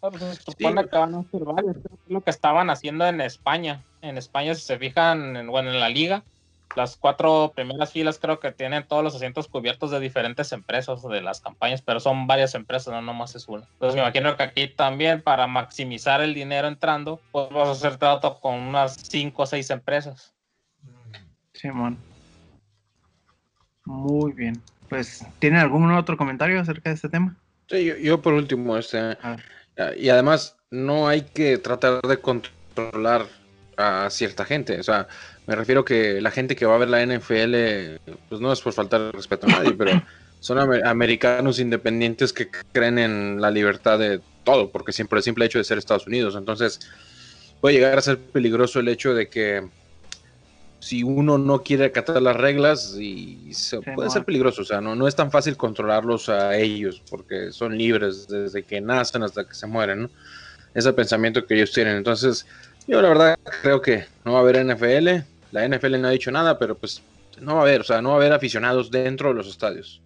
Ah, 0.05 0.09
pues 0.11 0.21
se 0.21 0.35
supone 0.43 0.87
que 0.87 0.97
van 0.97 1.15
a 1.15 1.19
hacer 1.19 1.43
varios, 1.43 1.77
lo 2.07 2.21
que 2.21 2.29
estaban 2.29 2.69
haciendo 2.69 3.07
en 3.07 3.21
España. 3.21 3.83
En 4.01 4.17
España, 4.19 4.53
si 4.53 4.61
se 4.61 4.77
fijan, 4.77 5.47
bueno, 5.47 5.71
en 5.71 5.79
la 5.79 5.89
liga, 5.89 6.23
las 6.75 6.95
cuatro 6.95 7.53
primeras 7.55 7.91
filas 7.91 8.19
creo 8.19 8.39
que 8.39 8.51
tienen 8.51 8.87
todos 8.87 9.03
los 9.03 9.15
asientos 9.15 9.47
cubiertos 9.47 9.89
de 9.89 9.99
diferentes 9.99 10.51
empresas 10.51 11.01
de 11.01 11.21
las 11.21 11.41
campañas, 11.41 11.81
pero 11.81 11.99
son 11.99 12.27
varias 12.27 12.53
empresas, 12.53 12.93
no 12.93 13.01
nomás 13.01 13.33
es 13.35 13.47
una. 13.47 13.63
Entonces 13.73 13.95
me 13.95 14.01
imagino 14.01 14.37
que 14.37 14.43
aquí 14.43 14.67
también 14.67 15.23
para 15.23 15.47
maximizar 15.47 16.21
el 16.21 16.35
dinero 16.35 16.67
entrando, 16.67 17.19
pues 17.31 17.49
vas 17.49 17.69
a 17.69 17.71
hacer 17.71 17.97
trato 17.97 18.39
con 18.39 18.59
unas 18.59 18.97
cinco 19.09 19.43
o 19.43 19.45
seis 19.47 19.71
empresas. 19.71 20.35
Simón. 21.53 21.97
Muy 23.85 24.33
bien. 24.33 24.61
Pues, 24.87 25.25
¿tienen 25.39 25.61
algún 25.61 25.91
otro 25.91 26.15
comentario 26.15 26.59
acerca 26.59 26.91
de 26.91 26.95
este 26.95 27.09
tema? 27.09 27.35
Sí, 27.67 27.91
yo, 28.03 28.21
por 28.21 28.33
último, 28.33 28.77
este, 28.77 29.17
y 29.97 30.09
además 30.09 30.57
no 30.71 31.07
hay 31.07 31.21
que 31.21 31.57
tratar 31.57 32.01
de 32.01 32.17
controlar 32.17 33.27
a 33.77 34.09
cierta 34.09 34.45
gente, 34.45 34.79
o 34.79 34.83
sea, 34.83 35.07
me 35.47 35.55
refiero 35.55 35.85
que 35.85 36.21
la 36.21 36.31
gente 36.31 36.55
que 36.55 36.65
va 36.65 36.75
a 36.75 36.79
ver 36.79 36.89
la 36.89 37.05
NFL, 37.05 38.01
pues 38.29 38.41
no 38.41 38.51
es 38.51 38.61
por 38.61 38.73
faltar 38.73 39.13
respeto 39.13 39.47
a 39.47 39.51
nadie, 39.51 39.73
pero 39.73 39.91
son 40.39 40.59
americanos 40.85 41.59
independientes 41.59 42.33
que 42.33 42.49
creen 42.71 42.97
en 42.97 43.41
la 43.41 43.51
libertad 43.51 43.99
de 43.99 44.21
todo, 44.43 44.71
porque 44.71 44.91
siempre 44.91 45.17
el 45.17 45.23
simple 45.23 45.45
hecho 45.45 45.57
de 45.57 45.63
ser 45.63 45.77
Estados 45.77 46.07
Unidos. 46.07 46.35
Entonces, 46.35 46.79
puede 47.61 47.75
llegar 47.75 47.97
a 47.97 48.01
ser 48.01 48.19
peligroso 48.19 48.79
el 48.79 48.87
hecho 48.87 49.13
de 49.13 49.27
que 49.27 49.67
si 50.85 51.03
uno 51.03 51.37
no 51.37 51.63
quiere 51.63 51.85
acatar 51.85 52.21
las 52.21 52.35
reglas, 52.35 52.95
y 52.99 53.51
puede 53.95 54.09
ser 54.09 54.23
peligroso. 54.23 54.61
O 54.61 54.65
sea, 54.65 54.81
no, 54.81 54.95
no 54.95 55.07
es 55.07 55.15
tan 55.15 55.31
fácil 55.31 55.57
controlarlos 55.57 56.29
a 56.29 56.55
ellos, 56.55 57.01
porque 57.09 57.51
son 57.51 57.77
libres 57.77 58.27
desde 58.27 58.63
que 58.63 58.81
nacen 58.81 59.23
hasta 59.23 59.47
que 59.47 59.55
se 59.55 59.65
mueren. 59.65 60.03
¿no? 60.03 60.09
Es 60.73 60.85
el 60.85 60.93
pensamiento 60.93 61.45
que 61.45 61.55
ellos 61.55 61.71
tienen. 61.71 61.97
Entonces, 61.97 62.45
yo 62.87 63.01
la 63.01 63.09
verdad 63.09 63.39
creo 63.61 63.81
que 63.81 64.05
no 64.23 64.33
va 64.33 64.39
a 64.39 64.41
haber 64.41 64.63
NFL 64.63 65.25
la 65.55 65.65
NFL 65.65 66.01
no 66.01 66.09
ha 66.09 66.11
dicho 66.11 66.31
nada, 66.31 66.59
pero 66.59 66.75
pues 66.75 67.01
no 67.39 67.55
va 67.55 67.61
a 67.61 67.63
haber, 67.63 67.79
o 67.79 67.83
sea, 67.85 68.01
no 68.01 68.09
va 68.09 68.15
a 68.15 68.17
haber 68.17 68.33
aficionados 68.33 68.91
dentro 68.91 69.29
de 69.29 69.35
los 69.35 69.47
estadios. 69.47 70.01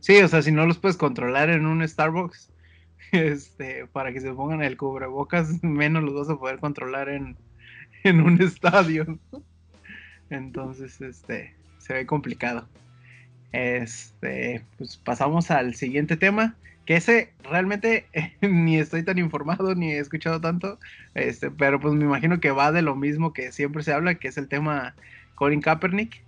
Sí, 0.00 0.20
o 0.20 0.28
sea, 0.28 0.40
si 0.40 0.52
no 0.52 0.66
los 0.66 0.78
puedes 0.78 0.96
controlar 0.96 1.50
en 1.50 1.66
un 1.66 1.86
Starbucks, 1.86 2.52
este, 3.12 3.88
para 3.88 4.12
que 4.12 4.20
se 4.20 4.32
pongan 4.32 4.62
el 4.62 4.76
cubrebocas, 4.76 5.62
menos 5.64 6.04
los 6.04 6.14
vas 6.14 6.30
a 6.30 6.38
poder 6.38 6.60
controlar 6.60 7.08
en, 7.08 7.36
en 8.10 8.20
un 8.20 8.40
estadio. 8.40 9.18
Entonces, 10.30 11.00
este, 11.00 11.54
se 11.78 11.94
ve 11.94 12.06
complicado. 12.06 12.68
Este, 13.52 14.64
pues 14.78 14.96
pasamos 14.96 15.50
al 15.50 15.74
siguiente 15.74 16.16
tema, 16.16 16.54
que 16.86 16.96
ese 16.96 17.32
realmente 17.44 18.06
ni 18.40 18.78
estoy 18.78 19.02
tan 19.04 19.18
informado 19.18 19.74
ni 19.74 19.92
he 19.92 19.98
escuchado 19.98 20.40
tanto, 20.40 20.78
este, 21.14 21.50
pero 21.50 21.80
pues 21.80 21.94
me 21.94 22.04
imagino 22.04 22.40
que 22.40 22.50
va 22.50 22.72
de 22.72 22.82
lo 22.82 22.94
mismo 22.94 23.32
que 23.32 23.52
siempre 23.52 23.82
se 23.82 23.92
habla, 23.92 24.16
que 24.16 24.28
es 24.28 24.36
el 24.36 24.48
tema 24.48 24.94
Colin 25.34 25.60
Kaepernick. 25.60 26.22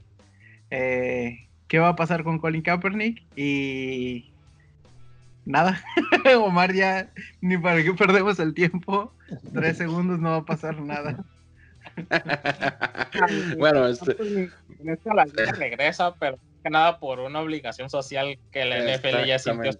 Eh, 0.70 1.46
¿Qué 1.68 1.78
va 1.78 1.88
a 1.90 1.96
pasar 1.96 2.24
con 2.24 2.38
Colin 2.38 2.62
Kaepernick? 2.62 3.22
Y 3.36 4.30
nada, 5.44 5.82
Omar 6.38 6.72
ya 6.72 7.10
ni 7.40 7.58
para 7.58 7.82
qué 7.82 7.92
perdemos 7.92 8.38
el 8.38 8.54
tiempo, 8.54 9.12
tres 9.52 9.76
segundos 9.76 10.20
no 10.20 10.30
va 10.30 10.36
a 10.36 10.44
pasar 10.44 10.80
nada. 10.80 11.24
bueno, 13.58 13.86
este... 13.86 14.50
la 15.04 15.24
regresa, 15.52 16.14
pero 16.14 16.38
nada 16.70 16.98
por 16.98 17.20
una 17.20 17.40
obligación 17.40 17.90
social 17.90 18.38
que 18.50 18.64
la 18.64 18.78
NFL 18.78 19.24
ya 19.24 19.38
sintió 19.38 19.72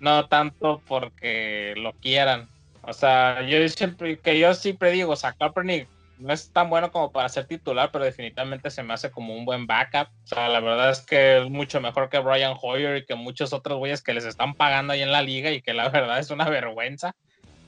no 0.00 0.26
tanto 0.28 0.82
porque 0.86 1.74
lo 1.76 1.92
quieran. 1.94 2.48
O 2.82 2.92
sea, 2.92 3.42
yo 3.42 3.66
siempre, 3.68 4.18
que 4.18 4.38
yo 4.38 4.54
siempre 4.54 4.90
digo, 4.90 5.12
o 5.12 5.16
sea, 5.16 5.32
Kaepernick 5.32 5.88
no 6.18 6.32
es 6.32 6.50
tan 6.52 6.70
bueno 6.70 6.92
como 6.92 7.10
para 7.10 7.28
ser 7.28 7.46
titular, 7.46 7.90
pero 7.90 8.04
definitivamente 8.04 8.70
se 8.70 8.82
me 8.82 8.94
hace 8.94 9.10
como 9.10 9.34
un 9.34 9.44
buen 9.44 9.66
backup. 9.66 10.08
O 10.24 10.26
sea, 10.26 10.48
la 10.48 10.60
verdad 10.60 10.90
es 10.90 11.00
que 11.00 11.38
es 11.38 11.50
mucho 11.50 11.80
mejor 11.80 12.08
que 12.08 12.18
Brian 12.18 12.54
Hoyer 12.60 12.98
y 12.98 13.04
que 13.04 13.14
muchos 13.14 13.52
otros 13.52 13.78
güeyes 13.78 14.02
que 14.02 14.14
les 14.14 14.24
están 14.24 14.54
pagando 14.54 14.92
ahí 14.92 15.02
en 15.02 15.12
la 15.12 15.22
liga 15.22 15.50
y 15.50 15.62
que 15.62 15.74
la 15.74 15.88
verdad 15.90 16.18
es 16.18 16.30
una 16.30 16.48
vergüenza. 16.48 17.14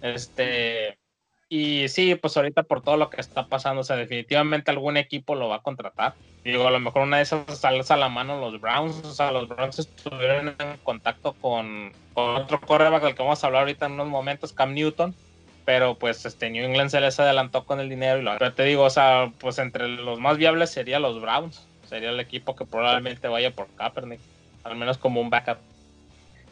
Este, 0.03 0.99
y 1.49 1.89
sí, 1.89 2.15
pues 2.17 2.37
ahorita 2.37 2.65
por 2.65 2.83
todo 2.83 2.97
lo 2.97 3.09
que 3.09 3.21
está 3.21 3.47
pasando, 3.47 3.83
o 3.83 3.85
sea, 3.85 3.97
definitivamente 3.97 4.71
algún 4.71 4.97
equipo 4.97 5.37
lo 5.37 5.49
va 5.49 5.57
a 5.57 5.63
contratar. 5.63 6.15
Digo, 6.45 6.67
a 6.67 6.73
lo 6.73 6.81
mejor 6.81 7.03
una 7.03 7.19
de 7.19 7.23
esas 7.23 7.59
sale 7.59 7.83
a 7.89 7.97
la 7.97 8.09
mano 8.09 8.41
los 8.41 8.61
Browns, 8.61 9.05
o 9.05 9.13
sea, 9.13 9.31
los 9.31 9.49
Browns 9.49 9.79
estuvieron 9.79 10.49
en 10.49 10.79
contacto 10.83 11.35
con, 11.35 11.93
otro 12.15 12.61
cornerback 12.61 13.03
del 13.03 13.15
que 13.15 13.23
vamos 13.23 13.43
a 13.43 13.47
hablar 13.47 13.63
ahorita 13.63 13.87
en 13.87 13.93
unos 13.93 14.09
momentos, 14.09 14.53
Cam 14.53 14.75
Newton, 14.75 15.15
pero 15.65 15.95
pues 15.95 16.27
este 16.27 16.51
New 16.51 16.65
England 16.65 16.91
se 16.91 17.01
les 17.01 17.19
adelantó 17.21 17.65
con 17.65 17.79
el 17.79 17.89
dinero 17.89 18.19
y 18.19 18.23
lo 18.23 18.37
pero 18.39 18.53
te 18.53 18.65
digo, 18.65 18.83
o 18.83 18.91
sea, 18.91 19.33
pues 19.39 19.59
entre 19.59 19.89
los 19.89 20.19
más 20.19 20.39
viables 20.39 20.71
serían 20.71 21.03
los 21.03 21.21
Browns, 21.21 21.65
sería 21.89 22.11
el 22.11 22.19
equipo 22.19 22.57
que 22.57 22.65
probablemente 22.65 23.29
vaya 23.29 23.53
por 23.53 23.69
Kaepernick, 23.77 24.21
al 24.65 24.77
menos 24.77 24.99
como 24.99 25.21
un 25.21 25.31
backup. 25.31 25.59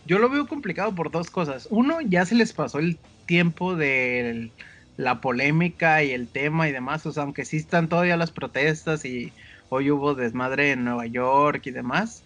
Yo 0.06 0.18
lo 0.18 0.28
veo 0.28 0.46
complicado 0.46 0.94
por 0.94 1.10
dos 1.10 1.30
cosas. 1.30 1.66
Uno, 1.70 2.00
ya 2.02 2.26
se 2.26 2.34
les 2.34 2.52
pasó 2.52 2.78
el 2.78 2.98
tiempo 3.26 3.74
de 3.74 4.50
la 4.96 5.20
polémica 5.20 6.02
y 6.02 6.12
el 6.12 6.28
tema 6.28 6.68
y 6.68 6.72
demás. 6.72 7.04
O 7.06 7.12
sea, 7.12 7.24
aunque 7.24 7.44
sí 7.44 7.56
están 7.56 7.88
todavía 7.88 8.16
las 8.16 8.30
protestas 8.30 9.04
y 9.04 9.32
hoy 9.68 9.90
hubo 9.90 10.14
desmadre 10.14 10.72
en 10.72 10.84
Nueva 10.84 11.06
York 11.06 11.62
y 11.66 11.70
demás, 11.70 12.24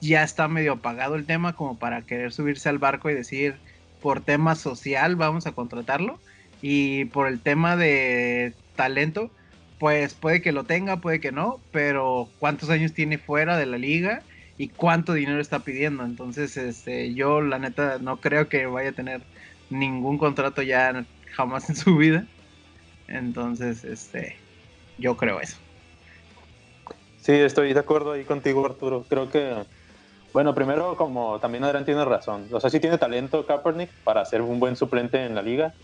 ya 0.00 0.22
está 0.22 0.48
medio 0.48 0.74
apagado 0.74 1.16
el 1.16 1.26
tema 1.26 1.54
como 1.54 1.78
para 1.78 2.02
querer 2.02 2.32
subirse 2.32 2.68
al 2.68 2.78
barco 2.78 3.10
y 3.10 3.14
decir, 3.14 3.56
por 4.02 4.20
tema 4.20 4.54
social 4.54 5.16
vamos 5.16 5.46
a 5.46 5.52
contratarlo. 5.52 6.18
Y 6.62 7.06
por 7.06 7.26
el 7.26 7.40
tema 7.40 7.76
de 7.76 8.52
talento, 8.76 9.30
pues 9.78 10.14
puede 10.14 10.42
que 10.42 10.52
lo 10.52 10.64
tenga, 10.64 10.98
puede 10.98 11.20
que 11.20 11.32
no, 11.32 11.58
pero 11.72 12.28
¿cuántos 12.38 12.68
años 12.70 12.92
tiene 12.92 13.16
fuera 13.18 13.56
de 13.56 13.66
la 13.66 13.78
liga? 13.78 14.22
y 14.60 14.68
cuánto 14.68 15.14
dinero 15.14 15.40
está 15.40 15.60
pidiendo. 15.60 16.04
Entonces, 16.04 16.58
este, 16.58 17.14
yo 17.14 17.40
la 17.40 17.58
neta 17.58 17.96
no 17.98 18.18
creo 18.18 18.50
que 18.50 18.66
vaya 18.66 18.90
a 18.90 18.92
tener 18.92 19.22
ningún 19.70 20.18
contrato 20.18 20.60
ya 20.60 21.06
jamás 21.30 21.68
en 21.68 21.76
su 21.76 21.96
vida. 21.96 22.26
Entonces, 23.08 23.84
este, 23.84 24.36
yo 24.98 25.16
creo 25.16 25.40
eso. 25.40 25.56
Sí, 27.20 27.32
estoy 27.32 27.72
de 27.72 27.80
acuerdo 27.80 28.12
ahí 28.12 28.24
contigo, 28.24 28.64
Arturo. 28.64 29.04
Creo 29.08 29.28
que, 29.30 29.54
bueno, 30.32 30.54
primero, 30.54 30.96
como 30.96 31.38
también 31.38 31.64
Adrián 31.64 31.84
tiene 31.84 32.04
razón. 32.04 32.46
O 32.52 32.60
sea, 32.60 32.70
sí 32.70 32.80
tiene 32.80 32.98
talento 32.98 33.46
Kaepernick 33.46 33.90
para 34.04 34.24
ser 34.24 34.42
un 34.42 34.60
buen 34.60 34.76
suplente 34.76 35.24
en 35.24 35.34
la 35.34 35.42
liga, 35.42 35.74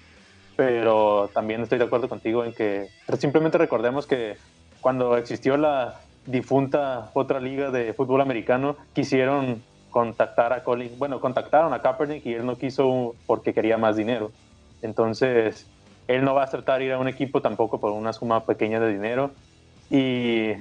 pero 0.57 1.31
también 1.35 1.63
estoy 1.63 1.79
de 1.79 1.85
acuerdo 1.85 2.09
contigo 2.09 2.45
en 2.45 2.53
que 2.53 2.89
simplemente 3.19 3.59
recordemos 3.59 4.07
que 4.07 4.37
cuando 4.81 5.17
existió 5.17 5.57
la, 5.57 6.01
difunta 6.27 7.11
otra 7.15 7.41
liga 7.41 7.71
de 7.71 7.95
fútbol 7.95 8.21
americano 8.21 8.77
quisieron 8.93 9.63
contactar 9.91 10.53
a 10.53 10.63
Colin, 10.63 10.99
bueno, 10.99 11.21
contactaron 11.21 11.73
a 11.73 11.81
Kaepernick 11.81 12.27
y 12.27 12.35
él 12.35 12.45
no 12.45 12.57
quiso 12.57 13.15
porque 13.27 13.55
quería 13.55 13.79
más 13.79 13.97
dinero. 13.97 14.31
Entonces, 14.83 15.67
él 16.09 16.25
no 16.25 16.35
va 16.35 16.43
a 16.43 16.45
aceptar 16.45 16.83
ir 16.83 16.93
a 16.93 16.99
un 16.99 17.09
equipo 17.09 17.43
tampoco 17.43 17.81
por 17.81 17.93
una 17.93 18.13
suma 18.13 18.45
pequeña 18.45 18.81
de 18.81 18.93
dinero. 18.93 19.31
Y, 19.91 20.53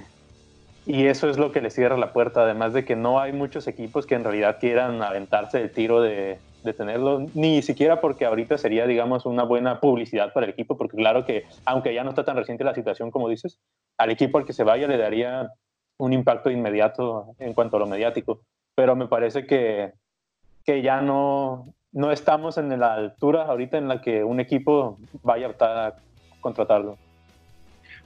y 0.86 1.06
eso 1.08 1.30
es 1.30 1.38
lo 1.38 1.52
que 1.52 1.62
le 1.62 1.70
cierra 1.70 1.98
la 1.98 2.14
puerta, 2.14 2.42
además 2.42 2.74
de 2.74 2.86
que 2.86 2.96
no 2.96 3.20
hay 3.20 3.32
muchos 3.32 3.68
equipos 3.68 4.06
que 4.06 4.16
en 4.16 4.24
realidad 4.24 4.58
quieran 4.60 5.02
aventarse 5.02 5.62
el 5.62 5.72
tiro 5.72 6.02
de, 6.02 6.40
de 6.66 6.74
tenerlo, 6.74 7.26
ni 7.34 7.62
siquiera 7.62 8.02
porque 8.02 8.26
ahorita 8.26 8.58
sería, 8.58 8.86
digamos, 8.86 9.26
una 9.26 9.44
buena 9.44 9.80
publicidad 9.80 10.34
para 10.34 10.46
el 10.46 10.52
equipo, 10.52 10.78
porque 10.78 10.98
claro 10.98 11.24
que, 11.24 11.46
aunque 11.64 11.94
ya 11.94 12.04
no 12.04 12.10
está 12.10 12.26
tan 12.26 12.36
reciente 12.36 12.64
la 12.66 12.74
situación 12.74 13.12
como 13.12 13.30
dices, 13.30 13.60
al 13.98 14.10
equipo 14.10 14.38
al 14.38 14.46
que 14.46 14.54
se 14.54 14.64
vaya 14.64 14.88
le 14.88 14.98
daría 14.98 15.52
un 15.98 16.12
impacto 16.12 16.50
inmediato 16.50 17.36
en 17.40 17.54
cuanto 17.54 17.78
a 17.78 17.80
lo 17.80 17.86
mediático, 17.86 18.42
pero 18.76 18.96
me 18.96 19.08
parece 19.08 19.46
que, 19.46 19.94
que 20.66 20.82
ya 20.82 21.02
no, 21.02 21.74
no 21.96 22.12
estamos 22.12 22.58
en 22.58 22.78
la 22.78 22.94
altura 22.94 23.44
ahorita 23.46 23.78
en 23.78 23.88
la 23.88 24.02
que 24.02 24.24
un 24.24 24.42
equipo 24.42 25.00
vaya 25.24 25.50
a, 25.60 25.94
contratarlo. 26.42 26.98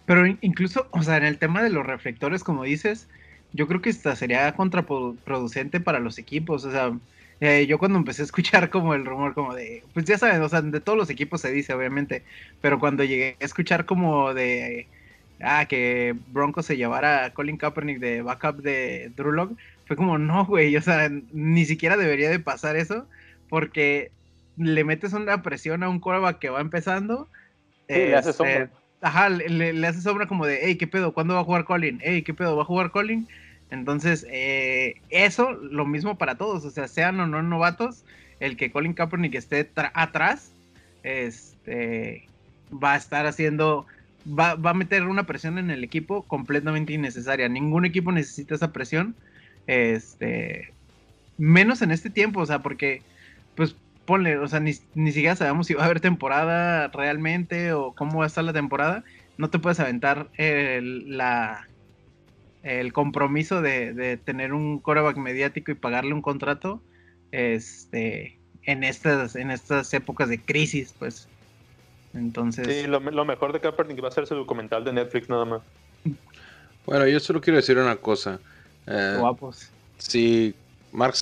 Pero 0.06 0.26
incluso, 0.28 0.88
o 0.92 1.04
sea, 1.04 1.18
en 1.18 1.26
el 1.26 1.40
tema 1.40 1.62
de 1.62 1.72
los 1.72 1.86
reflectores, 1.86 2.44
como 2.44 2.64
dices, 2.64 3.10
yo 3.52 3.68
creo 3.68 3.82
que 3.82 3.90
esta 3.90 4.16
sería 4.16 4.54
contraproducente 4.54 5.82
para 5.82 6.00
los 6.00 6.20
equipos, 6.20 6.64
o 6.66 6.72
sea, 6.72 6.94
eh, 7.42 7.66
yo 7.68 7.80
cuando 7.80 7.98
empecé 7.98 8.22
a 8.22 8.26
escuchar 8.26 8.70
como 8.70 8.94
el 8.94 9.06
rumor 9.06 9.34
como 9.34 9.56
de, 9.56 9.84
pues 9.94 10.06
ya 10.06 10.18
saben, 10.18 10.42
o 10.42 10.50
sea, 10.50 10.62
de 10.62 10.80
todos 10.80 10.98
los 10.98 11.10
equipos 11.10 11.42
se 11.42 11.52
dice 11.52 11.74
obviamente, 11.74 12.24
pero 12.62 12.80
cuando 12.80 13.04
llegué 13.04 13.38
a 13.42 13.46
escuchar 13.46 13.86
como 13.86 14.34
de, 14.36 14.88
ah, 15.42 15.66
que 15.66 16.16
Broncos 16.28 16.68
se 16.68 16.78
llevara 16.78 17.26
a 17.26 17.34
Colin 17.34 17.58
Kaepernick 17.58 18.00
de 18.00 18.22
backup 18.22 18.58
de 18.58 19.12
Drew 19.16 19.58
fue 19.86 19.96
como, 19.96 20.20
no, 20.20 20.46
güey, 20.46 20.78
o 20.78 20.82
sea, 20.82 21.10
ni 21.34 21.66
siquiera 21.66 21.98
debería 21.98 22.30
de 22.30 22.40
pasar 22.40 22.76
eso, 22.76 23.08
porque 23.50 24.12
le 24.58 24.84
metes 24.84 25.14
una 25.14 25.42
presión 25.42 25.84
a 25.84 25.90
un 25.90 26.00
quarterback 26.00 26.40
que 26.40 26.50
va 26.50 26.62
empezando. 26.62 27.28
Sí, 27.88 27.96
le 27.96 28.16
hace 28.16 28.34
sombra. 28.34 28.64
Este, 28.64 28.76
ajá, 29.02 29.30
le, 29.30 29.74
le, 29.74 29.88
hace 29.88 30.02
sombra 30.02 30.28
como 30.28 30.46
de, 30.46 30.60
hey, 30.62 30.76
¿qué 30.78 30.88
pedo? 30.88 31.14
¿Cuándo 31.14 31.34
va 31.34 31.42
a 31.42 31.46
jugar 31.46 31.66
Colin? 31.66 32.00
Hey, 32.04 32.22
¿qué 32.22 32.34
pedo? 32.34 32.56
¿Va 32.56 32.64
a 32.64 32.66
jugar 32.66 32.92
Colin? 32.92 33.28
Entonces, 33.72 34.26
eh, 34.30 34.96
eso 35.10 35.52
lo 35.52 35.86
mismo 35.86 36.18
para 36.18 36.36
todos, 36.36 36.66
o 36.66 36.72
sea, 36.72 36.88
sean 36.88 37.20
o 37.20 37.28
no 37.28 37.42
novatos, 37.44 38.04
el 38.40 38.58
que 38.58 38.72
Colin 38.72 38.94
Kaepernick 38.94 39.36
esté 39.36 39.70
atrás, 39.94 40.52
este, 41.04 42.28
va 42.72 42.94
a 42.94 42.98
estar 42.98 43.26
haciendo, 43.28 43.86
va, 44.28 44.56
va, 44.56 44.72
a 44.72 44.74
meter 44.74 45.04
una 45.04 45.26
presión 45.26 45.58
en 45.58 45.70
el 45.70 45.84
equipo 45.84 46.24
completamente 46.24 46.94
innecesaria. 46.94 47.48
Ningún 47.48 47.86
equipo 47.86 48.12
necesita 48.12 48.56
esa 48.56 48.74
presión, 48.74 49.16
este, 49.68 50.74
menos 51.38 51.82
en 51.82 51.92
este 51.92 52.10
tiempo, 52.10 52.40
o 52.42 52.46
sea, 52.46 52.60
porque, 52.60 53.04
pues, 53.60 53.76
ponle, 54.06 54.38
o 54.38 54.48
sea, 54.48 54.62
ni, 54.62 54.72
ni 54.96 55.12
siquiera 55.12 55.36
sabemos 55.36 55.68
si 55.68 55.74
va 55.74 55.82
a 55.82 55.86
haber 55.86 56.00
temporada 56.00 56.88
realmente 56.88 57.74
o 57.74 57.94
cómo 57.94 58.20
va 58.20 58.24
a 58.24 58.28
estar 58.28 58.42
la 58.46 58.54
temporada. 58.54 59.04
No 59.38 59.50
te 59.50 59.60
puedes 59.60 59.82
aventar 59.82 60.30
el, 60.38 61.18
la, 61.18 61.68
el 62.64 62.94
compromiso 62.94 63.62
de, 63.62 64.18
tener 64.24 64.54
un 64.54 64.80
coreback 64.80 65.18
mediático 65.18 65.74
y 65.74 65.76
pagarle 65.76 66.14
un 66.14 66.22
contrato 66.22 66.82
este, 67.34 68.40
en, 68.64 68.86
estas, 68.86 69.36
en 69.36 69.52
estas 69.52 69.94
épocas 69.94 70.30
de 70.30 70.40
crisis, 70.40 70.96
pues. 70.98 71.28
Entonces. 72.14 72.66
Sí, 72.66 72.88
lo, 72.88 73.02
mejor 73.02 73.52
de 73.52 73.60
Kaepernick 73.60 74.02
va 74.02 74.08
a 74.08 74.12
ser 74.12 74.26
su 74.26 74.36
documental 74.36 74.86
de 74.86 74.94
Netflix 74.94 75.28
nada 75.28 75.44
más. 75.44 75.62
Bueno, 76.86 77.06
yo 77.08 77.20
solo 77.20 77.42
quiero 77.42 77.58
decir 77.58 77.78
una 77.78 77.98
cosa. 77.98 78.40
Eh, 78.88 79.18
Guapos. 79.20 79.70
Si 79.98 80.56
Mark 80.94 81.16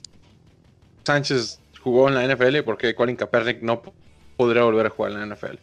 Sánchez 1.04 1.60
jugó 1.88 2.10
en 2.10 2.16
la 2.16 2.36
NFL, 2.36 2.64
¿por 2.64 2.78
qué 2.78 2.94
Colin 2.94 3.16
Kaepernick 3.16 3.62
no 3.62 3.82
podría 4.36 4.64
volver 4.64 4.88
a 4.88 4.90
jugar 4.90 5.14
en 5.14 5.30
la 5.30 5.36
NFL? 5.36 5.56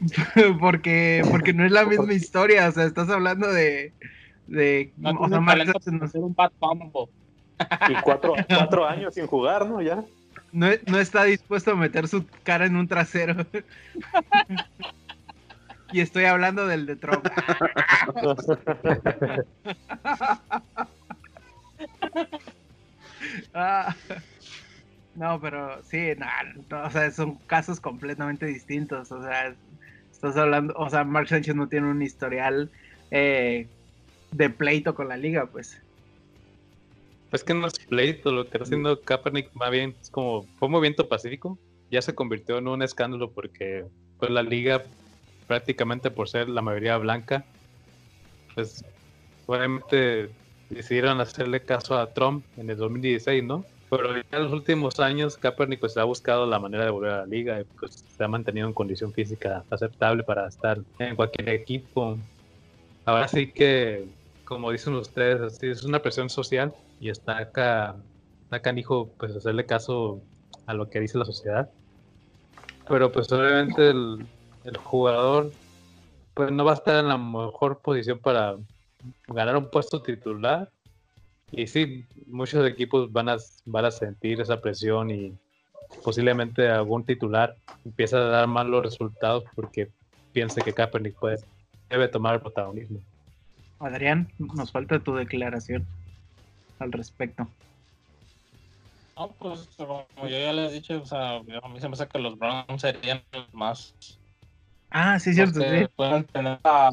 porque, 0.60 1.22
porque 1.30 1.52
no 1.52 1.64
es 1.64 1.70
la 1.70 1.84
misma 1.84 2.12
historia, 2.12 2.68
o 2.68 2.72
sea, 2.72 2.86
estás 2.86 3.08
hablando 3.08 3.52
de... 3.52 3.92
de 4.48 4.92
no, 4.96 5.10
o 5.10 5.28
sea, 5.28 5.38
Mark 5.40 5.62
un 6.14 6.34
bad 6.34 6.50
Y 7.88 7.94
cuatro, 8.02 8.34
cuatro 8.48 8.84
años 8.84 9.14
sin 9.14 9.28
jugar, 9.28 9.64
¿no? 9.66 9.80
Ya. 9.80 10.02
No, 10.50 10.66
no 10.86 10.98
está 10.98 11.22
dispuesto 11.22 11.70
a 11.70 11.76
meter 11.76 12.08
su 12.08 12.26
cara 12.42 12.66
en 12.66 12.74
un 12.74 12.88
trasero. 12.88 13.46
y 15.92 16.00
estoy 16.00 16.24
hablando 16.24 16.66
del 16.66 16.86
de 16.86 16.96
Trump. 16.96 17.24
Ah, 23.54 23.94
no, 25.14 25.40
pero 25.40 25.82
sí, 25.84 26.12
no, 26.16 26.84
o 26.84 26.90
sea, 26.90 27.10
son 27.10 27.36
casos 27.46 27.80
completamente 27.80 28.46
distintos. 28.46 29.10
O 29.12 29.22
sea, 29.22 29.54
Estás 30.20 30.36
hablando, 30.36 30.74
o 30.76 30.90
sea, 30.90 31.02
Mark 31.02 31.28
Sánchez 31.28 31.54
no 31.54 31.66
tiene 31.66 31.90
un 31.90 32.02
historial 32.02 32.70
eh, 33.10 33.66
de 34.32 34.50
pleito 34.50 34.94
con 34.94 35.08
la 35.08 35.16
liga, 35.16 35.46
pues. 35.46 35.80
Es 37.32 37.42
que 37.42 37.54
no 37.54 37.66
es 37.66 37.78
pleito, 37.78 38.30
lo 38.30 38.44
que 38.44 38.58
está 38.58 38.64
haciendo 38.64 39.00
Kaepernick 39.00 39.50
más 39.54 39.70
bien 39.70 39.96
es 39.98 40.10
como, 40.10 40.42
fue 40.58 40.66
un 40.66 40.72
movimiento 40.72 41.08
pacífico, 41.08 41.58
ya 41.90 42.02
se 42.02 42.14
convirtió 42.14 42.58
en 42.58 42.68
un 42.68 42.82
escándalo 42.82 43.30
porque 43.30 43.86
pues 44.18 44.30
la 44.30 44.42
liga 44.42 44.82
prácticamente 45.46 46.10
por 46.10 46.28
ser 46.28 46.50
la 46.50 46.60
mayoría 46.60 46.98
blanca, 46.98 47.46
pues 48.54 48.84
obviamente 49.46 50.28
decidieron 50.70 51.20
hacerle 51.20 51.60
caso 51.62 51.98
a 51.98 52.12
Trump 52.12 52.44
en 52.56 52.70
el 52.70 52.76
2016, 52.76 53.44
¿no? 53.44 53.64
Pero 53.90 54.14
en 54.16 54.24
los 54.30 54.52
últimos 54.52 55.00
años 55.00 55.36
Kaepernick 55.36 55.80
pues 55.80 55.96
ha 55.96 56.04
buscado 56.04 56.46
la 56.46 56.60
manera 56.60 56.84
de 56.84 56.90
volver 56.90 57.10
a 57.10 57.16
la 57.18 57.26
liga 57.26 57.60
y 57.60 57.64
pues 57.64 58.04
se 58.16 58.24
ha 58.24 58.28
mantenido 58.28 58.68
en 58.68 58.72
condición 58.72 59.12
física 59.12 59.64
aceptable 59.68 60.22
para 60.22 60.46
estar 60.46 60.78
en 61.00 61.16
cualquier 61.16 61.48
equipo. 61.48 62.16
Ahora 63.04 63.26
sí 63.26 63.50
que, 63.50 64.06
como 64.44 64.70
dicen 64.70 64.94
ustedes, 64.94 65.40
así 65.40 65.66
es 65.66 65.82
una 65.82 66.00
presión 66.00 66.30
social 66.30 66.72
y 67.00 67.10
está 67.10 67.38
acá, 67.38 67.96
acá 68.50 68.72
dijo 68.72 69.10
pues 69.18 69.34
hacerle 69.34 69.66
caso 69.66 70.20
a 70.66 70.74
lo 70.74 70.88
que 70.88 71.00
dice 71.00 71.18
la 71.18 71.24
sociedad. 71.24 71.68
Pero 72.88 73.10
pues 73.10 73.30
obviamente 73.32 73.90
el, 73.90 74.24
el 74.64 74.76
jugador 74.76 75.50
pues 76.34 76.52
no 76.52 76.64
va 76.64 76.72
a 76.72 76.74
estar 76.74 77.00
en 77.00 77.08
la 77.08 77.18
mejor 77.18 77.80
posición 77.80 78.20
para 78.20 78.56
ganar 79.28 79.56
un 79.56 79.70
puesto 79.70 80.02
titular 80.02 80.70
y 81.52 81.66
sí, 81.66 82.04
muchos 82.26 82.66
equipos 82.66 83.12
van 83.12 83.28
a, 83.28 83.36
van 83.66 83.84
a 83.84 83.90
sentir 83.90 84.40
esa 84.40 84.60
presión 84.60 85.10
y 85.10 85.32
posiblemente 86.04 86.68
algún 86.68 87.04
titular 87.04 87.56
empieza 87.84 88.18
a 88.18 88.24
dar 88.24 88.46
malos 88.46 88.84
resultados 88.84 89.44
porque 89.54 89.88
piense 90.32 90.60
que 90.62 90.72
Kaepernick 90.72 91.18
puede, 91.18 91.38
debe 91.88 92.08
tomar 92.08 92.34
el 92.34 92.40
protagonismo. 92.40 93.00
Adrián, 93.80 94.28
nos 94.38 94.70
falta 94.70 95.00
tu 95.00 95.14
declaración 95.14 95.84
al 96.78 96.92
respecto. 96.92 97.48
No, 99.16 99.28
pues 99.38 99.68
como 99.76 100.06
yo 100.22 100.28
ya 100.28 100.52
les 100.52 100.70
he 100.70 100.74
dicho, 100.74 101.02
o 101.02 101.06
sea, 101.06 101.36
a 101.36 101.42
mí 101.42 101.80
se 101.80 101.88
me 101.88 101.94
hace 101.94 102.06
que 102.06 102.18
los 102.18 102.38
Browns 102.38 102.80
serían 102.80 103.22
los 103.32 103.52
más. 103.52 103.94
Ah, 104.90 105.18
sí, 105.18 105.34
cierto. 105.34 105.60
que 105.60 105.80
Sí. 105.80 105.92
pueden 105.96 106.24
tener 106.24 106.58
a 106.64 106.90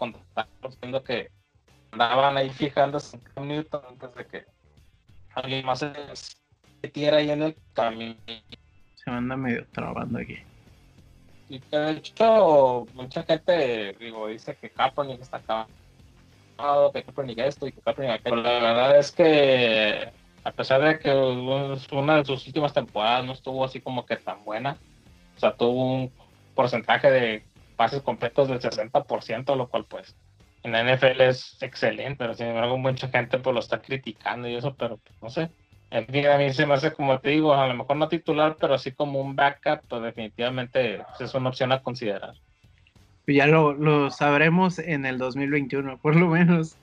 contactos, 0.00 0.80
viendo 0.80 1.04
que 1.04 1.30
andaban 1.92 2.38
ahí 2.38 2.48
fijándose 2.48 3.16
en 3.16 3.22
Cam 3.34 3.46
Newton 3.46 3.82
antes 3.86 4.14
de 4.14 4.26
que 4.26 4.44
alguien 5.34 5.66
más 5.66 5.80
se 5.80 5.92
metiera 6.82 7.18
ahí 7.18 7.30
en 7.30 7.42
el 7.42 7.56
camino. 7.74 8.16
Se 8.94 9.10
me 9.10 9.18
anda 9.18 9.36
medio 9.36 9.66
trabando 9.72 10.18
aquí. 10.18 10.38
Y 11.50 11.60
que 11.60 11.76
de 11.76 11.92
hecho, 11.92 12.86
mucha 12.94 13.24
gente, 13.24 13.92
digo, 14.00 14.28
dice 14.28 14.56
que 14.56 14.70
Kaepernick 14.70 15.20
está 15.20 15.36
acabado, 15.36 16.92
que 16.92 17.02
Kaepernick 17.02 17.38
esto 17.38 17.66
y 17.66 17.72
que 17.72 17.80
Kaepernick 17.82 18.20
aquello. 18.20 18.36
Pero 18.36 18.42
la 18.42 18.60
verdad 18.60 18.98
es 18.98 19.12
que, 19.12 20.10
a 20.44 20.52
pesar 20.52 20.80
de 20.80 20.98
que 20.98 21.12
una 21.92 22.16
de 22.16 22.24
sus 22.24 22.46
últimas 22.46 22.72
temporadas 22.72 23.26
no 23.26 23.32
estuvo 23.32 23.64
así 23.64 23.80
como 23.80 24.06
que 24.06 24.16
tan 24.16 24.42
buena, 24.44 24.78
o 25.36 25.40
sea, 25.40 25.54
tuvo 25.54 25.94
un 25.94 26.12
porcentaje 26.54 27.10
de 27.10 27.49
pases 27.80 28.02
completos 28.02 28.46
del 28.46 28.60
60%, 28.60 29.56
lo 29.56 29.70
cual 29.70 29.86
pues 29.86 30.14
en 30.64 30.72
la 30.72 30.82
NFL 30.84 31.22
es 31.22 31.56
excelente, 31.62 32.16
pero 32.18 32.34
sin 32.34 32.48
embargo 32.48 32.76
mucha 32.76 33.08
gente 33.08 33.38
pues 33.38 33.54
lo 33.54 33.60
está 33.60 33.80
criticando 33.80 34.46
y 34.46 34.54
eso, 34.54 34.74
pero 34.74 34.98
pues, 34.98 35.14
no 35.22 35.30
sé. 35.30 35.48
En 35.90 36.06
fin, 36.06 36.26
a 36.26 36.36
mí 36.36 36.52
se 36.52 36.66
me 36.66 36.74
hace 36.74 36.92
como 36.92 37.18
te 37.20 37.30
digo, 37.30 37.54
a 37.54 37.66
lo 37.66 37.72
mejor 37.72 37.96
no 37.96 38.06
titular, 38.06 38.58
pero 38.60 38.74
así 38.74 38.92
como 38.92 39.18
un 39.18 39.34
backup, 39.34 39.80
pues 39.88 40.02
definitivamente 40.02 41.02
pues, 41.08 41.22
es 41.30 41.34
una 41.34 41.48
opción 41.48 41.72
a 41.72 41.82
considerar. 41.82 42.34
Ya 43.26 43.46
lo, 43.46 43.72
lo 43.72 44.10
sabremos 44.10 44.78
en 44.78 45.06
el 45.06 45.16
2021, 45.16 45.96
por 46.02 46.16
lo 46.16 46.28
menos. 46.28 46.76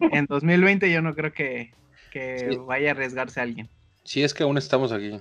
En 0.00 0.24
2020 0.24 0.90
yo 0.90 1.02
no 1.02 1.14
creo 1.14 1.34
que, 1.34 1.74
que 2.10 2.38
Sí. 2.38 2.56
vaya 2.66 2.88
a 2.88 2.92
arriesgarse 2.92 3.38
alguien. 3.38 3.68
Si 4.04 4.22
es 4.22 4.32
que 4.32 4.44
aún 4.44 4.56
estamos 4.56 4.92
aquí. 4.92 5.20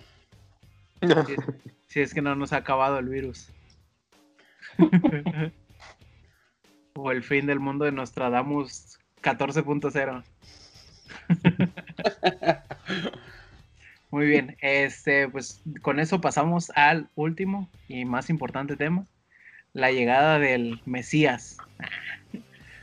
Si, 1.01 1.35
si 1.87 1.99
es 1.99 2.13
que 2.13 2.21
no 2.21 2.33
nos 2.35 2.53
ha 2.53 2.57
acabado 2.57 2.97
el 2.99 3.09
virus. 3.09 3.49
o 6.95 7.11
el 7.11 7.23
fin 7.23 7.45
del 7.45 7.59
mundo 7.59 7.85
de 7.85 7.91
Nostradamus 7.91 8.99
14.0. 9.21 10.23
Muy 14.09 14.25
bien, 14.27 14.57
este, 14.61 15.29
pues 15.29 15.61
con 15.81 15.99
eso 15.99 16.19
pasamos 16.19 16.69
al 16.75 17.09
último 17.15 17.69
y 17.87 18.03
más 18.03 18.29
importante 18.29 18.75
tema, 18.75 19.05
la 19.73 19.91
llegada 19.91 20.37
del 20.37 20.81
Mesías, 20.85 21.57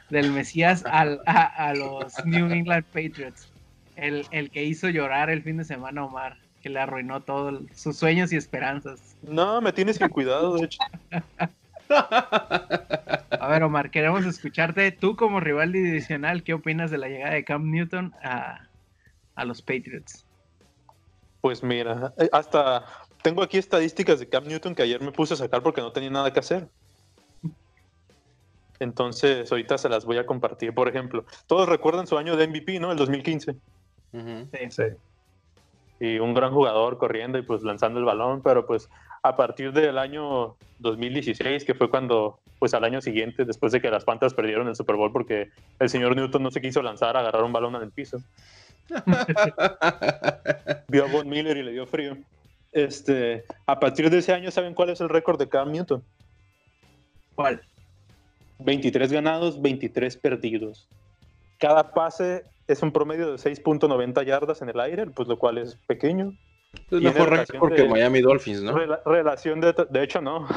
del 0.09 0.33
Mesías 0.33 0.85
al- 0.87 1.21
a, 1.27 1.43
a 1.69 1.75
los 1.75 2.25
New 2.25 2.51
England 2.51 2.85
Patriots, 2.87 3.53
el, 3.97 4.27
el 4.31 4.51
que 4.51 4.65
hizo 4.65 4.89
llorar 4.89 5.29
el 5.29 5.43
fin 5.43 5.59
de 5.59 5.65
semana 5.65 6.01
a 6.01 6.05
Omar, 6.05 6.39
que 6.63 6.71
le 6.71 6.81
arruinó 6.81 7.21
todos 7.21 7.63
sus 7.75 7.99
sueños 7.99 8.33
y 8.33 8.37
esperanzas. 8.37 9.17
No, 9.21 9.61
me 9.61 9.73
tienes 9.75 9.97
sin 9.97 10.09
cuidado, 10.09 10.57
de 10.57 10.65
hecho. 10.65 10.79
A 11.91 13.49
ver, 13.49 13.63
Omar, 13.63 13.91
queremos 13.91 14.25
escucharte. 14.25 14.93
Tú 14.93 15.17
como 15.17 15.41
rival 15.41 15.73
divisional, 15.73 16.43
¿qué 16.43 16.55
opinas 16.55 16.91
de 16.91 16.99
la 16.99 17.09
llegada 17.09 17.35
de 17.35 17.45
Cam 17.45 17.71
Newton 17.71 18.13
a, 18.23 18.69
a 19.35 19.45
los 19.45 19.63
Patriots? 19.63 20.27
Pues 21.41 21.63
mira, 21.63 22.13
eh, 22.19 22.29
hasta 22.33 22.85
tengo 23.23 23.43
aquí 23.43 23.59
estadísticas 23.59 24.19
de 24.19 24.29
Cam 24.29 24.45
Newton 24.45 24.75
que 24.75 24.83
ayer 24.83 25.01
me 25.01 25.13
puse 25.13 25.35
a 25.35 25.37
sacar 25.37 25.63
porque 25.63 25.81
no 25.81 25.93
tenía 25.93 26.11
nada 26.11 26.33
que 26.33 26.41
hacer. 26.41 26.69
Entonces, 28.81 29.51
ahorita 29.51 29.79
se 29.79 29.89
las 29.89 30.05
voy 30.05 30.19
a 30.19 30.27
compartir. 30.27 30.73
Por 30.73 30.89
ejemplo, 30.89 31.25
todos 31.47 31.69
recuerdan 31.69 32.07
su 32.07 32.17
año 32.17 32.37
de 32.37 32.45
MVP, 32.45 32.79
¿no? 32.79 32.93
El 32.93 32.99
2015. 32.99 33.57
Ujú. 34.13 34.49
Sí. 34.71 34.83
Y 36.01 36.19
un 36.19 36.35
gran 36.35 36.53
jugador 36.53 36.99
corriendo 36.99 37.39
y 37.39 37.43
pues 37.43 37.63
lanzando 37.63 37.99
el 37.99 38.05
balón, 38.05 38.43
pero 38.43 38.67
pues 38.67 38.89
a 39.23 39.37
partir 39.37 39.73
del 39.73 39.99
año 39.99 40.57
2016, 40.79 41.65
que 41.65 41.75
fue 41.75 41.91
cuando, 41.91 42.39
pues 42.59 42.75
al 42.75 42.85
año 42.85 43.01
siguiente, 43.01 43.45
después 43.45 43.73
de 43.73 43.81
que 43.81 43.91
las 43.91 44.05
Panthers 44.05 44.35
perdieron 44.35 44.69
el 44.69 44.77
Super 44.77 44.97
Bowl 44.97 45.13
porque 45.13 45.49
el 45.81 45.89
señor 45.89 46.15
Newton 46.15 46.43
no 46.43 46.51
se 46.51 46.61
quiso 46.61 46.83
lanzar 46.83 47.17
a 47.17 47.21
agarrar 47.21 47.43
un 47.43 47.53
balón 47.53 47.75
en 47.77 47.83
el 47.83 47.91
piso. 47.91 48.19
Vio 50.89 51.05
a 51.05 51.09
Von 51.09 51.29
Miller 51.29 51.57
y 51.57 51.63
le 51.63 51.73
dio 51.73 51.87
frío. 51.87 52.17
Este, 52.73 53.45
a 53.67 53.81
partir 53.81 54.11
de 54.11 54.19
ese 54.19 54.33
año, 54.33 54.51
¿saben 54.51 54.75
cuál 54.75 54.91
es 54.91 55.01
el 55.01 55.09
récord 55.09 55.39
de 55.39 55.49
Cam 55.49 55.73
Newton? 55.73 56.03
¿Cuál? 57.35 57.63
23 58.61 59.13
ganados, 59.13 59.61
23 59.61 60.17
perdidos. 60.17 60.89
Cada 61.59 61.93
pase 61.93 62.45
es 62.69 62.83
un 62.83 62.93
promedio 62.93 63.33
de 63.33 63.39
6.90 63.39 64.25
yardas 64.25 64.63
en 64.63 64.69
el 64.69 64.79
aire, 64.81 65.07
pues 65.07 65.27
lo 65.29 65.39
cual 65.39 65.59
es 65.59 65.75
pequeño. 65.87 66.33
Es 66.91 67.01
mejor 67.01 67.31
récord 67.31 67.75
que 67.75 67.83
de- 67.83 67.89
Miami 67.89 68.21
Dolphins, 68.21 68.63
¿no? 68.63 68.75
Rela- 68.77 69.01
relación 69.05 69.61
de, 69.61 69.75
de 69.91 70.03
hecho, 70.03 70.21
no. 70.21 70.47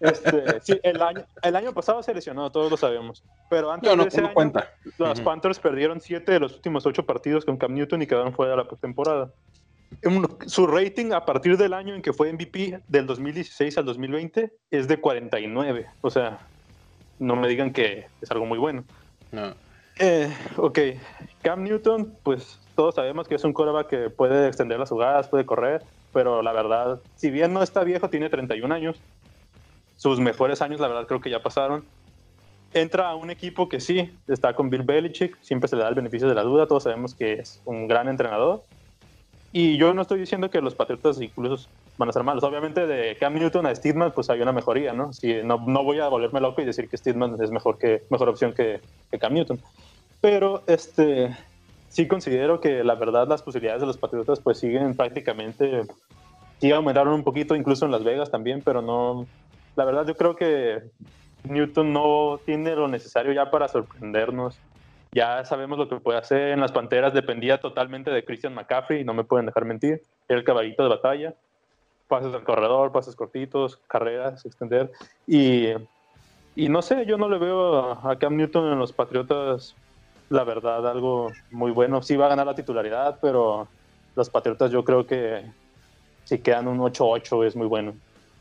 Este, 0.00 0.60
sí, 0.60 0.78
el 0.84 1.02
año, 1.02 1.24
el 1.42 1.56
año 1.56 1.72
pasado 1.74 2.04
se 2.04 2.14
lesionó, 2.14 2.52
todos 2.52 2.70
lo 2.70 2.76
sabemos. 2.76 3.24
Pero 3.50 3.72
antes 3.72 3.90
No, 3.90 3.96
no, 3.96 4.02
de 4.04 4.08
ese 4.10 4.20
año, 4.20 4.32
cuenta. 4.32 4.70
los 4.96 5.18
Ujú. 5.18 5.24
Panthers 5.24 5.58
perdieron 5.58 6.00
7 6.00 6.30
de 6.30 6.38
los 6.38 6.54
últimos 6.54 6.86
8 6.86 7.04
partidos 7.04 7.44
con 7.44 7.56
Cam 7.56 7.74
Newton 7.74 8.02
y 8.02 8.06
quedaron 8.06 8.32
fuera 8.32 8.52
de 8.52 8.58
la 8.58 8.68
postemporada. 8.68 9.32
Su 10.46 10.68
rating 10.68 11.10
a 11.12 11.24
partir 11.24 11.56
del 11.56 11.72
año 11.72 11.96
en 11.96 12.02
que 12.02 12.12
fue 12.12 12.32
MVP, 12.32 12.78
del 12.86 13.06
2016 13.06 13.76
al 13.78 13.86
2020, 13.86 14.52
es 14.70 14.86
de 14.86 15.00
49. 15.00 15.86
O 16.02 16.10
sea, 16.10 16.38
no 17.18 17.34
me 17.34 17.48
digan 17.48 17.72
que 17.72 18.06
es 18.20 18.30
algo 18.30 18.46
muy 18.46 18.58
bueno. 18.58 18.84
No. 19.32 19.52
Eh, 20.00 20.32
ok, 20.56 20.78
Cam 21.42 21.64
Newton, 21.64 22.14
pues 22.22 22.60
todos 22.76 22.94
sabemos 22.94 23.26
que 23.26 23.34
es 23.34 23.42
un 23.42 23.52
quarterback 23.52 23.88
que 23.88 24.10
puede 24.10 24.46
extender 24.46 24.78
las 24.78 24.90
jugadas, 24.90 25.26
puede 25.28 25.44
correr, 25.44 25.82
pero 26.12 26.40
la 26.42 26.52
verdad, 26.52 27.00
si 27.16 27.30
bien 27.30 27.52
no 27.52 27.64
está 27.64 27.82
viejo, 27.82 28.08
tiene 28.08 28.30
31 28.30 28.72
años, 28.72 28.96
sus 29.96 30.20
mejores 30.20 30.62
años, 30.62 30.78
la 30.78 30.86
verdad, 30.86 31.06
creo 31.08 31.20
que 31.20 31.30
ya 31.30 31.42
pasaron. 31.42 31.84
Entra 32.72 33.08
a 33.08 33.16
un 33.16 33.30
equipo 33.30 33.68
que 33.68 33.80
sí, 33.80 34.12
está 34.28 34.54
con 34.54 34.70
Bill 34.70 34.82
Belichick, 34.82 35.36
siempre 35.40 35.68
se 35.68 35.74
le 35.74 35.82
da 35.82 35.88
el 35.88 35.96
beneficio 35.96 36.28
de 36.28 36.34
la 36.34 36.44
duda, 36.44 36.68
todos 36.68 36.84
sabemos 36.84 37.14
que 37.14 37.32
es 37.32 37.60
un 37.64 37.88
gran 37.88 38.08
entrenador. 38.08 38.62
Y 39.50 39.78
yo 39.78 39.94
no 39.94 40.02
estoy 40.02 40.20
diciendo 40.20 40.50
que 40.50 40.60
los 40.60 40.74
Patriotas 40.74 41.20
incluso 41.20 41.68
van 41.96 42.10
a 42.10 42.12
ser 42.12 42.22
malos. 42.22 42.44
Obviamente 42.44 42.86
de 42.86 43.16
Cam 43.16 43.34
Newton 43.34 43.66
a 43.66 43.74
Steedman, 43.74 44.12
pues 44.12 44.28
hay 44.28 44.42
una 44.42 44.52
mejoría, 44.52 44.92
¿no? 44.92 45.10
No, 45.44 45.64
no 45.66 45.82
voy 45.82 45.98
a 45.98 46.08
volverme 46.08 46.40
loco 46.40 46.60
y 46.60 46.66
decir 46.66 46.88
que 46.88 46.98
Steedman 46.98 47.42
es 47.42 47.50
mejor, 47.50 47.78
que, 47.78 48.02
mejor 48.10 48.28
opción 48.28 48.52
que 48.52 48.80
Cam 49.18 49.32
Newton. 49.32 49.58
Pero 50.20 50.62
este, 50.66 51.36
sí 51.88 52.08
considero 52.08 52.60
que 52.60 52.82
la 52.84 52.94
verdad 52.94 53.28
las 53.28 53.42
posibilidades 53.42 53.80
de 53.80 53.86
los 53.86 53.98
Patriotas 53.98 54.40
pues 54.40 54.58
siguen 54.58 54.96
prácticamente, 54.96 55.82
sí 56.60 56.70
aumentaron 56.72 57.14
un 57.14 57.24
poquito 57.24 57.54
incluso 57.54 57.84
en 57.84 57.92
Las 57.92 58.04
Vegas 58.04 58.30
también, 58.30 58.62
pero 58.64 58.82
no, 58.82 59.26
la 59.76 59.84
verdad 59.84 60.06
yo 60.06 60.16
creo 60.16 60.34
que 60.34 60.82
Newton 61.44 61.92
no 61.92 62.40
tiene 62.44 62.74
lo 62.74 62.88
necesario 62.88 63.32
ya 63.32 63.50
para 63.50 63.68
sorprendernos. 63.68 64.58
Ya 65.12 65.44
sabemos 65.44 65.78
lo 65.78 65.88
que 65.88 65.96
puede 65.96 66.18
hacer. 66.18 66.50
En 66.50 66.60
las 66.60 66.72
Panteras 66.72 67.14
dependía 67.14 67.58
totalmente 67.58 68.10
de 68.10 68.24
Christian 68.24 68.54
McCaffrey, 68.54 69.04
no 69.04 69.14
me 69.14 69.24
pueden 69.24 69.46
dejar 69.46 69.64
mentir. 69.64 70.02
Era 70.28 70.38
el 70.38 70.44
caballito 70.44 70.82
de 70.82 70.88
batalla. 70.90 71.34
Pases 72.08 72.34
al 72.34 72.44
corredor, 72.44 72.92
pases 72.92 73.16
cortitos, 73.16 73.78
carreras, 73.86 74.44
extender. 74.44 74.90
Y, 75.26 75.68
y 76.56 76.68
no 76.68 76.82
sé, 76.82 77.06
yo 77.06 77.16
no 77.16 77.28
le 77.28 77.38
veo 77.38 77.92
a 77.92 78.18
Cam 78.18 78.36
Newton 78.36 78.72
en 78.72 78.78
los 78.78 78.92
Patriotas, 78.92 79.74
la 80.30 80.44
verdad, 80.44 80.86
algo 80.86 81.32
muy 81.50 81.70
bueno. 81.70 82.02
Sí 82.02 82.16
va 82.16 82.26
a 82.26 82.30
ganar 82.30 82.46
la 82.46 82.54
titularidad, 82.54 83.18
pero 83.20 83.68
los 84.14 84.30
Patriotas 84.30 84.70
yo 84.70 84.84
creo 84.84 85.06
que 85.06 85.44
si 86.24 86.38
quedan 86.38 86.68
un 86.68 86.78
8-8 86.78 87.46
es 87.46 87.56
muy 87.56 87.66
bueno. 87.66 87.94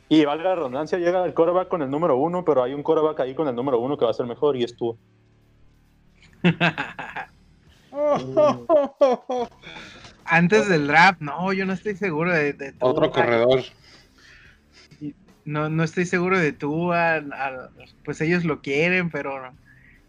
Y 0.09 0.25
valga 0.25 0.49
la 0.49 0.55
redundancia, 0.55 0.97
llega 0.97 1.23
el 1.25 1.33
quarterback 1.33 1.67
con 1.67 1.81
el 1.81 1.89
número 1.89 2.15
uno, 2.17 2.45
pero 2.45 2.63
hay 2.63 2.73
un 2.73 2.83
quarterback 2.83 3.19
ahí 3.21 3.33
con 3.35 3.47
el 3.47 3.55
número 3.55 3.79
uno 3.79 3.97
que 3.97 4.05
va 4.05 4.11
a 4.11 4.13
ser 4.13 4.25
mejor 4.25 4.55
y 4.55 4.63
es 4.63 4.75
tú. 4.75 4.97
Antes 10.25 10.69
del 10.69 10.87
draft, 10.87 11.21
no, 11.21 11.51
yo 11.53 11.65
no 11.65 11.73
estoy 11.73 11.95
seguro 11.95 12.31
de, 12.33 12.53
de 12.53 12.71
Tua. 12.73 12.89
Otro 12.89 13.11
corredor. 13.11 13.63
No, 15.45 15.69
no 15.69 15.83
estoy 15.83 16.05
seguro 16.05 16.37
de 16.37 16.51
tú, 16.51 16.91
pues 18.03 18.19
ellos 18.19 18.43
lo 18.43 18.61
quieren, 18.61 19.09
pero 19.09 19.53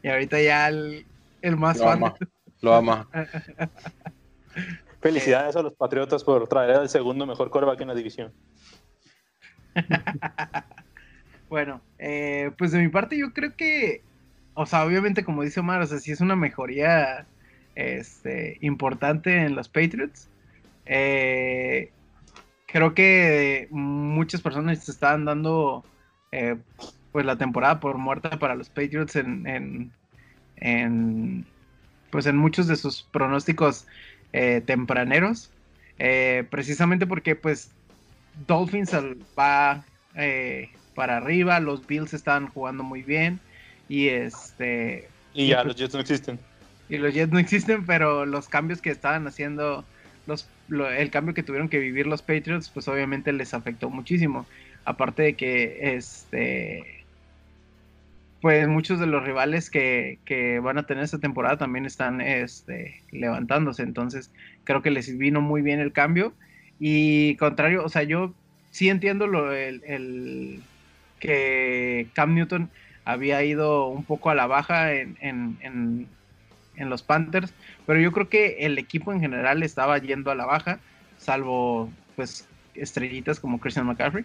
y 0.03 0.09
ahorita 0.09 0.41
ya 0.41 0.69
el, 0.69 1.07
el 1.49 1.57
más 1.57 1.79
Lo 1.79 1.85
fan. 1.85 1.99
ama. 1.99 2.15
Lo 2.61 2.75
ama. 2.75 3.09
Felicidades 5.01 5.57
a 5.57 5.63
los 5.63 5.75
Patriotas 5.75 6.25
por 6.25 6.47
traer 6.49 6.77
al 6.77 6.89
segundo 6.89 7.27
mejor 7.27 7.51
quarterback 7.51 7.81
en 7.81 7.89
la 7.89 7.95
división. 7.95 8.33
Bueno, 11.49 11.81
eh, 11.99 12.51
pues 12.59 12.73
de 12.73 12.79
mi 12.79 12.89
parte 12.89 13.17
yo 13.17 13.33
creo 13.33 13.57
que, 13.57 14.03
o 14.55 14.67
sea, 14.67 14.85
obviamente 14.85 15.25
como 15.25 15.43
dice 15.43 15.61
Omar, 15.61 15.81
o 15.81 15.87
sea, 15.87 15.99
sí 15.99 16.13
es 16.13 16.21
una 16.21 16.37
mejoría 16.37 17.27
este, 17.75 18.59
importante 18.61 19.35
en 19.45 19.55
los 19.55 19.69
Patriots. 19.69 20.29
Eh, 20.85 21.91
creo 22.67 22.95
que 22.95 23.69
muchas 23.71 24.43
personas 24.43 24.85
se 24.85 24.91
estaban 24.91 25.25
dando 25.25 25.85
eh, 26.33 26.57
pues 27.13 27.25
la 27.25 27.37
temporada 27.37 27.81
por 27.81 27.97
muerta 27.97 28.39
para 28.39 28.55
los 28.55 28.69
Patriots 28.69 29.17
en, 29.17 29.47
en, 29.47 29.93
pues 32.11 32.27
en 32.27 32.37
muchos 32.37 32.67
de 32.67 32.77
sus 32.77 33.03
pronósticos 33.03 33.87
eh, 34.33 34.63
tempraneros. 34.65 35.51
precisamente 36.51 37.07
porque 37.07 37.35
pues 37.37 37.71
Dolphins 38.47 38.93
va 39.39 39.85
para 40.95 41.19
arriba, 41.19 41.61
los 41.61 41.87
Bills 41.87 42.13
están 42.13 42.49
jugando 42.49 42.83
muy 42.83 43.03
bien 43.03 43.41
y 43.89 44.09
este... 44.09 45.09
Y 45.35 45.49
ya, 45.49 45.63
los 45.63 45.77
Jets 45.77 45.95
no 45.95 46.01
existen. 46.01 46.39
Y 46.89 46.97
los 46.97 47.15
Jets 47.15 47.33
no 47.33 47.39
existen, 47.39 47.85
pero 47.87 48.27
los 48.27 48.49
cambios 48.49 48.81
que 48.81 48.91
estaban 48.91 49.27
haciendo, 49.27 49.85
los, 50.27 50.49
el 50.71 51.11
cambio 51.11 51.35
que 51.35 51.43
tuvieron 51.43 51.69
que 51.69 51.79
vivir 51.79 52.07
los 52.07 52.23
Patriots, 52.23 52.71
pues 52.71 52.89
obviamente 52.89 53.33
les 53.33 53.55
afectó 53.55 53.91
muchísimo. 53.91 54.47
Aparte 54.85 55.23
de 55.23 55.35
que, 55.35 55.95
este, 55.97 56.98
pues 58.41 58.69
muchos 58.69 59.01
de 59.01 59.07
los 59.07 59.25
rivales 59.25 59.71
que, 59.71 60.19
que, 60.25 60.61
van 60.61 60.79
a 60.79 60.85
tener 60.85 61.05
esta 61.05 61.19
temporada 61.19 61.59
también 61.59 61.87
están 61.87 62.21
este, 62.21 63.03
levantándose. 63.11 63.83
Entonces, 63.83 64.31
creo 64.65 64.83
que 64.83 64.91
les 64.91 65.17
vino 65.19 65.41
muy 65.41 65.63
bien 65.63 65.81
el 65.81 65.93
cambio. 65.93 66.33
Y 66.79 67.37
contrario, 67.37 67.85
o 67.85 67.89
sea, 67.89 68.05
yo 68.05 68.35
sí 68.71 68.89
entiendo 68.89 69.27
lo, 69.27 69.53
el 69.53 70.63
que 71.19 72.07
Cam 72.15 72.35
Newton 72.35 72.71
había 73.05 73.43
ido 73.43 73.89
un 73.89 74.05
poco 74.05 74.31
a 74.31 74.35
la 74.35 74.47
baja 74.47 74.93
en, 74.93 75.17
en, 75.21 76.07
los 76.77 77.03
Panthers, 77.03 77.53
pero 77.87 77.99
yo 77.99 78.13
creo 78.13 78.29
que 78.29 78.59
el 78.61 78.79
equipo 78.79 79.13
en 79.13 79.21
general 79.21 79.65
estaba 79.65 79.99
yendo 79.99 80.31
a 80.31 80.37
la 80.37 80.47
baja, 80.47 80.79
salvo 81.17 81.91
pues 82.15 82.47
estrellitas 82.75 83.41
como 83.41 83.59
Christian 83.59 83.87
McCaffrey. 83.87 84.25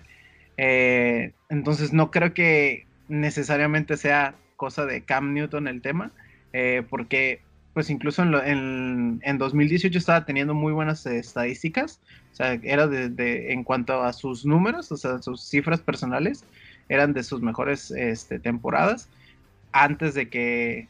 Eh, 0.57 1.31
entonces 1.49 1.93
no 1.93 2.11
creo 2.11 2.33
que 2.35 2.85
necesariamente 3.07 3.97
sea 3.97 4.35
cosa 4.55 4.85
de 4.85 5.03
Cam 5.03 5.33
Newton 5.33 5.67
el 5.67 5.81
tema, 5.81 6.11
eh, 6.53 6.83
porque 6.89 7.41
pues 7.73 7.89
incluso 7.89 8.21
en, 8.21 9.19
en, 9.23 9.37
2018 9.39 9.97
estaba 9.97 10.25
teniendo 10.25 10.53
muy 10.53 10.71
buenas 10.71 11.05
estadísticas, 11.07 11.99
o 12.31 12.35
sea, 12.35 12.53
era 12.61 12.85
de, 12.87 13.51
en 13.51 13.63
cuanto 13.63 14.03
a 14.03 14.13
sus 14.13 14.45
números, 14.45 14.91
o 14.91 14.97
sea, 14.97 15.19
sus 15.23 15.41
cifras 15.41 15.79
personales, 15.81 16.45
eran 16.87 17.13
de 17.13 17.23
sus 17.23 17.41
mejores 17.41 17.89
este, 17.91 18.39
temporadas 18.39 19.09
antes 19.71 20.13
de 20.13 20.29
que 20.29 20.87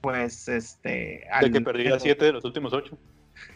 pues 0.00 0.48
este 0.48 1.26
de 1.40 1.50
que 1.50 1.60
perdiera 1.60 1.98
siete 1.98 2.26
de 2.26 2.32
los 2.32 2.44
últimos 2.44 2.72
ocho. 2.72 2.98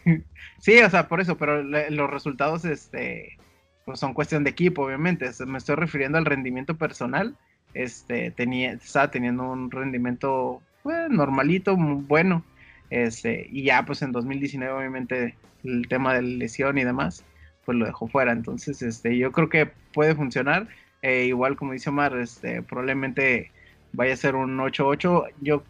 Sí 0.59 0.77
o 0.79 0.89
sea 0.89 1.07
por 1.07 1.21
eso 1.21 1.37
pero 1.37 1.63
los 1.63 2.09
resultados 2.09 2.65
este 2.65 3.37
pues 3.85 3.99
son 3.99 4.13
cuestión 4.13 4.43
de 4.43 4.49
equipo 4.49 4.83
obviamente 4.83 5.29
me 5.45 5.57
estoy 5.57 5.75
refiriendo 5.75 6.17
al 6.17 6.25
rendimiento 6.25 6.77
personal 6.77 7.37
este 7.73 8.31
tenía 8.31 8.73
estaba 8.73 9.11
teniendo 9.11 9.43
un 9.43 9.69
rendimiento 9.69 10.61
pues, 10.83 11.09
normalito 11.09 11.75
bueno 11.77 12.43
este 12.89 13.47
y 13.51 13.63
ya 13.63 13.85
pues 13.85 14.01
en 14.01 14.11
2019 14.11 14.73
obviamente 14.73 15.35
el 15.63 15.87
tema 15.87 16.13
de 16.13 16.21
la 16.21 16.27
lesión 16.27 16.77
y 16.77 16.83
demás 16.83 17.23
pues 17.65 17.77
lo 17.77 17.85
dejó 17.85 18.07
fuera 18.07 18.31
entonces 18.31 18.81
este 18.81 19.17
yo 19.17 19.31
creo 19.31 19.49
que 19.49 19.69
puede 19.93 20.15
funcionar 20.15 20.67
eh, 21.01 21.25
igual 21.25 21.55
como 21.55 21.73
dice 21.73 21.89
Omar, 21.89 22.17
este, 22.17 22.61
probablemente 22.61 23.51
vaya 23.93 24.13
a 24.13 24.17
ser 24.17 24.35
un 24.35 24.57
8-8. 24.57 25.27
Yo 25.41 25.63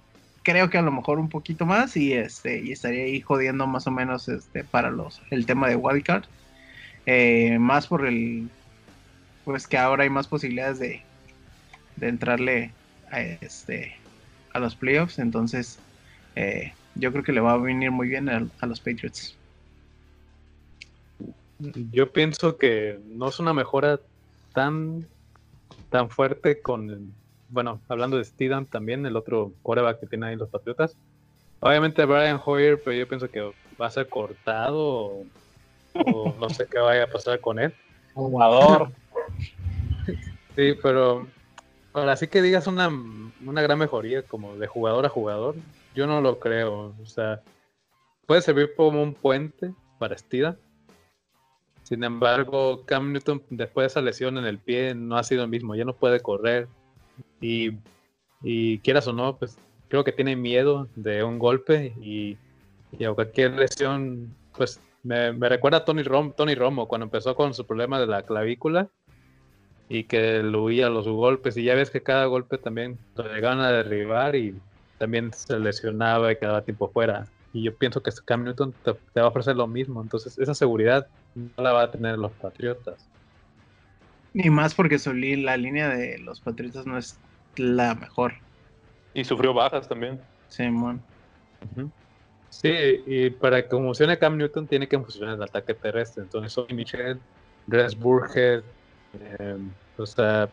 creo 0.44 0.70
que 0.70 0.78
a 0.78 0.82
lo 0.82 0.92
mejor 0.92 1.20
un 1.20 1.30
poquito 1.30 1.66
más 1.66 1.96
y 1.98 2.14
este 2.14 2.60
y 2.60 2.72
estaría 2.72 3.04
ahí 3.04 3.22
jodiendo 3.22 3.68
más 3.68 3.88
o 3.88 3.92
menos 3.92 4.28
este 4.30 4.64
para 4.64 4.90
los 4.90 5.22
el 5.30 5.46
tema 5.46 5.68
de 5.68 5.76
wildcard. 5.76 6.26
Eh, 7.06 7.58
más 7.60 7.88
por 7.88 8.06
el 8.06 8.50
pues 9.46 9.68
que 9.68 9.78
ahora 9.78 10.04
hay 10.04 10.10
más 10.10 10.28
posibilidades 10.28 10.80
de, 10.80 11.04
de 12.00 12.08
entrarle 12.08 12.72
a 13.12 13.22
este 13.22 13.96
a 14.54 14.60
los 14.60 14.76
playoffs. 14.76 15.20
Entonces 15.20 15.80
eh, 16.36 16.74
yo 16.96 17.12
creo 17.12 17.24
que 17.24 17.32
le 17.32 17.42
va 17.42 17.54
a 17.54 17.58
venir 17.58 17.92
muy 17.92 18.08
bien 18.08 18.30
a 18.30 18.66
los 18.66 18.80
Patriots. 18.80 19.36
Yo 21.92 22.12
pienso 22.12 22.58
que 22.58 23.00
no 23.06 23.28
es 23.28 23.40
una 23.40 23.54
mejora 23.54 24.00
tan 24.54 25.06
tan 25.90 26.10
fuerte 26.10 26.62
con, 26.62 27.14
bueno, 27.50 27.80
hablando 27.88 28.18
de 28.18 28.26
Steedham 28.26 28.66
también, 28.66 29.06
el 29.06 29.16
otro 29.16 29.52
coreback 29.64 30.00
que 30.00 30.08
tiene 30.08 30.28
ahí 30.28 30.36
los 30.36 30.50
Patriotas. 30.50 30.96
Obviamente 31.60 32.06
Brian 32.06 32.40
Hoyer, 32.44 32.82
pero 32.82 32.96
yo 32.96 33.08
pienso 33.08 33.30
que 33.30 33.42
va 33.80 33.88
a 33.88 33.92
ser 33.92 34.08
cortado 34.08 34.78
o, 34.78 36.36
no 36.40 36.50
sé 36.50 36.68
qué 36.72 36.80
vaya 36.80 37.04
a 37.04 37.08
pasar 37.08 37.40
con 37.40 37.60
él. 37.60 37.74
Jugador. 38.14 38.92
sí, 40.56 40.74
pero 40.82 41.28
ahora 41.94 42.16
sí 42.16 42.28
que 42.28 42.42
digas 42.42 42.68
una, 42.68 42.90
una 43.46 43.62
gran 43.62 43.80
mejoría 43.80 44.24
como 44.24 44.56
de 44.56 44.68
jugador 44.68 45.06
a 45.06 45.10
jugador, 45.10 45.56
yo 45.96 46.08
no 46.08 46.22
lo 46.22 46.40
creo. 46.40 46.94
O 47.02 47.06
sea, 47.06 47.42
puede 48.26 48.42
servir 48.42 48.74
como 48.76 49.02
un 49.02 49.14
puente 49.14 49.74
para 49.98 50.18
Steedham 50.18 50.56
sin 51.90 52.04
embargo, 52.04 52.84
Cam 52.86 53.12
Newton 53.12 53.42
después 53.50 53.86
de 53.86 53.88
esa 53.88 54.02
lesión 54.02 54.38
en 54.38 54.46
el 54.46 54.60
pie 54.60 54.94
no 54.94 55.18
ha 55.18 55.24
sido 55.24 55.42
el 55.42 55.50
mismo, 55.50 55.74
ya 55.74 55.86
no 55.86 55.94
puede 55.94 56.20
correr. 56.20 56.68
Y, 57.42 57.80
quieras 58.84 59.08
o 59.08 59.14
no, 59.14 59.38
pues 59.38 59.58
creo 59.88 60.04
que 60.04 60.12
tiene 60.12 60.36
miedo 60.36 60.88
de 60.96 61.24
un 61.24 61.40
golpe 61.40 61.96
y, 62.00 62.38
a 63.04 63.12
cualquier 63.12 63.54
lesión, 63.54 64.36
pues 64.56 64.80
me, 65.02 65.32
recuerda 65.32 65.80
a 65.80 65.86
Tony, 65.86 66.04
Rom, 66.04 66.34
Tony 66.34 66.54
Romo 66.54 66.88
cuando 66.88 67.06
empezó 67.06 67.36
con 67.36 67.56
su 67.56 67.66
problema 67.66 68.00
de 68.00 68.06
la 68.06 68.22
clavícula 68.22 68.88
y 69.90 70.04
que 70.04 70.44
lo 70.44 70.64
huía 70.64 70.88
los 70.88 71.08
golpes 71.08 71.58
y 71.58 71.64
ya 71.64 71.74
ves 71.74 71.90
que 71.90 72.04
cada 72.04 72.26
golpe 72.26 72.60
también 72.60 73.00
lo 73.16 73.24
llegaban 73.24 73.60
a 73.60 73.72
derribar 73.72 74.36
y 74.36 74.56
también 75.00 75.34
se 75.34 75.60
lesionaba 75.60 76.32
y 76.32 76.36
quedaba 76.36 76.62
tiempo 76.62 76.90
fuera. 76.90 77.26
Y 77.52 77.64
yo 77.64 77.76
pienso 77.76 78.04
que 78.04 78.12
Cam 78.24 78.44
Newton 78.44 78.74
te, 78.84 78.92
va 79.20 79.26
a 79.26 79.30
ofrecer 79.30 79.56
lo 79.56 79.66
mismo. 79.66 80.04
Entonces, 80.04 80.38
esa 80.38 80.54
seguridad 80.54 81.08
no 81.34 81.64
la 81.64 81.74
va 81.74 81.84
a 81.84 81.92
tener 81.92 82.20
los 82.20 82.32
Patriotas. 82.34 83.04
Ni 84.34 84.52
más 84.52 84.76
porque 84.76 85.00
la 85.38 85.58
línea 85.58 85.90
de 85.90 86.20
los 86.20 86.40
Patriotas 86.40 86.86
no 86.86 86.96
es 86.96 87.18
la 87.56 87.96
mejor. 87.96 88.34
Y 89.16 89.24
sufrió 89.24 89.56
bajas 89.56 89.90
también. 89.90 90.20
Sí, 90.50 90.70
man. 90.70 91.02
Sí, 92.52 92.72
y 93.08 93.32
para 93.32 93.64
que 93.64 93.70
funcione 93.70 94.20
Cam 94.20 94.38
Newton 94.38 94.68
tiene 94.68 94.88
que 94.88 95.00
funcionar 95.00 95.36
el 95.36 95.44
ataque 95.44 95.74
terrestre. 95.74 96.22
Entonces, 96.22 96.54
soy 96.54 96.72
Michel, 96.76 97.20
Dres 97.66 97.98
Burhead, 97.98 98.62
em, 99.14 99.70
o 99.98 100.06
sea, 100.06 100.50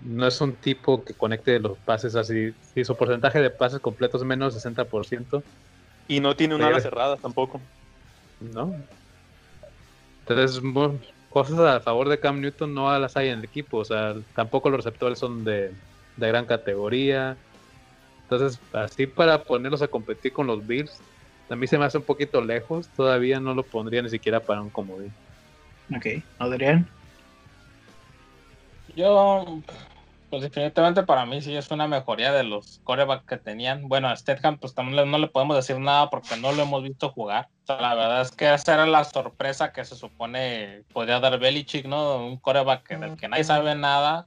no 0.00 0.26
es 0.26 0.40
un 0.40 0.54
tipo 0.54 1.04
que 1.04 1.14
conecte 1.14 1.58
los 1.58 1.78
pases 1.78 2.16
así. 2.16 2.52
Si 2.74 2.84
su 2.84 2.96
porcentaje 2.96 3.40
de 3.40 3.50
pases 3.50 3.80
completos 3.80 4.20
es 4.22 4.26
menos 4.26 4.54
60%, 4.54 5.42
y 6.08 6.20
no 6.20 6.36
tiene 6.36 6.54
una 6.54 6.68
ala 6.68 6.80
cerrada 6.80 7.16
tampoco. 7.16 7.60
No. 8.40 8.74
Entonces, 10.20 10.62
cosas 11.30 11.58
a 11.58 11.80
favor 11.80 12.08
de 12.08 12.18
Cam 12.18 12.40
Newton 12.40 12.74
no 12.74 12.96
las 12.98 13.16
hay 13.16 13.28
en 13.28 13.40
el 13.40 13.44
equipo. 13.44 13.78
O 13.78 13.84
sea, 13.84 14.14
tampoco 14.34 14.70
los 14.70 14.84
receptores 14.84 15.18
son 15.18 15.44
de, 15.44 15.72
gran 16.16 16.46
categoría. 16.46 17.36
Entonces, 18.22 18.60
así 18.72 19.06
para 19.06 19.42
ponerlos 19.42 19.82
a 19.82 19.88
competir 19.88 20.32
con 20.32 20.46
los 20.46 20.66
Bills, 20.66 20.98
a 21.48 21.56
mí 21.56 21.66
se 21.66 21.78
me 21.78 21.84
hace 21.84 21.98
un 21.98 22.04
poquito 22.04 22.40
lejos. 22.40 22.88
Todavía 22.96 23.40
no 23.40 23.54
lo 23.54 23.62
pondría 23.62 24.02
ni 24.02 24.10
siquiera 24.10 24.40
para 24.40 24.60
un 24.60 24.70
comodín. 24.70 25.12
Ok, 25.94 26.06
Adrián. 26.38 26.88
Yo 28.96 29.62
pues 30.30 30.42
definitivamente 30.42 31.04
para 31.04 31.24
mí 31.24 31.40
sí 31.40 31.54
es 31.54 31.70
una 31.70 31.86
mejoría 31.86 32.32
de 32.32 32.42
los 32.42 32.80
corebacks 32.82 33.26
que 33.26 33.36
tenían. 33.36 33.88
Bueno, 33.88 34.08
a 34.08 34.16
Stedham 34.16 34.58
pues 34.58 34.74
también 34.74 35.10
no 35.10 35.18
le 35.18 35.28
podemos 35.28 35.56
decir 35.56 35.78
nada 35.78 36.10
porque 36.10 36.36
no 36.36 36.52
lo 36.52 36.62
hemos 36.62 36.82
visto 36.82 37.10
jugar. 37.10 37.48
O 37.62 37.66
sea, 37.66 37.80
la 37.80 37.94
verdad 37.94 38.22
es 38.22 38.32
que 38.32 38.52
esa 38.52 38.74
era 38.74 38.86
la 38.86 39.04
sorpresa 39.04 39.72
que 39.72 39.84
se 39.84 39.94
supone 39.94 40.82
podría 40.92 41.20
dar 41.20 41.38
Belichick, 41.38 41.86
¿no? 41.86 42.26
Un 42.26 42.38
coreback 42.38 42.98
del 42.98 43.16
que 43.16 43.28
nadie 43.28 43.44
sabe 43.44 43.74
nada, 43.76 44.26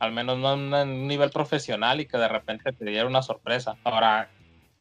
al 0.00 0.12
menos 0.12 0.38
no 0.38 0.54
en 0.54 0.72
un 0.72 1.06
nivel 1.06 1.30
profesional 1.30 2.00
y 2.00 2.06
que 2.06 2.18
de 2.18 2.28
repente 2.28 2.72
te 2.72 2.84
diera 2.84 3.06
una 3.06 3.22
sorpresa. 3.22 3.76
Ahora, 3.84 4.28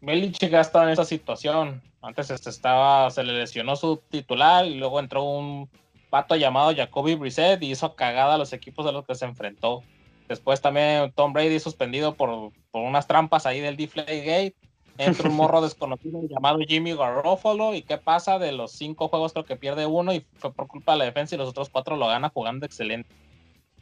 Belichick 0.02 0.54
ha 0.54 0.62
estado 0.62 0.86
en 0.86 0.92
esa 0.92 1.06
situación. 1.06 1.84
Antes 2.02 2.30
este 2.30 2.50
estaba, 2.50 3.10
se 3.12 3.24
le 3.24 3.34
lesionó 3.34 3.76
su 3.76 3.98
titular 4.10 4.66
y 4.66 4.76
luego 4.76 5.00
entró 5.00 5.24
un 5.24 5.70
pato 6.10 6.36
llamado 6.36 6.76
Jacoby 6.76 7.16
Brissett 7.16 7.62
y 7.64 7.72
hizo 7.72 7.96
cagada 7.96 8.36
a 8.36 8.38
los 8.38 8.54
equipos 8.54 8.86
a 8.86 8.92
los 8.92 9.06
que 9.06 9.16
se 9.16 9.26
enfrentó. 9.26 9.84
Después 10.28 10.62
también 10.62 11.12
Tom 11.14 11.34
Brady 11.34 11.60
suspendido 11.60 12.16
por, 12.16 12.52
por 12.72 12.84
unas 12.84 13.08
trampas 13.08 13.46
ahí 13.46 13.60
del 13.60 13.78
Gate. 13.78 14.56
Entra 14.98 15.30
un 15.30 15.36
morro 15.36 15.62
desconocido 15.64 16.20
llamado 16.28 16.60
Jimmy 16.60 16.94
Garoppolo. 16.94 17.74
¿Y 17.74 17.84
qué 17.84 17.98
pasa? 17.98 18.40
De 18.40 18.52
los 18.52 18.72
cinco 18.72 19.08
juegos 19.08 19.34
creo 19.34 19.46
que 19.46 19.56
pierde 19.56 19.86
uno 19.86 20.14
y 20.14 20.26
fue 20.38 20.52
por 20.54 20.68
culpa 20.68 20.94
de 20.94 21.00
la 21.00 21.06
defensa 21.06 21.36
y 21.36 21.38
los 21.38 21.50
otros 21.50 21.70
cuatro 21.70 21.96
lo 21.96 22.08
gana 22.08 22.30
jugando 22.30 22.66
excelente. 22.66 23.10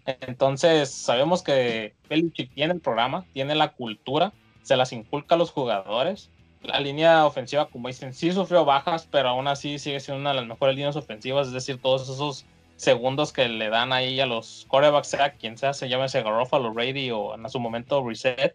Entonces 0.06 0.92
sabemos 0.92 1.42
que 1.42 1.96
Belichick 2.10 2.54
tiene 2.54 2.74
el 2.74 2.82
programa, 2.82 3.26
tiene 3.34 3.56
la 3.56 3.72
cultura, 3.74 4.34
se 4.62 4.76
las 4.76 4.94
inculca 4.94 5.34
a 5.34 5.38
los 5.38 5.52
jugadores 5.52 6.30
la 6.66 6.80
línea 6.80 7.26
ofensiva, 7.26 7.68
como 7.68 7.88
dicen, 7.88 8.14
sí 8.14 8.32
sufrió 8.32 8.66
bajas, 8.66 9.08
pero 9.10 9.30
aún 9.30 9.48
así 9.48 9.80
sigue 9.80 10.00
siendo 10.00 10.22
una 10.22 10.32
de 10.32 10.38
las 10.38 10.48
mejores 10.48 10.76
líneas 10.76 10.96
ofensivas, 10.96 11.48
es 11.48 11.54
decir, 11.54 11.82
todos 11.82 12.04
esos 12.10 12.46
segundos 12.76 13.32
que 13.32 13.48
le 13.48 13.70
dan 13.70 13.94
ahí 13.94 14.20
a 14.20 14.26
los 14.26 14.66
corebacks, 14.68 15.08
sea 15.08 15.32
quien 15.32 15.58
sea, 15.58 15.74
se 15.74 15.88
llame 15.88 16.08
Garoppolo, 16.08 16.74
Brady 16.74 17.12
o 17.12 17.36
en 17.36 17.50
su 17.50 17.60
momento 17.60 18.06
Reset, 18.06 18.54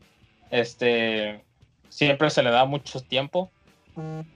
este, 0.51 1.43
siempre 1.89 2.31
se 2.31 2.43
le 2.43 2.51
da 2.51 2.65
mucho 2.65 3.01
tiempo. 3.01 3.51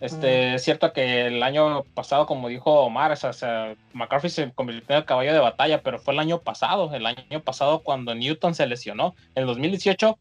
Este, 0.01 0.55
es 0.55 0.65
cierto 0.65 0.93
que 0.93 1.27
el 1.27 1.43
año 1.43 1.85
pasado, 1.95 2.27
como 2.27 2.49
dijo 2.49 2.81
Omar, 2.81 3.13
o 3.13 3.33
sea, 3.33 3.75
McCarthy 3.93 4.29
se 4.29 4.53
convirtió 4.53 4.95
en 4.95 4.99
el 4.99 5.05
caballo 5.07 5.33
de 5.33 5.39
batalla, 5.39 5.83
pero 5.83 5.99
fue 5.99 6.13
el 6.13 6.21
año 6.21 6.41
pasado, 6.41 6.93
el 6.93 7.07
año 7.07 7.41
pasado 7.43 7.81
cuando 7.81 8.15
Newton 8.15 8.55
se 8.55 8.67
lesionó. 8.67 9.15
En 9.35 9.43
el 9.43 9.47
2018, 9.47 10.19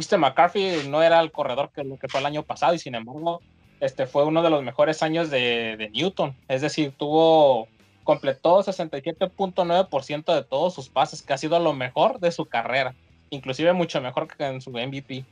este 0.00 0.16
McCarthy 0.16 0.88
no 0.88 1.02
era 1.02 1.20
el 1.20 1.32
corredor 1.32 1.70
que, 1.74 1.82
que 2.00 2.08
fue 2.08 2.20
el 2.20 2.26
año 2.26 2.42
pasado 2.42 2.74
y 2.74 2.78
sin 2.78 2.94
embargo, 2.94 3.40
este 3.80 4.06
fue 4.06 4.24
uno 4.24 4.42
de 4.42 4.50
los 4.50 4.62
mejores 4.62 5.02
años 5.02 5.30
de, 5.30 5.76
de 5.76 5.90
Newton. 5.90 6.34
Es 6.48 6.62
decir, 6.62 6.92
tuvo, 6.96 7.68
completó 8.04 8.62
67.9% 8.62 10.34
de 10.34 10.44
todos 10.44 10.74
sus 10.74 10.88
pases, 10.88 11.22
que 11.22 11.32
ha 11.32 11.38
sido 11.38 11.58
lo 11.58 11.72
mejor 11.72 12.20
de 12.20 12.32
su 12.32 12.46
carrera, 12.46 12.94
inclusive 13.30 13.72
mucho 13.72 14.00
mejor 14.00 14.28
que 14.28 14.44
en 14.44 14.60
su 14.60 14.70
MVP. 14.70 15.24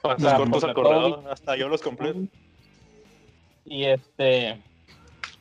Cortos 0.00 0.64
al 0.64 0.74
corredor, 0.74 1.24
hasta 1.30 1.56
yo 1.56 1.68
los 1.68 1.80
completo. 1.80 2.20
Y 3.64 3.84
este, 3.84 4.60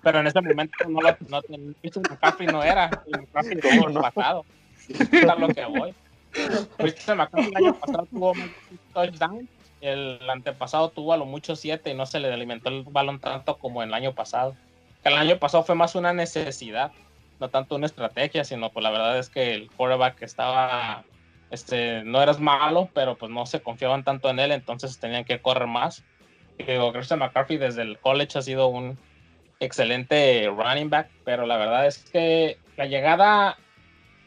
pero 0.04 0.20
en 0.20 0.28
ese 0.28 0.42
momento 0.42 0.78
no 0.88 1.02
lo 1.02 1.18
no, 1.28 1.42
McCaffrey 2.10 2.48
no 2.48 2.64
era, 2.64 3.04
y 3.08 3.12
McCaffrey 3.12 3.60
el 3.62 3.84
año 3.88 4.02
pasado. 4.02 4.46
Es 4.90 5.40
lo 5.40 5.48
que 5.48 5.66
voy. 5.66 5.94
McCaffrey 7.16 7.48
el 7.48 7.58
año 7.58 7.76
pasado 7.80 8.08
tuvo 8.10 8.34
antepasado 10.30 10.90
tuvo 10.90 11.14
a 11.14 11.18
lo 11.18 11.26
mucho 11.26 11.56
siete 11.56 11.92
y 11.92 11.94
no 11.94 12.06
se 12.06 12.20
le 12.20 12.32
alimentó 12.32 12.70
el 12.70 12.84
balón 12.84 13.20
tanto 13.20 13.58
como 13.58 13.84
el 13.84 13.94
año 13.94 14.14
pasado. 14.14 14.56
El 15.04 15.16
año 15.16 15.38
pasado 15.40 15.64
fue 15.64 15.76
más 15.76 15.96
una 15.96 16.14
necesidad, 16.14 16.92
no 17.40 17.50
tanto 17.50 17.76
una 17.76 17.88
estrategia, 17.88 18.44
sino 18.44 18.72
pues 18.72 18.84
la 18.84 18.92
verdad 18.92 19.18
es 19.18 19.30
que 19.30 19.54
el 19.54 19.72
quarterback 19.72 20.22
estaba, 20.22 21.04
este, 21.50 22.04
no 22.04 22.22
era 22.22 22.34
malo, 22.34 22.90
pero 22.94 23.16
pues 23.18 23.32
no 23.32 23.46
se 23.46 23.62
confiaban 23.62 24.04
tanto 24.04 24.30
en 24.30 24.40
él, 24.40 24.52
entonces 24.52 25.00
tenían 25.00 25.26
que 25.26 25.42
correr 25.42 25.68
más 25.68 26.04
digo, 26.66 26.92
Christian 26.94 27.20
McCarthy 27.20 27.58
desde 27.58 27.82
el 27.82 27.98
college 28.00 28.38
ha 28.38 28.42
sido 28.42 28.68
un 28.68 28.98
excelente 29.60 30.48
running 30.50 30.90
back, 30.90 31.10
pero 31.24 31.46
la 31.46 31.58
verdad 31.58 31.88
es 31.88 32.00
que 32.12 32.58
la 32.78 32.86
llegada 32.86 33.58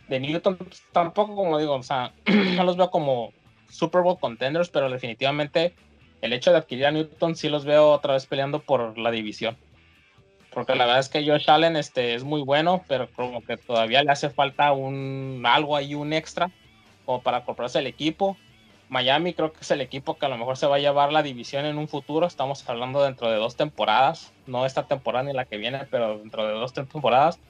de 0.08 0.20
Newton 0.20 0.58
tampoco, 0.92 1.34
como 1.34 1.58
digo, 1.58 1.74
o 1.74 1.82
sea, 1.82 2.12
no 2.56 2.64
los 2.64 2.76
veo 2.76 2.90
como 2.90 3.32
Super 3.70 4.02
Bowl 4.02 4.18
contenders, 4.18 4.68
pero 4.68 4.90
definitivamente 4.90 5.74
el 6.20 6.32
hecho 6.32 6.50
de 6.50 6.58
adquirir 6.58 6.86
a 6.86 6.90
Newton 6.90 7.36
sí 7.36 7.48
los 7.48 7.64
veo 7.64 7.90
otra 7.90 8.14
vez 8.14 8.26
peleando 8.26 8.60
por 8.60 8.98
la 8.98 9.10
división. 9.10 9.56
Porque 10.54 10.74
la 10.76 10.84
verdad 10.84 11.00
es 11.00 11.08
que 11.08 11.26
Josh 11.26 11.50
Allen 11.50 11.76
este, 11.76 12.14
es 12.14 12.22
muy 12.22 12.40
bueno, 12.42 12.84
pero 12.86 13.08
como 13.10 13.42
que 13.42 13.56
todavía 13.56 14.04
le 14.04 14.12
hace 14.12 14.30
falta 14.30 14.72
un 14.72 15.42
algo 15.44 15.76
ahí, 15.76 15.94
un 15.94 16.12
extra, 16.12 16.50
como 17.04 17.22
para 17.22 17.44
comprarse 17.44 17.80
el 17.80 17.88
equipo. 17.88 18.36
Miami 18.88 19.34
creo 19.34 19.52
que 19.52 19.60
es 19.62 19.70
el 19.72 19.80
equipo 19.80 20.16
que 20.16 20.26
a 20.26 20.28
lo 20.28 20.38
mejor 20.38 20.56
se 20.56 20.66
va 20.66 20.76
a 20.76 20.78
llevar 20.78 21.12
la 21.12 21.24
división 21.24 21.66
en 21.66 21.76
un 21.76 21.88
futuro. 21.88 22.26
Estamos 22.26 22.68
hablando 22.68 23.02
dentro 23.02 23.28
de 23.28 23.36
dos 23.36 23.56
temporadas, 23.56 24.32
no 24.46 24.64
esta 24.64 24.84
temporada 24.86 25.24
ni 25.24 25.32
la 25.32 25.46
que 25.46 25.56
viene, 25.56 25.86
pero 25.90 26.18
dentro 26.18 26.46
de 26.46 26.52
dos 26.52 26.72
temporadas, 26.72 27.40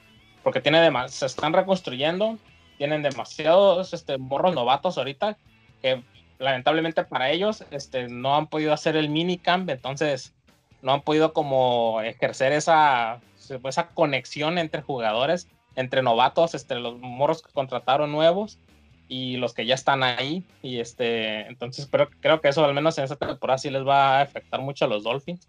porque 0.45 0.61
tiene 0.61 0.79
se 1.07 1.25
están 1.25 1.53
reconstruyendo, 1.53 2.37
tienen 2.77 3.01
demasiados 3.01 3.95
este, 3.95 4.19
morros 4.19 4.53
novatos 4.53 4.99
ahorita 4.99 5.37
que 5.81 6.03
lamentablemente 6.37 7.03
para 7.03 7.31
ellos 7.31 7.65
este, 7.71 8.07
no 8.09 8.35
han 8.35 8.45
podido 8.45 8.71
hacer 8.71 8.95
el 8.95 9.09
minicamp, 9.09 9.67
entonces 9.71 10.35
no 10.83 10.93
han 10.93 11.01
podido 11.01 11.33
como 11.33 11.99
ejercer 12.01 12.51
esa, 12.51 13.21
esa 13.63 13.87
conexión 13.87 14.59
entre 14.59 14.83
jugadores, 14.83 15.47
entre 15.75 16.03
novatos, 16.03 16.53
entre 16.53 16.79
los 16.79 16.99
morros 16.99 17.41
que 17.41 17.51
contrataron 17.51 18.11
nuevos 18.11 18.59
y 19.07 19.37
los 19.37 19.55
que 19.55 19.65
ya 19.65 19.73
están 19.73 20.03
ahí. 20.03 20.43
Y 20.61 20.79
este, 20.79 21.47
entonces 21.47 21.87
pero, 21.87 22.07
creo 22.19 22.39
que 22.39 22.49
eso 22.49 22.63
al 22.63 22.75
menos 22.75 22.99
en 22.99 23.05
esta 23.05 23.15
temporada 23.15 23.57
sí 23.57 23.71
les 23.71 23.85
va 23.85 24.19
a 24.19 24.21
afectar 24.21 24.61
mucho 24.61 24.85
a 24.85 24.89
los 24.89 25.03
Dolphins. 25.03 25.47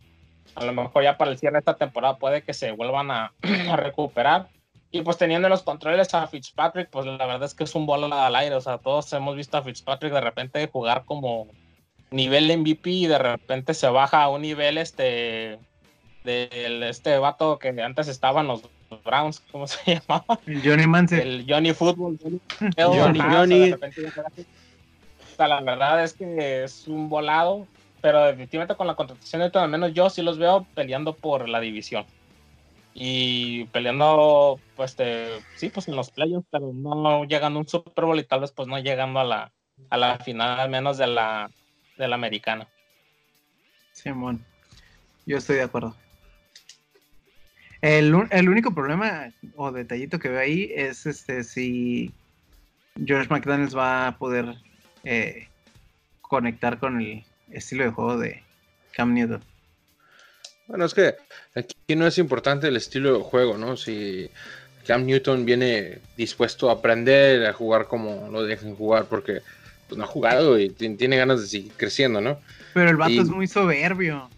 A 0.54 0.64
lo 0.64 0.72
mejor 0.72 1.02
ya 1.02 1.18
para 1.18 1.32
el 1.32 1.38
cierre 1.38 1.56
de 1.56 1.58
esta 1.58 1.76
temporada 1.76 2.16
puede 2.16 2.40
que 2.40 2.54
se 2.54 2.72
vuelvan 2.72 3.10
a, 3.10 3.34
recuperar. 3.76 4.48
Y 4.96 5.02
pues 5.02 5.18
teniendo 5.18 5.48
los 5.48 5.62
controles 5.62 6.14
a 6.14 6.26
Fitzpatrick, 6.26 6.88
pues 6.88 7.04
la 7.04 7.26
verdad 7.26 7.44
es 7.44 7.54
que 7.54 7.64
es 7.64 7.74
un 7.74 7.86
bola 7.86 8.26
al 8.26 8.34
aire. 8.34 8.54
O 8.54 8.60
sea, 8.60 8.78
todos 8.78 9.12
hemos 9.12 9.36
visto 9.36 9.56
a 9.56 9.62
Fitzpatrick 9.62 10.12
de 10.12 10.20
repente 10.20 10.68
jugar 10.72 11.04
como 11.04 11.48
nivel 12.10 12.56
MVP 12.56 12.90
y 12.90 13.06
de 13.06 13.18
repente 13.18 13.74
se 13.74 13.88
baja 13.88 14.22
a 14.22 14.28
un 14.28 14.42
nivel 14.42 14.78
este 14.78 15.58
del 16.24 16.82
este 16.82 17.18
vato 17.18 17.58
que 17.58 17.68
antes 17.80 18.08
estaban 18.08 18.48
los 18.48 18.62
Browns, 19.04 19.40
¿cómo 19.52 19.66
se 19.66 19.78
llamaba? 20.08 20.38
El 20.46 20.62
Johnny 20.62 20.86
Manziel. 20.86 21.20
El 21.20 21.46
Johnny 21.48 21.72
Football. 21.72 22.18
Johnny, 22.76 23.18
Johnny. 23.30 23.72
O 23.72 23.78
sea, 25.36 25.48
la 25.48 25.60
verdad 25.60 26.02
es 26.02 26.14
que 26.14 26.64
es 26.64 26.88
un 26.88 27.08
volado, 27.08 27.66
pero 28.00 28.24
definitivamente 28.24 28.74
con 28.74 28.86
la 28.86 28.94
contratación 28.94 29.42
de 29.42 29.50
todo, 29.50 29.62
al 29.62 29.70
menos 29.70 29.92
yo 29.92 30.08
sí 30.08 30.22
los 30.22 30.38
veo 30.38 30.66
peleando 30.74 31.14
por 31.14 31.48
la 31.48 31.60
división. 31.60 32.06
Y 32.98 33.66
peleando, 33.66 34.58
pues, 34.74 34.96
sí, 35.56 35.68
pues 35.68 35.86
en 35.86 35.96
los 35.96 36.10
playoffs, 36.10 36.48
pero 36.50 36.72
no 36.72 37.24
llegando 37.24 37.58
a 37.58 37.60
un 37.60 37.68
Super 37.68 38.06
Bowl 38.06 38.18
y 38.18 38.24
tal 38.24 38.40
vez 38.40 38.52
pues 38.52 38.68
no 38.68 38.78
llegando 38.78 39.20
a 39.20 39.24
la, 39.24 39.52
a 39.90 39.98
la 39.98 40.18
final, 40.18 40.58
al 40.58 40.70
menos 40.70 40.96
de 40.96 41.06
la, 41.06 41.50
de 41.98 42.08
la 42.08 42.14
americana. 42.14 42.66
Simón, 43.92 44.42
yo 45.26 45.36
estoy 45.36 45.56
de 45.56 45.64
acuerdo. 45.64 45.94
El, 47.82 48.14
único 48.14 48.72
problema 48.74 49.30
o 49.56 49.70
detallito 49.72 50.18
que 50.18 50.30
veo 50.30 50.40
ahí 50.40 50.72
es 50.74 51.04
este 51.04 51.44
si 51.44 52.10
George 53.04 53.28
McDaniels 53.28 53.76
va 53.76 54.08
a 54.08 54.16
poder 54.16 54.54
eh, 55.04 55.48
conectar 56.22 56.78
con 56.78 56.98
el 57.02 57.24
estilo 57.50 57.84
de 57.84 57.90
juego 57.90 58.16
de 58.16 58.42
Cam 58.92 59.12
Newton. 59.12 59.44
Bueno, 60.66 60.84
es 60.84 60.94
que 60.94 61.14
aquí 61.54 61.94
no 61.94 62.06
es 62.06 62.18
importante 62.18 62.68
el 62.68 62.76
estilo 62.76 63.18
de 63.18 63.24
juego, 63.24 63.56
¿no? 63.56 63.76
Si 63.76 64.28
Cam 64.86 65.06
Newton 65.06 65.44
viene 65.44 65.98
dispuesto 66.16 66.70
a 66.70 66.74
aprender 66.74 67.46
a 67.46 67.52
jugar 67.52 67.86
como 67.86 68.28
lo 68.30 68.42
dejen 68.42 68.74
jugar, 68.74 69.06
porque 69.06 69.42
pues, 69.88 69.96
no 69.96 70.04
ha 70.04 70.08
jugado 70.08 70.58
y 70.58 70.70
tiene 70.70 71.16
ganas 71.16 71.40
de 71.40 71.46
seguir 71.46 71.72
creciendo, 71.76 72.20
¿no? 72.20 72.40
Pero 72.74 72.90
el 72.90 72.96
vato 72.96 73.20
es 73.20 73.28
muy 73.28 73.46
soberbio. 73.46 74.28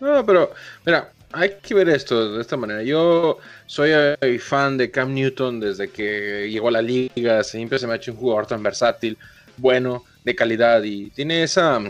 No, 0.00 0.26
pero, 0.26 0.52
mira, 0.84 1.10
hay 1.32 1.56
que 1.62 1.74
ver 1.74 1.88
esto 1.88 2.34
de 2.34 2.42
esta 2.42 2.56
manera. 2.56 2.82
Yo 2.82 3.38
soy 3.66 3.90
eh, 3.92 4.38
fan 4.38 4.76
de 4.76 4.90
Cam 4.90 5.14
Newton 5.14 5.60
desde 5.60 5.88
que 5.88 6.50
llegó 6.50 6.68
a 6.68 6.72
la 6.72 6.82
liga. 6.82 7.42
Siempre 7.42 7.78
se 7.78 7.86
me 7.86 7.94
ha 7.94 7.96
hecho 7.96 8.12
un 8.12 8.18
jugador 8.18 8.46
tan 8.46 8.62
versátil, 8.62 9.16
bueno, 9.56 10.04
de 10.24 10.34
calidad 10.34 10.82
y 10.82 11.10
tiene 11.10 11.42
esa, 11.42 11.80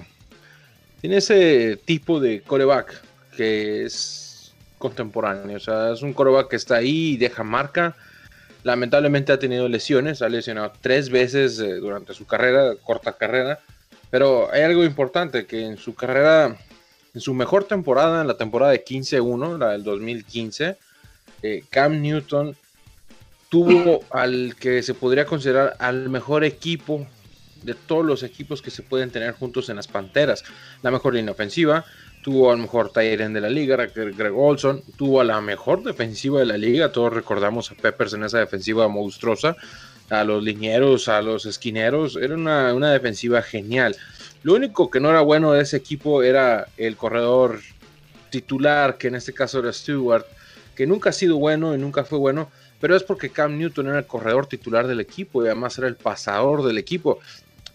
tiene 1.00 1.16
ese 1.16 1.78
tipo 1.84 2.20
de 2.20 2.42
coreback 2.42 3.11
que 3.36 3.84
es 3.84 4.54
contemporáneo. 4.78 5.56
O 5.56 5.60
sea, 5.60 5.92
es 5.92 6.02
un 6.02 6.12
coreback 6.12 6.48
que 6.48 6.56
está 6.56 6.76
ahí 6.76 7.10
y 7.12 7.16
deja 7.16 7.42
marca. 7.42 7.96
Lamentablemente 8.64 9.32
ha 9.32 9.38
tenido 9.38 9.68
lesiones, 9.68 10.22
ha 10.22 10.28
lesionado 10.28 10.72
tres 10.80 11.10
veces 11.10 11.58
eh, 11.58 11.74
durante 11.74 12.14
su 12.14 12.26
carrera, 12.26 12.74
corta 12.82 13.12
carrera. 13.12 13.58
Pero 14.10 14.52
hay 14.52 14.62
algo 14.62 14.84
importante 14.84 15.46
que 15.46 15.64
en 15.64 15.76
su 15.76 15.94
carrera 15.94 16.56
en 17.14 17.20
su 17.20 17.34
mejor 17.34 17.64
temporada, 17.64 18.22
en 18.22 18.26
la 18.26 18.36
temporada 18.36 18.72
de 18.72 18.84
15-1, 18.84 19.58
la 19.58 19.70
del 19.70 19.84
2015, 19.84 20.76
eh, 21.42 21.64
Cam 21.70 22.00
Newton 22.00 22.56
tuvo 23.48 24.02
al 24.10 24.56
que 24.58 24.82
se 24.82 24.94
podría 24.94 25.26
considerar 25.26 25.76
al 25.78 26.08
mejor 26.08 26.42
equipo 26.42 27.06
de 27.62 27.74
todos 27.74 28.04
los 28.04 28.22
equipos 28.22 28.62
que 28.62 28.70
se 28.70 28.82
pueden 28.82 29.10
tener 29.10 29.32
juntos 29.32 29.68
en 29.68 29.76
las 29.76 29.88
Panteras. 29.88 30.42
La 30.82 30.90
mejor 30.90 31.14
línea 31.14 31.32
ofensiva, 31.32 31.84
tuvo 32.22 32.52
al 32.52 32.58
mejor 32.58 32.90
Tyrion 32.92 33.32
de 33.32 33.40
la 33.40 33.50
liga, 33.50 33.76
Greg 33.76 34.32
Olson, 34.34 34.82
tuvo 34.96 35.20
a 35.20 35.24
la 35.24 35.40
mejor 35.40 35.82
defensiva 35.82 36.40
de 36.40 36.46
la 36.46 36.56
liga, 36.56 36.92
todos 36.92 37.12
recordamos 37.12 37.70
a 37.70 37.74
Peppers 37.74 38.14
en 38.14 38.22
esa 38.22 38.38
defensiva 38.38 38.88
monstruosa, 38.88 39.56
a 40.08 40.24
los 40.24 40.42
linieros, 40.42 41.08
a 41.08 41.20
los 41.20 41.46
esquineros, 41.46 42.16
era 42.16 42.34
una, 42.34 42.72
una 42.74 42.92
defensiva 42.92 43.42
genial. 43.42 43.96
Lo 44.44 44.54
único 44.54 44.90
que 44.90 45.00
no 45.00 45.10
era 45.10 45.20
bueno 45.20 45.52
de 45.52 45.62
ese 45.62 45.76
equipo 45.76 46.22
era 46.22 46.68
el 46.76 46.96
corredor 46.96 47.60
titular, 48.30 48.98
que 48.98 49.08
en 49.08 49.16
este 49.16 49.32
caso 49.32 49.58
era 49.58 49.72
Stewart, 49.72 50.24
que 50.74 50.86
nunca 50.86 51.10
ha 51.10 51.12
sido 51.12 51.36
bueno 51.36 51.74
y 51.74 51.78
nunca 51.78 52.04
fue 52.04 52.18
bueno, 52.18 52.50
pero 52.80 52.96
es 52.96 53.02
porque 53.04 53.30
Cam 53.30 53.58
Newton 53.58 53.88
era 53.88 53.98
el 53.98 54.06
corredor 54.06 54.46
titular 54.46 54.86
del 54.86 55.00
equipo 55.00 55.42
y 55.42 55.46
además 55.46 55.78
era 55.78 55.86
el 55.86 55.94
pasador 55.96 56.64
del 56.64 56.78
equipo. 56.78 57.20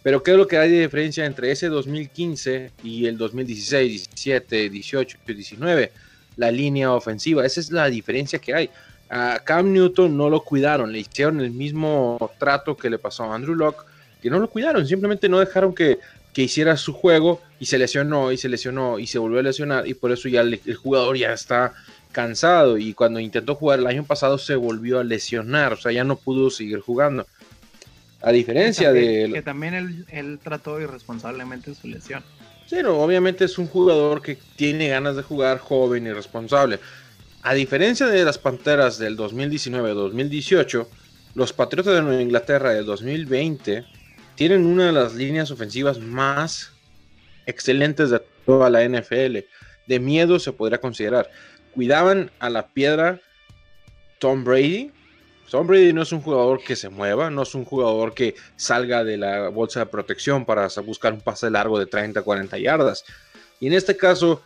Pero 0.08 0.24
¿qué 0.24 0.32
es 0.32 0.38
lo 0.38 0.48
que 0.48 0.58
hay 0.58 0.72
de 0.72 0.80
diferencia 0.84 1.26
entre 1.26 1.52
ese 1.52 1.68
2015 1.68 2.72
y 2.82 3.08
el 3.08 3.18
2016, 3.18 4.08
17, 4.08 4.70
18 4.70 5.18
y 5.28 5.34
19? 5.34 5.92
La 6.38 6.50
línea 6.50 6.94
ofensiva, 6.94 7.46
esa 7.46 7.60
es 7.60 7.74
la 7.74 7.90
diferencia 7.90 8.40
que 8.40 8.54
hay. 8.56 8.70
A 9.10 9.40
Cam 9.44 9.74
Newton 9.74 10.16
no 10.16 10.30
lo 10.30 10.46
cuidaron, 10.46 10.94
le 10.94 11.00
hicieron 11.00 11.42
el 11.42 11.52
mismo 11.52 12.32
trato 12.40 12.78
que 12.78 12.90
le 12.90 12.98
pasó 12.98 13.26
a 13.26 13.36
Andrew 13.36 13.54
Locke, 13.54 13.84
que 14.22 14.30
no 14.30 14.40
lo 14.40 14.50
cuidaron, 14.50 14.88
simplemente 14.88 15.28
no 15.28 15.40
dejaron 15.40 15.76
que 15.76 16.00
que 16.32 16.44
hiciera 16.44 16.78
su 16.78 16.94
juego 16.94 17.42
y 17.60 17.66
se 17.66 17.78
lesionó 17.78 18.32
y 18.32 18.38
se 18.38 18.48
lesionó 18.48 19.00
y 19.00 19.08
se 19.08 19.18
volvió 19.18 19.40
a 19.40 19.44
lesionar 19.44 19.88
y 19.88 19.96
por 19.96 20.12
eso 20.12 20.30
ya 20.30 20.42
el, 20.42 20.62
el 20.66 20.76
jugador 20.76 21.18
ya 21.18 21.34
está 21.34 21.74
cansado 22.14 22.78
y 22.78 22.94
cuando 22.94 23.20
intentó 23.20 23.56
jugar 23.56 23.80
el 23.80 23.88
año 23.88 24.06
pasado 24.06 24.38
se 24.38 24.56
volvió 24.56 25.00
a 25.00 25.04
lesionar, 25.04 25.74
o 25.74 25.78
sea, 25.78 25.92
ya 25.92 26.06
no 26.06 26.16
pudo 26.16 26.50
seguir 26.50 26.80
jugando. 26.80 27.26
A 28.22 28.32
diferencia 28.32 28.92
que 28.92 29.00
también, 29.00 29.32
de... 29.32 29.38
Que 29.38 29.42
también 29.42 29.74
él, 29.74 30.06
él, 30.10 30.40
trató 30.44 30.80
irresponsablemente 30.82 31.74
su 31.76 31.88
lesión. 31.88 32.24
Sí, 32.66 32.78
no, 32.84 33.00
obviamente 33.00 33.46
es 33.46 33.58
un 33.58 33.68
jugador 33.68 34.22
que 34.22 34.38
tiene 34.56 34.90
ganas 34.90 35.16
de 35.16 35.24
jugar 35.24 35.60
joven 35.60 36.08
y 36.08 36.12
responsable. 36.12 36.80
A 37.44 37.54
diferencia 37.54 38.08
de 38.08 38.26
las 38.26 38.38
Panteras 38.38 38.98
del 38.98 39.18
2019-2018, 39.18 40.88
los 41.34 41.54
Patriotas 41.54 41.94
de 41.94 42.02
Nueva 42.02 42.22
Inglaterra 42.22 42.72
del 42.72 42.86
2020 42.86 43.86
tienen 44.36 44.66
una 44.66 44.88
de 44.88 44.92
las 44.92 45.16
líneas 45.16 45.50
ofensivas 45.52 46.00
más 46.00 46.74
excelentes 47.46 48.10
de 48.10 48.22
toda 48.46 48.70
la 48.70 48.84
NFL. 48.84 49.38
De 49.88 50.00
miedo 50.00 50.40
se 50.40 50.52
podría 50.52 50.80
considerar. 50.80 51.30
Cuidaban 51.74 52.32
a 52.40 52.50
la 52.50 52.68
piedra 52.68 53.22
Tom 54.20 54.44
Brady. 54.44 54.92
Tom 55.50 55.66
Brady 55.66 55.94
no 55.94 56.02
es 56.02 56.12
un 56.12 56.22
jugador 56.22 56.62
que 56.62 56.76
se 56.76 56.90
mueva, 56.90 57.30
no 57.30 57.44
es 57.44 57.56
un 57.56 57.64
jugador 57.64 58.14
que 58.14 58.36
salga 58.58 59.04
de 59.04 59.18
la 59.18 59.50
bolsa 59.50 59.82
de 59.82 59.86
protección 59.86 60.46
para 60.46 60.68
buscar 60.86 61.14
un 61.14 61.22
pase 61.22 61.50
largo 61.50 61.80
de 61.80 61.86
30, 61.86 62.22
40 62.22 62.58
yardas. 62.58 63.06
Y 63.60 63.68
en 63.68 63.74
este 63.74 63.96
caso, 63.96 64.42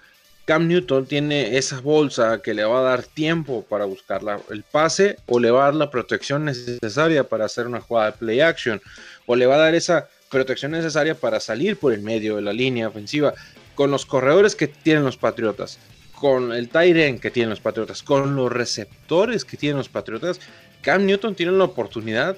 Cam 0.45 0.68
Newton 0.68 1.06
tiene 1.06 1.58
esa 1.58 1.80
bolsa 1.82 2.41
que 2.41 2.54
le 2.54 2.64
va 2.64 2.80
a 2.80 2.84
dar 2.84 3.04
tiempo 3.04 3.66
para 3.68 3.86
buscar 3.86 4.22
el 4.49 4.64
pase 4.64 5.18
o 5.28 5.39
le 5.39 5.52
va 5.52 5.64
a 5.64 5.66
dar 5.66 5.76
la 5.76 5.89
protección 5.89 6.45
necesaria 6.45 7.24
para 7.24 7.45
hacer 7.45 7.68
una 7.68 7.82
jugada 7.82 8.12
de 8.12 8.18
play 8.18 8.41
action 8.41 8.82
o 9.26 9.36
le 9.36 9.45
va 9.45 9.56
a 9.56 9.60
dar 9.60 9.76
esa 9.76 10.08
protección 10.30 10.72
necesaria 10.72 11.16
para 11.16 11.39
salir 11.39 11.78
por 11.78 11.93
el 11.93 12.02
medio 12.02 12.38
de 12.38 12.41
la 12.41 12.54
línea 12.54 12.88
ofensiva 12.88 13.34
con 13.76 13.91
los 13.91 14.06
corredores 14.06 14.56
que 14.56 14.68
tienen 14.68 15.04
los 15.04 15.18
Patriotas, 15.18 15.80
con 16.14 16.52
el 16.54 16.70
Tyren 16.70 17.20
que 17.20 17.32
tienen 17.32 17.49
los 17.49 17.60
Patriotas, 17.60 18.04
con 18.04 18.36
los 18.36 18.52
receptores 18.52 19.45
que 19.45 19.58
tienen 19.58 19.78
los 19.78 19.89
Patriotas, 19.89 20.39
Cam 20.82 21.06
Newton 21.06 21.36
tiene 21.36 21.52
la 21.52 21.64
oportunidad 21.66 22.38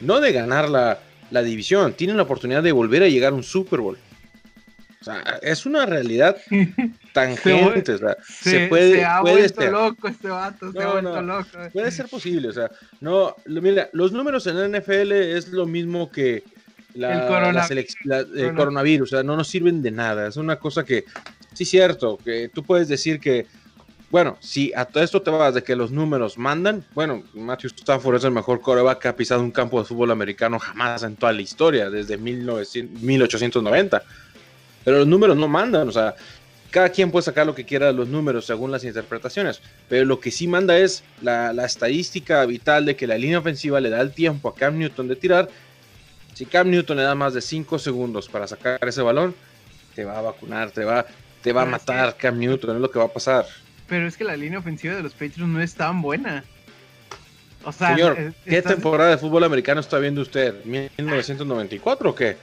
no 0.00 0.20
de 0.20 0.32
ganar 0.32 0.68
la, 0.68 0.98
la 1.30 1.42
división, 1.42 1.94
tiene 1.94 2.14
la 2.14 2.22
oportunidad 2.22 2.62
de 2.62 2.72
volver 2.72 3.02
a 3.02 3.08
llegar 3.08 3.32
a 3.32 3.36
un 3.36 3.42
Super 3.42 3.80
Bowl. 3.80 3.98
O 5.00 5.04
sea, 5.04 5.22
es 5.42 5.66
una 5.66 5.86
realidad 5.86 6.36
tangente. 7.12 7.92
o 7.92 7.98
sea, 7.98 8.16
se, 8.26 8.50
se, 8.50 8.66
puede, 8.68 8.96
se 8.96 9.04
ha 9.04 9.20
puede 9.20 9.36
vuelto 9.36 9.60
ser. 9.62 9.72
loco 9.72 10.08
este 10.08 10.28
vato, 10.28 10.72
se 10.72 10.78
No, 10.78 10.84
ha 10.84 10.92
vuelto 10.92 11.22
no, 11.22 11.38
loco. 11.38 11.48
Puede 11.72 11.90
ser 11.90 12.08
posible, 12.08 12.48
o 12.48 12.52
sea, 12.52 12.70
no, 13.00 13.34
lo- 13.44 13.62
mira, 13.62 13.88
los 13.92 14.12
números 14.12 14.46
en 14.46 14.56
la 14.72 14.78
NFL 14.78 15.12
es 15.12 15.48
lo 15.48 15.66
mismo 15.66 16.10
que 16.10 16.42
la, 16.94 17.22
El 17.22 17.28
corona- 17.28 17.52
la 17.52 17.68
selec- 17.68 17.94
la- 18.04 18.18
el 18.20 18.26
corona- 18.28 18.56
coronavirus, 18.56 19.12
o 19.12 19.16
sea, 19.16 19.22
no 19.22 19.36
nos 19.36 19.48
sirven 19.48 19.82
de 19.82 19.90
nada, 19.90 20.26
es 20.28 20.36
una 20.36 20.56
cosa 20.56 20.84
que, 20.84 21.04
sí, 21.52 21.64
cierto, 21.64 22.18
que 22.24 22.48
tú 22.52 22.62
puedes 22.64 22.88
decir 22.88 23.20
que, 23.20 23.46
bueno, 24.10 24.36
si 24.40 24.72
a 24.74 24.84
todo 24.84 25.02
esto 25.02 25.20
te 25.20 25.30
vas 25.30 25.54
de 25.54 25.62
que 25.62 25.74
los 25.74 25.90
números 25.90 26.38
mandan, 26.38 26.84
bueno, 26.94 27.24
Matthew 27.34 27.70
Stafford 27.76 28.16
es 28.16 28.24
el 28.24 28.30
mejor 28.30 28.60
coreback 28.60 29.00
que 29.00 29.08
ha 29.08 29.16
pisado 29.16 29.40
un 29.40 29.50
campo 29.50 29.80
de 29.80 29.86
fútbol 29.86 30.12
americano 30.12 30.58
jamás 30.58 31.02
en 31.02 31.16
toda 31.16 31.32
la 31.32 31.42
historia, 31.42 31.90
desde 31.90 32.16
1900 32.16 33.02
1890, 33.02 34.02
pero 34.84 34.98
los 34.98 35.06
números 35.08 35.36
no 35.36 35.48
mandan, 35.48 35.88
o 35.88 35.92
sea, 35.92 36.14
cada 36.70 36.90
quien 36.90 37.10
puede 37.10 37.24
sacar 37.24 37.46
lo 37.46 37.54
que 37.54 37.64
quiera 37.64 37.86
de 37.86 37.94
los 37.94 38.06
números 38.06 38.46
según 38.46 38.70
las 38.70 38.84
interpretaciones, 38.84 39.60
pero 39.88 40.04
lo 40.04 40.20
que 40.20 40.30
sí 40.30 40.46
manda 40.46 40.78
es 40.78 41.02
la, 41.20 41.52
la 41.52 41.64
estadística 41.64 42.44
vital 42.46 42.84
de 42.84 42.94
que 42.94 43.06
la 43.06 43.18
línea 43.18 43.40
ofensiva 43.40 43.80
le 43.80 43.90
da 43.90 44.00
el 44.00 44.12
tiempo 44.12 44.48
a 44.48 44.54
Cam 44.54 44.78
Newton 44.78 45.08
de 45.08 45.16
tirar. 45.16 45.48
Si 46.34 46.46
Cam 46.46 46.70
Newton 46.70 46.98
le 46.98 47.02
da 47.02 47.14
más 47.14 47.34
de 47.34 47.40
5 47.40 47.78
segundos 47.78 48.28
para 48.28 48.46
sacar 48.46 48.78
ese 48.86 49.02
balón, 49.02 49.34
te 49.94 50.04
va 50.04 50.18
a 50.18 50.22
vacunar, 50.22 50.70
te 50.70 50.84
va, 50.84 51.06
te 51.42 51.52
va 51.52 51.62
a 51.62 51.66
matar 51.66 52.16
Cam 52.16 52.38
Newton, 52.38 52.76
es 52.76 52.82
lo 52.82 52.90
que 52.90 52.98
va 52.98 53.06
a 53.06 53.12
pasar. 53.12 53.46
Pero 53.88 54.06
es 54.06 54.16
que 54.16 54.24
la 54.24 54.36
línea 54.36 54.58
ofensiva 54.58 54.94
de 54.94 55.02
los 55.02 55.12
Patriots 55.12 55.46
no 55.48 55.60
es 55.60 55.74
tan 55.74 56.02
buena. 56.02 56.44
O 57.64 57.72
sea, 57.72 57.94
Señor, 57.96 58.18
es- 58.18 58.34
¿qué 58.44 58.58
estás- 58.58 58.74
temporada 58.74 59.10
de 59.10 59.18
fútbol 59.18 59.44
americano 59.44 59.80
está 59.80 59.98
viendo 59.98 60.20
usted? 60.22 60.64
¿1994 60.64 62.10
o 62.10 62.14
qué? 62.14 62.36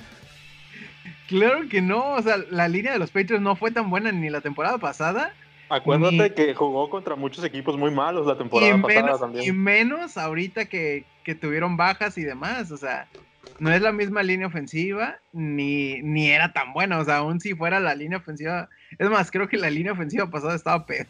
Claro 1.28 1.68
que 1.70 1.82
no, 1.82 2.14
o 2.16 2.22
sea, 2.22 2.38
la 2.50 2.68
línea 2.68 2.92
de 2.94 3.00
los 3.00 3.10
Patriots 3.12 3.42
no 3.42 3.56
fue 3.56 3.72
tan 3.72 3.90
buena 3.90 4.12
ni 4.12 4.30
la 4.30 4.42
temporada 4.42 4.78
pasada, 4.78 5.34
Acuérdate 5.70 6.12
Ni- 6.16 6.30
que 6.32 6.54
jugó 6.54 6.88
contra 6.90 7.16
muchos 7.16 7.44
equipos 7.44 7.78
muy 7.78 7.90
malos 7.90 8.28
la 8.28 8.38
temporada 8.38 8.78
y 8.78 8.80
pasada 8.82 9.02
menos, 9.02 9.18
y 9.18 9.22
también. 9.22 9.64
menos 9.64 10.18
ahorita 10.18 10.66
que, 10.66 11.04
que 11.24 11.34
tuvieron 11.34 11.78
bajas 11.78 12.16
y 12.20 12.24
demás, 12.24 12.70
o 12.70 12.78
sea, 12.78 13.08
no 13.60 13.72
es 13.72 13.82
la 13.82 13.92
misma 13.92 14.24
línea 14.24 14.48
ofensiva, 14.48 15.20
ni, 15.32 16.02
ni 16.02 16.30
era 16.30 16.54
tan 16.54 16.74
buena, 16.74 17.00
o 17.00 17.06
sea, 17.06 17.18
aún 17.18 17.40
si 17.40 17.54
fuera 17.56 17.80
la 17.80 17.96
línea 17.96 18.18
ofensiva, 18.18 18.70
es 18.98 19.10
más, 19.10 19.32
creo 19.32 19.48
que 19.48 19.58
la 19.58 19.70
línea 19.70 19.94
ofensiva 19.94 20.30
pasada 20.30 20.56
estaba 20.56 20.86
peor. 20.86 21.08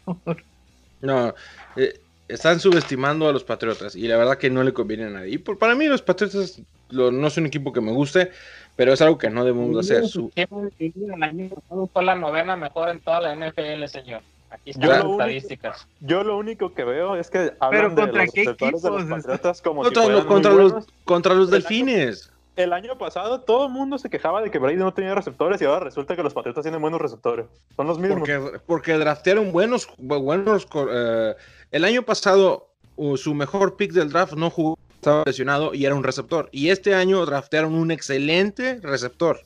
No, 1.00 1.34
eh, 1.76 1.94
están 2.28 2.60
subestimando 2.60 3.28
a 3.28 3.32
los 3.32 3.44
Patriotas 3.44 3.94
y 3.96 4.08
la 4.08 4.16
verdad 4.16 4.38
que 4.38 4.50
no 4.50 4.62
le 4.62 4.72
conviene 4.72 5.04
a 5.04 5.10
nadie. 5.10 5.34
Y 5.34 5.38
por- 5.38 5.58
para 5.58 5.74
mí 5.74 5.86
los 5.86 6.02
Patriotas 6.02 6.62
lo- 6.90 7.10
no 7.10 7.26
es 7.26 7.36
un 7.36 7.46
equipo 7.46 7.72
que 7.72 7.80
me 7.80 7.92
guste, 7.92 8.30
pero 8.76 8.92
es 8.92 9.02
algo 9.02 9.18
que 9.18 9.28
no 9.30 9.44
debemos 9.44 9.78
hacer. 9.78 10.06
Su- 10.06 10.32
El 10.34 11.22
año 11.22 11.48
pasado 11.50 11.90
fue 11.92 12.04
la 12.04 12.14
novena 12.14 12.56
mejor 12.56 12.88
en 12.90 13.00
toda 13.00 13.20
la 13.20 13.32
NFL, 13.34 13.86
señor. 13.88 14.22
Aquí 14.54 14.70
están 14.70 14.82
Yo 14.84 14.90
las 14.90 14.98
lo 15.02 15.08
único- 15.10 15.22
estadísticas. 15.22 15.86
Yo 16.00 16.24
lo 16.24 16.36
único 16.38 16.72
que 16.74 16.84
veo 16.84 17.16
es 17.16 17.28
que 17.30 17.52
hablan 17.60 17.94
¿contra 17.94 18.06
de 18.06 18.12
los 18.12 18.32
qué 18.32 18.40
receptores 18.44 18.82
de 18.82 18.90
los 18.90 19.00
equipos? 19.02 19.22
Patriotas 19.22 19.62
como 19.62 19.82
contra, 19.82 20.02
si 20.02 20.08
lo- 20.08 20.14
fueran 20.22 20.28
contra 20.32 20.52
los, 20.52 20.86
contra 21.04 21.34
los 21.34 21.48
El 21.48 21.54
año- 21.54 21.62
delfines. 21.62 22.30
El 22.56 22.72
año 22.72 22.96
pasado 22.96 23.40
todo 23.40 23.66
el 23.66 23.72
mundo 23.72 23.98
se 23.98 24.08
quejaba 24.08 24.40
de 24.40 24.48
que 24.50 24.60
Brady 24.60 24.76
no 24.76 24.94
tenía 24.94 25.12
receptores 25.14 25.60
y 25.60 25.64
ahora 25.64 25.80
resulta 25.80 26.14
que 26.14 26.22
los 26.22 26.32
Patriotas 26.34 26.62
tienen 26.62 26.80
buenos 26.80 27.00
receptores. 27.00 27.46
Son 27.74 27.86
los 27.88 27.98
mismos. 27.98 28.20
Porque, 28.20 28.60
porque 28.64 28.92
draftearon 28.92 29.50
buenos, 29.50 29.88
bu- 29.98 30.22
buenos 30.22 30.66
eh, 30.88 31.34
el 31.72 31.84
año 31.84 32.02
pasado 32.04 32.68
uh, 32.94 33.16
su 33.16 33.34
mejor 33.34 33.74
pick 33.76 33.90
del 33.92 34.10
draft 34.10 34.34
no 34.34 34.50
jugó, 34.50 34.78
estaba 34.94 35.24
lesionado 35.26 35.74
y 35.74 35.84
era 35.84 35.96
un 35.96 36.04
receptor. 36.04 36.48
Y 36.52 36.68
este 36.70 36.94
año 36.94 37.26
draftearon 37.26 37.74
un 37.74 37.90
excelente 37.90 38.78
receptor. 38.82 39.40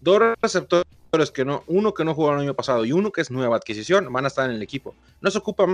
Dos 0.00 0.22
receptores 0.40 0.86
que 1.34 1.44
no, 1.44 1.62
uno 1.66 1.92
que 1.92 2.06
no 2.06 2.14
jugó 2.14 2.32
el 2.32 2.40
año 2.40 2.54
pasado 2.54 2.86
y 2.86 2.92
uno 2.92 3.12
que 3.12 3.20
es 3.20 3.30
nueva 3.30 3.56
adquisición, 3.56 4.10
van 4.10 4.24
a 4.24 4.28
estar 4.28 4.48
en 4.48 4.56
el 4.56 4.62
equipo. 4.62 4.94
No 5.20 5.30
se 5.30 5.36
ocupa 5.36 5.66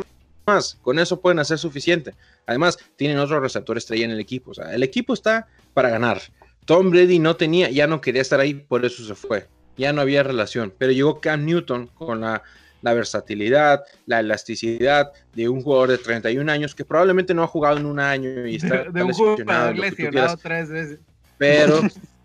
más, 0.46 0.76
con 0.82 0.98
eso 0.98 1.20
pueden 1.20 1.38
hacer 1.38 1.58
suficiente. 1.58 2.14
Además, 2.44 2.76
tienen 2.96 3.18
otro 3.18 3.38
receptor 3.38 3.78
estrella 3.78 4.04
en 4.04 4.10
el 4.10 4.18
equipo. 4.18 4.50
O 4.50 4.54
sea, 4.54 4.74
el 4.74 4.82
equipo 4.82 5.14
está 5.14 5.46
para 5.74 5.90
ganar. 5.90 6.20
Tom 6.64 6.90
Brady 6.90 7.20
no 7.20 7.36
tenía, 7.36 7.70
ya 7.70 7.86
no 7.86 8.00
quería 8.00 8.20
estar 8.20 8.40
ahí, 8.40 8.54
por 8.54 8.84
eso 8.84 9.04
se 9.04 9.14
fue. 9.14 9.46
Ya 9.76 9.92
no 9.92 10.00
había 10.00 10.24
relación. 10.24 10.74
Pero 10.76 10.90
llegó 10.90 11.20
Cam 11.20 11.44
Newton 11.44 11.86
con 11.86 12.20
la, 12.20 12.42
la 12.82 12.92
versatilidad, 12.94 13.84
la 14.06 14.18
elasticidad 14.18 15.12
de 15.34 15.48
un 15.48 15.62
jugador 15.62 15.90
de 15.90 15.98
31 15.98 16.50
años 16.50 16.74
que 16.74 16.84
probablemente 16.84 17.32
no 17.32 17.44
ha 17.44 17.46
jugado 17.46 17.76
en 17.78 17.86
un 17.86 18.00
año 18.00 18.44
y 18.44 18.56
está, 18.56 18.84
De, 18.84 18.90
de 18.90 19.02
un 19.04 19.08
lesionado, 19.10 19.44
jugador 19.44 19.78
lesionado 19.78 20.36
tres 20.36 20.68
veces. 20.68 20.98
Pero 21.38 21.80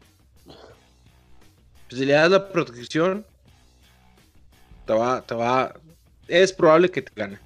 pues, 1.93 1.99
si 1.99 2.05
le 2.07 2.13
das 2.13 2.31
la 2.31 2.49
protección, 2.49 3.23
te 4.87 4.93
va, 4.93 5.21
te 5.21 5.35
va, 5.35 5.73
es 6.27 6.51
probable 6.51 6.89
que 6.89 7.03
te 7.03 7.11
gane. 7.15 7.37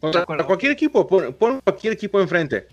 Contra, 0.00 0.24
cualquier 0.24 0.72
equipo, 0.72 1.06
pon, 1.06 1.34
pon 1.34 1.60
cualquier 1.60 1.92
equipo 1.92 2.18
enfrente. 2.20 2.66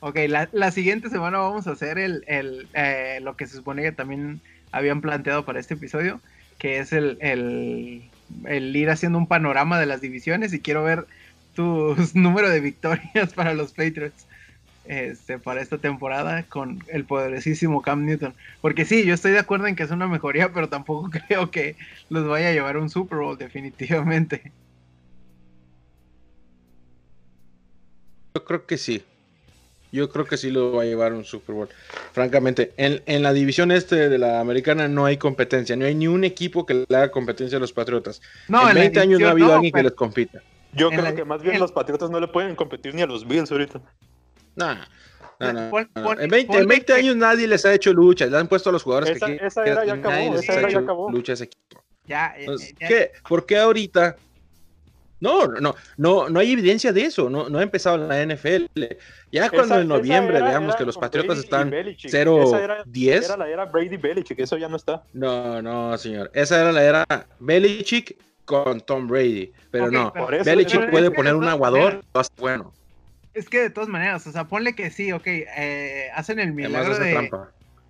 Ok, 0.00 0.18
la, 0.28 0.48
la 0.52 0.70
siguiente 0.70 1.10
semana 1.10 1.38
vamos 1.38 1.66
a 1.66 1.72
hacer 1.72 1.98
el, 1.98 2.24
el, 2.26 2.68
eh, 2.74 3.18
lo 3.22 3.36
que 3.36 3.46
se 3.46 3.56
supone 3.56 3.82
que 3.82 3.92
también 3.92 4.40
habían 4.72 5.02
planteado 5.02 5.44
para 5.44 5.60
este 5.60 5.74
episodio, 5.74 6.20
que 6.58 6.78
es 6.78 6.92
el, 6.92 7.18
el, 7.20 8.08
el 8.46 8.74
ir 8.74 8.88
haciendo 8.88 9.18
un 9.18 9.26
panorama 9.26 9.78
de 9.78 9.86
las 9.86 10.00
divisiones 10.00 10.52
y 10.54 10.60
quiero 10.60 10.82
ver 10.82 11.06
tus 11.54 12.14
número 12.14 12.48
de 12.48 12.60
victorias 12.60 13.34
para 13.34 13.52
los 13.52 13.72
Patriots 13.72 14.26
este, 14.88 15.38
para 15.38 15.60
esta 15.60 15.78
temporada 15.78 16.42
con 16.44 16.82
el 16.88 17.04
poderosísimo 17.04 17.82
Cam 17.82 18.04
Newton. 18.04 18.34
Porque 18.60 18.84
sí, 18.84 19.04
yo 19.04 19.14
estoy 19.14 19.32
de 19.32 19.38
acuerdo 19.40 19.66
en 19.66 19.76
que 19.76 19.82
es 19.84 19.90
una 19.90 20.06
mejoría, 20.08 20.50
pero 20.54 20.68
tampoco 20.68 21.10
creo 21.10 21.50
que 21.50 21.76
los 22.08 22.26
vaya 22.26 22.48
a 22.48 22.52
llevar 22.52 22.76
a 22.76 22.80
un 22.80 22.90
Super 22.90 23.18
Bowl 23.18 23.36
definitivamente. 23.38 24.52
Yo 28.34 28.44
creo 28.44 28.66
que 28.66 28.76
sí. 28.78 29.02
Yo 29.92 30.10
creo 30.10 30.26
que 30.26 30.36
sí 30.36 30.50
lo 30.50 30.72
va 30.72 30.82
a 30.82 30.84
llevar 30.84 31.12
a 31.12 31.14
un 31.14 31.24
Super 31.24 31.54
Bowl. 31.54 31.68
Francamente, 32.12 32.72
en, 32.76 33.02
en 33.06 33.22
la 33.22 33.32
división 33.32 33.70
este 33.70 34.08
de 34.10 34.18
la 34.18 34.40
americana 34.40 34.88
no 34.88 35.06
hay 35.06 35.16
competencia. 35.16 35.76
No 35.76 35.86
hay 35.86 35.94
ni 35.94 36.06
un 36.06 36.24
equipo 36.24 36.66
que 36.66 36.84
le 36.88 36.96
haga 36.96 37.10
competencia 37.10 37.56
a 37.56 37.60
los 37.60 37.72
Patriotas. 37.72 38.20
No, 38.48 38.68
en 38.68 38.74
la 38.74 38.80
20 38.82 39.00
años 39.00 39.20
no 39.20 39.28
ha 39.28 39.30
habido 39.30 39.48
no, 39.48 39.54
alguien 39.54 39.72
que 39.72 39.82
les 39.82 39.92
compita. 39.92 40.42
Yo 40.74 40.88
en 40.88 40.94
creo 40.98 41.04
la- 41.04 41.14
que 41.14 41.24
más 41.24 41.40
bien 41.40 41.54
en- 41.54 41.60
los 41.60 41.72
Patriotas 41.72 42.10
no 42.10 42.20
le 42.20 42.28
pueden 42.28 42.56
competir 42.56 42.94
ni 42.94 43.00
a 43.02 43.06
los 43.06 43.26
Bills 43.26 43.50
ahorita. 43.50 43.80
No, 44.56 44.74
no, 44.74 44.78
En 45.38 46.30
20, 46.30 46.38
en 46.38 46.46
ponle 46.46 46.66
20 46.66 46.86
que- 46.86 46.92
años 46.94 47.16
nadie 47.16 47.46
les 47.46 47.64
ha 47.66 47.74
hecho 47.74 47.92
lucha. 47.92 48.26
Le 48.26 48.38
han 48.38 48.48
puesto 48.48 48.70
a 48.70 48.72
los 48.72 48.82
jugadores 48.82 49.16
Esa- 49.16 49.26
que 49.26 49.38
esa 49.46 49.64
era 49.66 49.84
ya 49.84 49.92
acabó, 49.94 50.14
nadie 50.14 50.30
les 50.32 50.42
esa 50.42 50.52
ha 50.52 50.56
era 50.60 50.68
ya 50.70 50.78
acabó. 50.78 51.10
lucha 51.10 51.32
a 51.32 51.34
ese 51.34 51.44
equipo. 51.44 51.84
Ya, 52.06 52.26
eh, 52.36 52.40
Entonces, 52.40 52.70
eh, 52.70 52.74
ya- 52.80 52.88
¿qué? 52.88 53.10
¿Por 53.28 53.44
qué 53.46 53.58
ahorita 53.58 54.16
No, 55.18 55.46
no, 55.46 55.74
no, 55.96 56.28
no 56.28 56.40
hay 56.40 56.52
evidencia 56.52 56.92
de 56.92 57.00
eso, 57.06 57.30
no, 57.30 57.48
no 57.48 57.58
ha 57.58 57.62
empezado 57.62 57.96
la 57.96 58.20
NFL. 58.20 58.66
Ya 59.32 59.48
cuando 59.48 59.74
Esa- 59.74 59.80
en 59.80 59.88
noviembre 59.88 60.36
era- 60.36 60.46
veamos 60.48 60.68
era 60.68 60.78
que 60.78 60.84
los 60.84 60.98
Patriotas 60.98 61.38
están 61.38 61.70
Belichick. 61.70 62.04
Esa 62.12 62.18
era- 62.20 62.84
0-10. 62.84 63.24
Era 63.24 63.36
la 63.38 63.48
era 63.48 63.64
Brady 63.64 63.96
Belichick, 63.96 64.38
eso 64.40 64.58
ya 64.58 64.68
no 64.68 64.76
está. 64.76 65.04
No, 65.14 65.62
no, 65.62 65.96
señor. 65.96 66.30
Esa 66.34 66.60
era 66.60 66.70
la 66.70 66.84
era 66.84 67.06
Belichick 67.40 68.14
con 68.44 68.82
Tom 68.82 69.08
Brady. 69.08 69.52
Pero 69.70 69.90
no, 69.90 70.12
pero- 70.12 70.26
Por 70.26 70.34
eso- 70.34 70.44
Belichick 70.44 70.90
puede 70.90 71.10
poner 71.10 71.34
un 71.34 71.48
aguador, 71.48 72.04
bueno. 72.36 72.74
Es 73.36 73.50
que 73.50 73.60
de 73.60 73.70
todas 73.70 73.90
maneras, 73.90 74.26
o 74.26 74.32
sea, 74.32 74.44
ponle 74.48 74.74
que 74.74 74.90
sí, 74.90 75.12
ok, 75.12 75.26
eh, 75.26 76.08
hacen 76.14 76.38
el 76.38 76.54
milagro 76.54 76.98
de, 76.98 77.30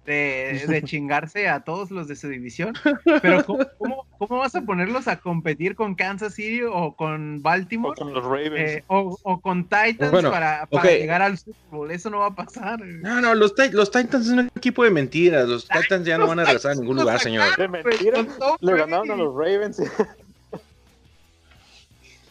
de, 0.05 0.64
de 0.68 0.82
chingarse 0.82 1.49
a 1.49 1.61
todos 1.61 1.92
los 1.92 2.09
de 2.09 2.16
su 2.16 2.28
división, 2.28 2.74
pero 3.22 3.44
¿cómo, 3.44 3.64
cómo, 3.78 4.07
cómo 4.18 4.38
vas 4.40 4.57
a 4.57 4.62
ponerlos 4.62 5.07
a 5.07 5.20
competir 5.20 5.76
con 5.76 5.94
Kansas 5.94 6.34
City 6.34 6.62
o 6.62 6.97
con 6.97 7.38
O 7.38 7.42
Baltimore 7.42 7.97
con 7.97 8.12
los 8.12 8.24
Ravens. 8.24 8.55
eh, 8.57 8.84
o, 8.88 9.16
o 9.22 9.40
con 9.40 9.64
Titans 9.68 10.11
Bueno, 10.11 10.32
para, 10.32 10.66
llegar 10.82 11.22
al 11.22 11.38
Super 11.38 11.61
Bowl? 11.70 11.90
Eso 11.92 12.11
no 12.11 12.18
va 12.18 12.26
a 12.26 12.34
pasar. 12.34 12.80
No, 12.80 13.20
no, 13.20 13.34
los, 13.36 13.55
los 13.72 13.90
Titans 13.92 14.26
son 14.26 14.40
un 14.40 14.51
equipo 14.57 14.82
de 14.82 14.90
mentiras. 14.90 15.49
Los 15.49 15.68
Titans 15.68 16.05
ya 16.05 16.18
no 16.18 16.26
van 16.26 16.40
a 16.40 16.44
regresar 16.44 16.72
a 16.72 16.74
ningún 16.74 16.97
lugar, 16.97 17.20
señor. 17.20 17.57
de 17.57 17.68
mentira, 17.68 18.16
Con 18.16 18.38
Tom 18.38 18.57
le 18.61 18.76
ganaron 18.76 19.11
a 19.12 19.16
los 19.16 19.32
Ravens. 19.32 19.80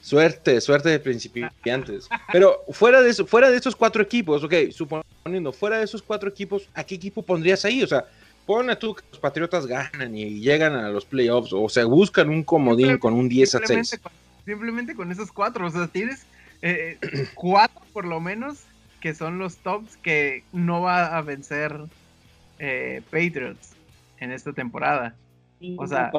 Suerte, 0.05 0.61
suerte 0.61 0.89
de 0.89 0.99
principiantes. 0.99 2.07
Pero 2.31 2.61
fuera 2.69 3.01
de 3.01 3.09
eso, 3.09 3.25
fuera 3.25 3.49
de 3.49 3.57
esos 3.57 3.75
cuatro 3.75 4.03
equipos, 4.03 4.43
ok, 4.43 4.53
suponiendo, 4.69 5.51
fuera 5.51 5.79
de 5.79 5.85
esos 5.85 6.03
cuatro 6.03 6.29
equipos, 6.29 6.69
¿a 6.75 6.83
qué 6.83 6.93
equipo 6.93 7.23
pondrías 7.23 7.65
ahí? 7.65 7.81
O 7.81 7.87
sea, 7.87 8.05
ponle 8.45 8.75
tú 8.75 8.93
que 8.93 9.03
los 9.09 9.19
Patriotas 9.19 9.65
ganan 9.65 10.15
y 10.15 10.41
llegan 10.41 10.75
a 10.75 10.89
los 10.89 11.05
playoffs, 11.05 11.51
o 11.53 11.67
se 11.69 11.83
buscan 11.85 12.29
un 12.29 12.43
comodín 12.43 12.99
con 12.99 13.13
un 13.13 13.27
10 13.27 13.55
a 13.55 13.57
6. 13.57 13.67
Simplemente 13.67 13.97
con, 13.97 14.11
simplemente 14.45 14.95
con 14.95 15.11
esos 15.11 15.31
cuatro, 15.31 15.65
o 15.65 15.71
sea, 15.71 15.87
tienes 15.87 16.27
eh, 16.61 16.99
cuatro 17.33 17.81
por 17.91 18.05
lo 18.05 18.19
menos 18.19 18.59
que 19.01 19.15
son 19.15 19.39
los 19.39 19.57
tops 19.57 19.97
que 19.97 20.43
no 20.53 20.81
va 20.81 21.17
a 21.17 21.21
vencer 21.23 21.79
eh, 22.59 23.01
Patriots 23.09 23.71
en 24.19 24.31
esta 24.31 24.53
temporada. 24.53 25.15
O 25.77 25.87
sea- 25.87 26.11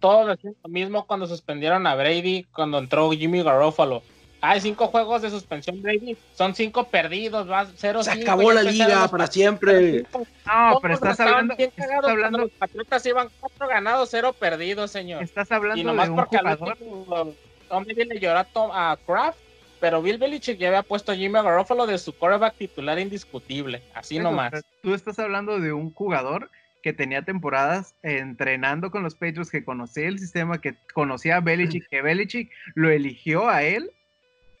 todos 0.00 0.26
decían 0.28 0.54
lo 0.62 0.70
mismo 0.70 1.06
cuando 1.06 1.26
suspendieron 1.26 1.86
a 1.86 1.94
Brady, 1.94 2.44
cuando 2.52 2.78
entró 2.78 3.10
Jimmy 3.12 3.42
Garoppolo. 3.42 4.02
Hay 4.42 4.58
cinco 4.62 4.86
juegos 4.86 5.20
de 5.20 5.28
suspensión, 5.28 5.82
Brady. 5.82 6.16
Son 6.34 6.54
cinco 6.54 6.84
perdidos, 6.84 7.48
va 7.50 7.66
0 7.76 8.02
Se 8.02 8.10
acabó 8.10 8.50
la 8.52 8.62
liga 8.62 9.06
para 9.08 9.26
siempre. 9.26 10.06
No, 10.46 10.78
pero 10.80 10.94
estás 10.94 11.20
hablando, 11.20 11.54
Bien 11.56 11.68
estás 11.68 11.84
cagados 11.86 12.04
cuando 12.04 12.10
hablando, 12.24 12.38
los 12.38 12.50
Patriotas 12.52 13.04
iban 13.04 13.28
cuatro 13.38 13.68
ganados, 13.68 14.08
cero 14.10 14.34
perdidos, 14.38 14.90
señor. 14.90 15.22
estás 15.22 15.50
Y 15.50 15.54
hablando 15.54 15.84
nomás 15.84 16.06
de 16.06 16.10
un 16.12 16.16
porque 16.16 16.38
jugador. 16.38 16.68
último 16.70 17.34
Tom 17.68 17.84
Brady 17.84 18.04
le 18.06 18.18
lloró 18.18 18.38
a, 18.38 18.44
Tom- 18.44 18.70
a 18.72 18.98
Kraft, 19.06 19.38
pero 19.78 20.00
Bill 20.00 20.16
Belichick 20.16 20.58
ya 20.58 20.68
había 20.68 20.82
puesto 20.84 21.12
a 21.12 21.16
Jimmy 21.16 21.34
Garoppolo 21.34 21.86
de 21.86 21.98
su 21.98 22.14
quarterback 22.14 22.54
titular 22.56 22.98
indiscutible. 22.98 23.82
Así 23.94 24.16
Eso, 24.16 24.22
nomás. 24.22 24.50
pero 24.52 24.62
Tú 24.82 24.94
estás 24.94 25.18
hablando 25.18 25.60
de 25.60 25.74
un 25.74 25.92
jugador 25.92 26.50
que 26.82 26.92
tenía 26.92 27.22
temporadas 27.22 27.94
entrenando 28.02 28.90
con 28.90 29.02
los 29.02 29.14
Patriots, 29.14 29.50
que 29.50 29.64
conocía 29.64 30.08
el 30.08 30.18
sistema, 30.18 30.60
que 30.60 30.74
conocía 30.94 31.36
a 31.36 31.40
Belichick, 31.40 31.88
que 31.88 32.02
Belichick 32.02 32.50
lo 32.74 32.90
eligió 32.90 33.48
a 33.48 33.62
él 33.62 33.90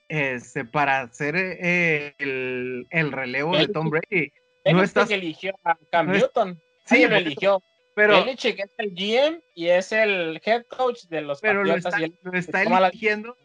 este, 0.08 0.64
para 0.64 1.00
hacer 1.02 1.34
eh, 1.36 2.14
el, 2.18 2.86
el 2.90 3.12
relevo 3.12 3.56
de 3.56 3.68
Tom 3.68 3.90
Brady. 3.90 4.32
No 4.64 4.72
Belichick 4.78 4.84
estás- 4.84 5.10
eligió 5.10 5.54
a 5.64 5.76
Cam 5.90 6.08
no 6.08 6.14
es- 6.14 6.20
Newton. 6.22 6.60
Sí, 6.86 7.02
lo 7.02 7.08
pero- 7.08 7.16
eligió. 7.16 7.62
Pero, 7.94 8.24
Belichick 8.24 8.58
es 8.60 8.70
el 8.78 8.94
GM 8.94 9.40
y 9.54 9.66
es 9.68 9.92
el 9.92 10.40
head 10.44 10.64
coach 10.68 11.02
de 11.08 11.22
los 11.22 11.40
pero 11.40 11.64
lo 11.64 11.74
está, 11.74 12.00
y 12.00 12.04
él 12.04 12.18
lo 12.22 12.38
está 12.38 12.62
toma 12.64 12.80
la- 12.80 12.88
eligiendo. 12.88 13.36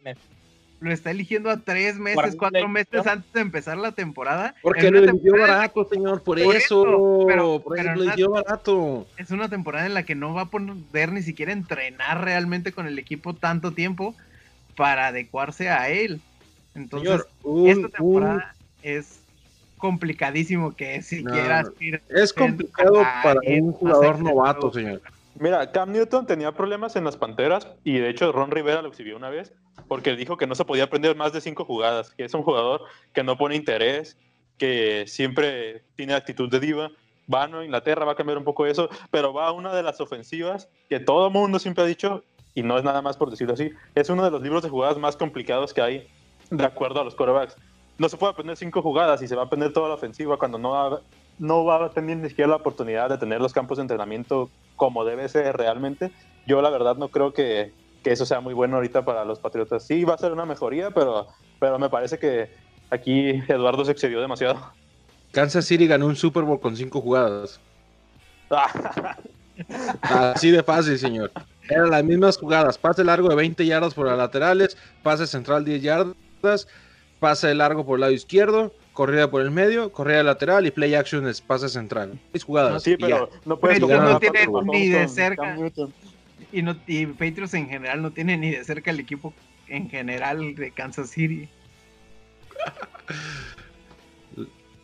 Lo 0.78 0.92
está 0.92 1.10
eligiendo 1.10 1.48
a 1.50 1.56
tres 1.58 1.98
meses, 1.98 2.36
cuatro 2.38 2.68
meses 2.68 3.06
antes 3.06 3.32
de 3.32 3.40
empezar 3.40 3.78
la 3.78 3.92
temporada. 3.92 4.54
Porque 4.62 4.90
lo 4.90 4.98
eligió 4.98 5.32
barato, 5.38 5.88
señor, 5.90 6.22
por, 6.22 6.42
Por 6.42 6.54
eso. 6.54 6.82
eso, 6.86 7.24
pero- 7.26 7.60
por 7.62 7.78
eso 7.78 7.92
lo 7.94 8.02
eligió 8.02 8.30
barato. 8.30 9.06
es 9.16 9.30
una 9.30 9.48
temporada 9.48 9.86
en 9.86 9.94
la 9.94 10.02
que 10.04 10.14
no 10.14 10.34
va 10.34 10.42
a 10.42 10.50
poder 10.50 11.12
ni 11.12 11.22
siquiera 11.22 11.52
entrenar 11.52 12.22
realmente 12.22 12.72
con 12.72 12.86
el 12.86 12.98
equipo 12.98 13.34
tanto 13.34 13.72
tiempo 13.72 14.14
para 14.76 15.06
adecuarse 15.06 15.70
a 15.70 15.88
él. 15.88 16.20
Entonces, 16.74 17.08
Señor, 17.10 17.28
un- 17.42 17.68
esta 17.70 17.86
un- 17.86 17.90
temporada 17.92 18.54
es 18.82 19.20
complicadísimo 19.78 20.76
que 20.76 21.00
siquiera 21.00 21.62
No, 21.62 21.70
es 22.10 22.32
complicado 22.34 23.02
para 23.22 23.40
un 23.46 23.72
jugador 23.72 24.20
novato, 24.20 24.70
señor. 24.72 25.00
Mira, 25.38 25.70
Cam 25.70 25.92
Newton 25.92 26.26
tenía 26.26 26.52
problemas 26.52 26.96
en 26.96 27.04
las 27.04 27.16
Panteras 27.16 27.68
y 27.84 27.98
de 27.98 28.08
hecho 28.08 28.32
Ron 28.32 28.50
Rivera 28.50 28.80
lo 28.80 28.88
exhibió 28.88 29.16
una 29.16 29.28
vez 29.28 29.52
porque 29.86 30.16
dijo 30.16 30.36
que 30.36 30.46
no 30.46 30.54
se 30.54 30.64
podía 30.64 30.84
aprender 30.84 31.14
más 31.14 31.32
de 31.32 31.40
cinco 31.40 31.64
jugadas, 31.64 32.10
que 32.10 32.24
es 32.24 32.34
un 32.34 32.42
jugador 32.42 32.82
que 33.12 33.22
no 33.22 33.36
pone 33.36 33.54
interés, 33.54 34.16
que 34.58 35.04
siempre 35.06 35.84
tiene 35.94 36.14
actitud 36.14 36.48
de 36.50 36.60
diva. 36.60 36.90
Va 37.32 37.44
a 37.44 37.64
Inglaterra, 37.64 38.04
va 38.04 38.12
a 38.12 38.16
cambiar 38.16 38.38
un 38.38 38.44
poco 38.44 38.66
eso, 38.66 38.88
pero 39.10 39.32
va 39.32 39.48
a 39.48 39.52
una 39.52 39.74
de 39.74 39.82
las 39.82 40.00
ofensivas 40.00 40.68
que 40.88 41.00
todo 41.00 41.28
mundo 41.28 41.58
siempre 41.58 41.84
ha 41.84 41.86
dicho, 41.86 42.24
y 42.54 42.62
no 42.62 42.78
es 42.78 42.84
nada 42.84 43.02
más 43.02 43.16
por 43.16 43.30
decirlo 43.30 43.54
así, 43.54 43.72
es 43.94 44.08
uno 44.08 44.24
de 44.24 44.30
los 44.30 44.42
libros 44.42 44.62
de 44.62 44.70
jugadas 44.70 44.96
más 44.96 45.16
complicados 45.16 45.74
que 45.74 45.82
hay 45.82 46.08
de 46.50 46.64
acuerdo 46.64 47.00
a 47.00 47.04
los 47.04 47.14
quarterbacks. 47.14 47.56
No 47.98 48.08
se 48.08 48.16
puede 48.16 48.32
aprender 48.32 48.56
cinco 48.56 48.80
jugadas 48.80 49.22
y 49.22 49.28
se 49.28 49.34
va 49.34 49.42
a 49.42 49.46
aprender 49.46 49.72
toda 49.72 49.88
la 49.88 49.94
ofensiva 49.94 50.38
cuando 50.38 50.58
no 50.58 50.70
va, 50.70 51.00
no 51.38 51.64
va 51.64 51.84
a 51.84 51.90
tener 51.90 52.16
ni 52.16 52.28
siquiera 52.28 52.50
la 52.50 52.56
oportunidad 52.56 53.08
de 53.10 53.18
tener 53.18 53.40
los 53.40 53.52
campos 53.52 53.78
de 53.78 53.82
entrenamiento 53.82 54.50
como 54.76 55.04
debe 55.04 55.28
ser 55.28 55.56
realmente. 55.56 56.10
Yo 56.46 56.62
la 56.62 56.70
verdad 56.70 56.96
no 56.96 57.08
creo 57.08 57.32
que, 57.32 57.72
que 58.02 58.12
eso 58.12 58.24
sea 58.24 58.40
muy 58.40 58.54
bueno 58.54 58.76
ahorita 58.76 59.04
para 59.04 59.24
los 59.24 59.38
Patriotas. 59.38 59.84
Sí 59.84 60.04
va 60.04 60.14
a 60.14 60.18
ser 60.18 60.32
una 60.32 60.46
mejoría, 60.46 60.90
pero, 60.90 61.26
pero 61.58 61.78
me 61.78 61.90
parece 61.90 62.18
que 62.18 62.50
aquí 62.90 63.42
Eduardo 63.48 63.84
se 63.84 63.92
excedió 63.92 64.20
demasiado. 64.20 64.72
Kansas 65.32 65.66
City 65.66 65.86
ganó 65.86 66.06
un 66.06 66.16
Super 66.16 66.44
Bowl 66.44 66.60
con 66.60 66.76
cinco 66.76 67.00
jugadas. 67.00 67.60
Así 70.02 70.50
de 70.50 70.62
fácil, 70.62 70.98
señor. 70.98 71.32
Eran 71.68 71.90
las 71.90 72.04
mismas 72.04 72.38
jugadas. 72.38 72.78
Pase 72.78 73.04
largo 73.04 73.28
de 73.28 73.34
20 73.34 73.66
yardas 73.66 73.94
por 73.94 74.06
las 74.06 74.16
laterales, 74.16 74.76
pase 75.02 75.26
central 75.26 75.64
10 75.64 75.82
yardas, 75.82 76.68
pase 77.18 77.54
largo 77.54 77.84
por 77.84 77.96
el 77.96 78.02
lado 78.02 78.12
izquierdo, 78.12 78.72
corrida 78.96 79.30
por 79.30 79.42
el 79.42 79.50
medio, 79.50 79.92
corrida 79.92 80.22
lateral 80.22 80.64
y 80.66 80.70
play 80.72 80.94
action 80.94 81.28
es 81.28 81.40
pase 81.42 81.68
central. 81.68 82.18
Seis 82.32 82.42
jugadas. 82.44 82.82
sí, 82.82 82.96
y 82.98 83.02
ya. 83.02 83.06
pero 83.06 83.30
no 83.44 83.58
puedes 83.60 83.78
no 83.78 84.18
tiene 84.18 84.46
ni 84.64 84.88
de 84.88 85.06
cerca. 85.06 85.56
Y, 86.50 86.62
no, 86.62 86.74
y 86.86 87.04
Patriots 87.06 87.52
en 87.54 87.68
general 87.68 88.00
no 88.02 88.10
tiene 88.10 88.36
ni 88.38 88.50
de 88.52 88.64
cerca 88.64 88.90
el 88.90 88.98
equipo 89.00 89.34
en 89.68 89.90
general 89.90 90.54
de 90.54 90.70
Kansas 90.72 91.10
City. 91.10 91.46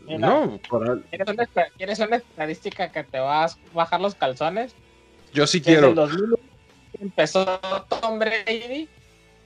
Mira, 0.07 0.19
No, 0.19 0.61
para- 0.69 0.97
¿Quieres 1.11 1.29
una, 1.29 1.43
esta- 1.45 1.67
¿Quieres 1.77 1.99
una 2.01 2.17
estadística 2.17 2.91
que 2.93 3.05
te 3.05 3.19
vas 3.19 3.55
a 3.55 3.75
bajar 3.75 4.01
los 4.01 4.15
calzones? 4.15 4.75
yo 5.33 5.47
sí 5.47 5.61
Desde 5.61 5.73
quiero. 5.73 5.89
el 5.89 5.95
2000 5.95 6.25
empezó 7.01 7.61
Tom 7.89 8.19
Brady, 8.19 8.89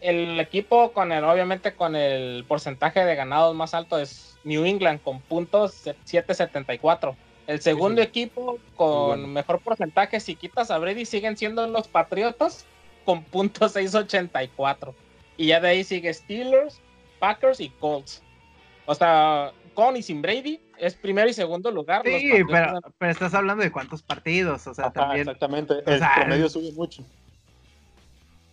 el 0.01 0.38
equipo 0.40 0.92
con 0.92 1.12
el, 1.12 1.24
obviamente 1.24 1.74
con 1.74 1.97
el 1.97 2.44
porcentaje 2.47 3.05
de 3.05 3.14
ganados 3.14 3.55
más 3.55 3.74
alto 3.74 3.99
es 3.99 4.38
New 4.44 4.64
England 4.64 5.03
con 5.03 5.20
puntos 5.20 5.72
774. 6.05 7.16
El 7.47 7.61
segundo 7.61 8.03
equipo 8.03 8.59
con 8.74 9.09
Bueno. 9.09 9.26
mejor 9.28 9.61
porcentaje, 9.61 10.18
si 10.20 10.34
quitas 10.34 10.70
a 10.70 10.78
Brady, 10.78 11.05
siguen 11.05 11.36
siendo 11.36 11.66
los 11.66 11.86
Patriotas 11.88 12.64
con 13.05 13.22
puntos 13.22 13.72
684. 13.72 14.94
Y 15.36 15.47
ya 15.49 15.61
de 15.61 15.68
ahí 15.68 15.84
sigue 15.84 16.12
Steelers, 16.12 16.80
Packers 17.18 17.61
y 17.61 17.68
Colts. 17.70 18.22
O 18.86 18.94
sea, 18.94 19.53
con 19.74 19.97
y 19.97 20.03
sin 20.03 20.22
Brady 20.22 20.61
es 20.78 20.94
primero 20.94 21.28
y 21.28 21.32
segundo 21.32 21.70
lugar. 21.70 22.03
Sí, 22.05 22.30
pero, 22.51 22.80
pero 22.99 23.12
estás 23.12 23.34
hablando 23.34 23.62
de 23.62 23.70
cuántos 23.70 24.03
partidos, 24.03 24.66
o 24.66 24.74
sea, 24.74 24.86
Ajá, 24.86 24.92
también. 24.94 25.20
exactamente. 25.20 25.74
El 25.86 25.99
sea, 25.99 26.14
promedio 26.16 26.49
sube 26.49 26.72
mucho. 26.72 27.05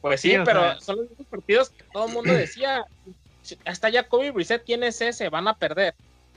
Pues 0.03 0.19
sí, 0.19 0.35
pero 0.43 0.59
sea- 0.59 0.79
son 0.81 0.97
los 0.97 1.09
mismos 1.09 1.27
partidos 1.27 1.69
que 1.69 1.83
todo 1.93 2.07
el 2.07 2.13
mundo 2.13 2.33
decía. 2.33 2.83
Hasta 3.65 3.89
Jacoby 3.89 4.31
Brissett, 4.31 4.63
¿quién 4.65 4.83
es 4.83 4.99
ese? 5.01 5.29
Van 5.29 5.47
a 5.47 5.57
perder. 5.57 5.95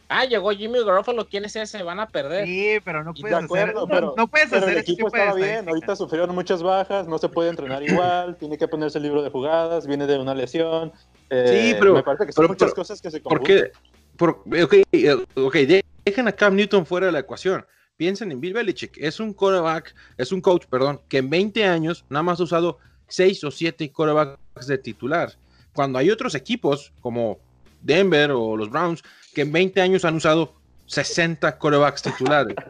Ah, 0.08 0.24
llegó 0.24 0.52
Jimmy 0.52 0.84
Garoppolo, 0.84 1.26
¿quién 1.28 1.44
es 1.46 1.56
ese? 1.56 1.82
Van 1.82 1.98
a 1.98 2.06
perder. 2.06 2.46
Sí, 2.46 2.78
pero 2.84 3.02
no 3.02 3.12
De 3.12 3.20
puedes 3.20 3.36
acuerdo, 3.36 3.78
hacer, 3.86 3.88
pero, 3.92 4.14
no 4.16 4.28
puedes 4.28 4.48
pero 4.50 4.62
hacer 4.62 4.74
el 4.76 4.80
equipo 4.82 5.08
estaba 5.08 5.34
bien. 5.34 5.68
Ahorita 5.68 5.96
sufrieron 5.96 6.32
muchas 6.32 6.62
bajas, 6.62 7.08
no 7.08 7.18
se 7.18 7.28
puede 7.28 7.50
entrenar 7.50 7.82
igual, 7.82 8.36
tiene 8.36 8.56
que 8.56 8.68
ponerse 8.68 8.98
el 8.98 9.02
libro 9.04 9.20
de 9.24 9.30
jugadas, 9.30 9.86
viene 9.88 10.06
de 10.06 10.16
una 10.18 10.34
lesión. 10.34 10.92
eh, 11.28 11.72
Sí, 11.72 11.76
pero- 11.80 11.94
me 11.94 12.04
parece 12.04 12.24
que 12.24 12.30
son 12.32 12.42
pero- 12.44 12.48
muchas 12.50 12.66
pero- 12.70 12.76
cosas 12.76 13.02
que 13.02 13.10
se 13.10 13.18
¿Por 13.18 13.38
conjuntan. 13.40 13.70
qué? 13.72 14.16
Por, 14.16 14.30
ok, 14.62 14.74
eh, 14.92 15.16
ok, 15.34 15.54
de- 15.56 15.84
dejen 16.04 16.28
a 16.28 16.32
Cam 16.32 16.54
Newton 16.54 16.86
fuera 16.86 17.06
de 17.06 17.12
la 17.12 17.18
ecuación. 17.18 17.66
Piensen 17.96 18.30
en 18.30 18.40
Bill 18.40 18.52
Belichick. 18.54 18.96
Es 18.98 19.18
un 19.18 19.32
quarterback, 19.34 19.92
es 20.18 20.30
un 20.30 20.40
coach, 20.40 20.66
perdón, 20.70 21.00
que 21.08 21.18
en 21.18 21.28
20 21.28 21.64
años 21.64 22.04
nada 22.08 22.22
más 22.22 22.38
ha 22.38 22.44
usado 22.44 22.78
6 23.08 23.44
o 23.44 23.50
7 23.50 23.90
quarterbacks 23.92 24.66
de 24.66 24.78
titular. 24.78 25.32
Cuando 25.72 25.98
hay 25.98 26.10
otros 26.10 26.34
equipos 26.34 26.92
como 27.00 27.38
Denver 27.82 28.30
o 28.32 28.56
los 28.56 28.70
Browns 28.70 29.02
que 29.34 29.42
en 29.42 29.52
20 29.52 29.80
años 29.80 30.04
han 30.04 30.16
usado 30.16 30.54
60 30.86 31.58
quarterbacks 31.58 32.02
titulares. 32.02 32.56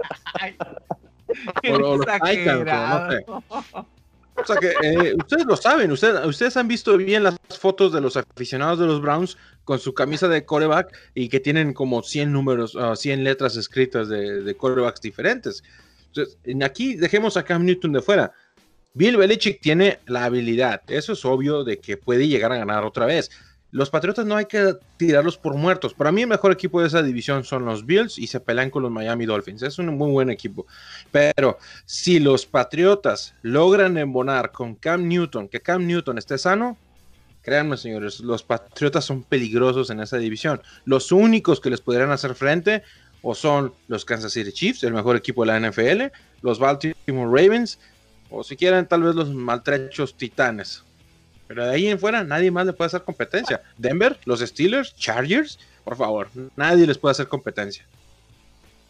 O- 1.71 1.75
o 1.75 1.97
los 1.97 2.07
Titans, 2.07 2.61
o 2.61 2.65
no 2.65 3.11
sé. 3.11 3.85
O 4.39 4.45
sea 4.47 4.57
que 4.57 4.69
eh, 4.83 5.15
ustedes 5.19 5.45
lo 5.47 5.57
saben, 5.57 5.91
ustedes, 5.91 6.25
ustedes 6.27 6.57
han 6.57 6.69
visto 6.69 6.97
bien 6.97 7.23
las 7.25 7.37
fotos 7.59 7.93
de 7.93 8.01
los 8.01 8.17
aficionados 8.17 8.79
de 8.79 8.87
los 8.87 9.01
Browns 9.01 9.37
con 9.65 9.79
su 9.79 9.93
camisa 9.95 10.29
de 10.29 10.45
coreback 10.45 10.95
y 11.15 11.29
que 11.29 11.41
tienen 11.41 11.73
como 11.73 12.03
100 12.03 12.31
números, 12.33 12.75
uh, 12.75 12.95
100 12.95 13.25
letras 13.25 13.57
escritas 13.57 14.09
de, 14.09 14.43
de 14.43 14.57
corebacks 14.57 15.01
diferentes. 15.01 15.65
Entonces, 16.09 16.39
aquí 16.63 16.95
dejemos 16.97 17.37
a 17.37 17.45
Cam 17.45 17.65
Newton 17.65 17.93
de 17.93 18.03
fuera. 18.03 18.33
Bill 18.97 19.19
Belichick 19.19 19.61
tiene 19.61 19.99
la 20.07 20.25
habilidad, 20.25 20.81
eso 20.87 21.13
es 21.13 21.23
obvio, 21.27 21.65
de 21.65 21.81
que 21.81 21.99
puede 21.99 22.29
llegar 22.29 22.51
a 22.53 22.57
ganar 22.57 22.83
otra 22.83 23.05
vez. 23.05 23.31
Los 23.71 23.91
Patriotas 23.91 24.25
no 24.25 24.37
hay 24.37 24.47
que 24.47 24.75
tirarlos 24.97 25.37
por 25.37 25.55
muertos. 25.55 25.93
Para 25.93 26.13
mí 26.13 26.23
el 26.23 26.29
mejor 26.29 26.51
equipo 26.51 26.81
de 26.81 26.87
esa 26.87 27.03
división 27.03 27.45
son 27.45 27.67
los 27.67 27.85
Bills 27.85 28.19
y 28.19 28.27
se 28.27 28.41
pelean 28.41 28.71
con 28.71 28.83
los 28.83 28.91
Miami 28.91 29.27
Dolphins. 29.27 29.63
Es 29.63 29.79
un 29.79 29.89
muy 29.99 30.11
buen 30.13 30.31
equipo. 30.31 30.67
Pero 31.13 31.59
si 31.85 32.21
los 32.21 32.47
Patriotas 32.47 33.35
logran 33.43 33.99
embonar 33.99 34.51
con 34.51 34.77
Cam 34.77 35.07
Newton, 35.07 35.49
que 35.49 35.61
Cam 35.61 35.87
Newton 35.87 36.17
esté 36.17 36.39
sano, 36.39 36.79
créanme 37.43 37.77
señores, 37.77 38.21
los 38.21 38.43
Patriotas 38.43 39.05
son 39.05 39.25
peligrosos 39.25 39.91
en 39.91 40.01
esa 40.01 40.17
división. 40.17 40.63
Los 40.87 41.13
únicos 41.13 41.61
que 41.61 41.69
les 41.69 41.83
podrían 41.83 42.13
hacer 42.13 42.35
frente 42.35 42.83
o 43.21 43.35
son 43.35 43.75
los 43.89 44.07
Kansas 44.07 44.33
City 44.33 44.53
Chiefs, 44.53 44.85
el 44.85 44.95
mejor 44.95 45.17
equipo 45.17 45.45
de 45.45 45.49
la 45.49 45.61
NFL, 45.61 46.05
los 46.41 46.59
Baltimore 46.59 47.43
Ravens, 47.43 47.79
o 48.37 48.45
si 48.45 48.57
quieren 48.57 48.87
tal 48.87 49.03
vez 49.03 49.15
los 49.15 49.31
maltrechos 49.31 50.17
Titanes. 50.17 50.83
Pero 51.49 51.65
de 51.65 51.75
ahí 51.75 51.87
en 51.87 51.99
fuera 51.99 52.25
nadie 52.25 52.51
más 52.51 52.67
le 52.67 52.73
puede 52.73 52.87
hacer 52.87 53.03
competencia. 53.03 53.63
Denver, 53.79 54.19
los 54.25 54.41
Steelers, 54.41 54.97
Chargers, 54.97 55.59
por 55.85 55.97
favor, 55.97 56.29
nadie 56.57 56.87
les 56.87 56.99
puede 56.99 57.13
hacer 57.13 57.29
competencia. 57.29 57.85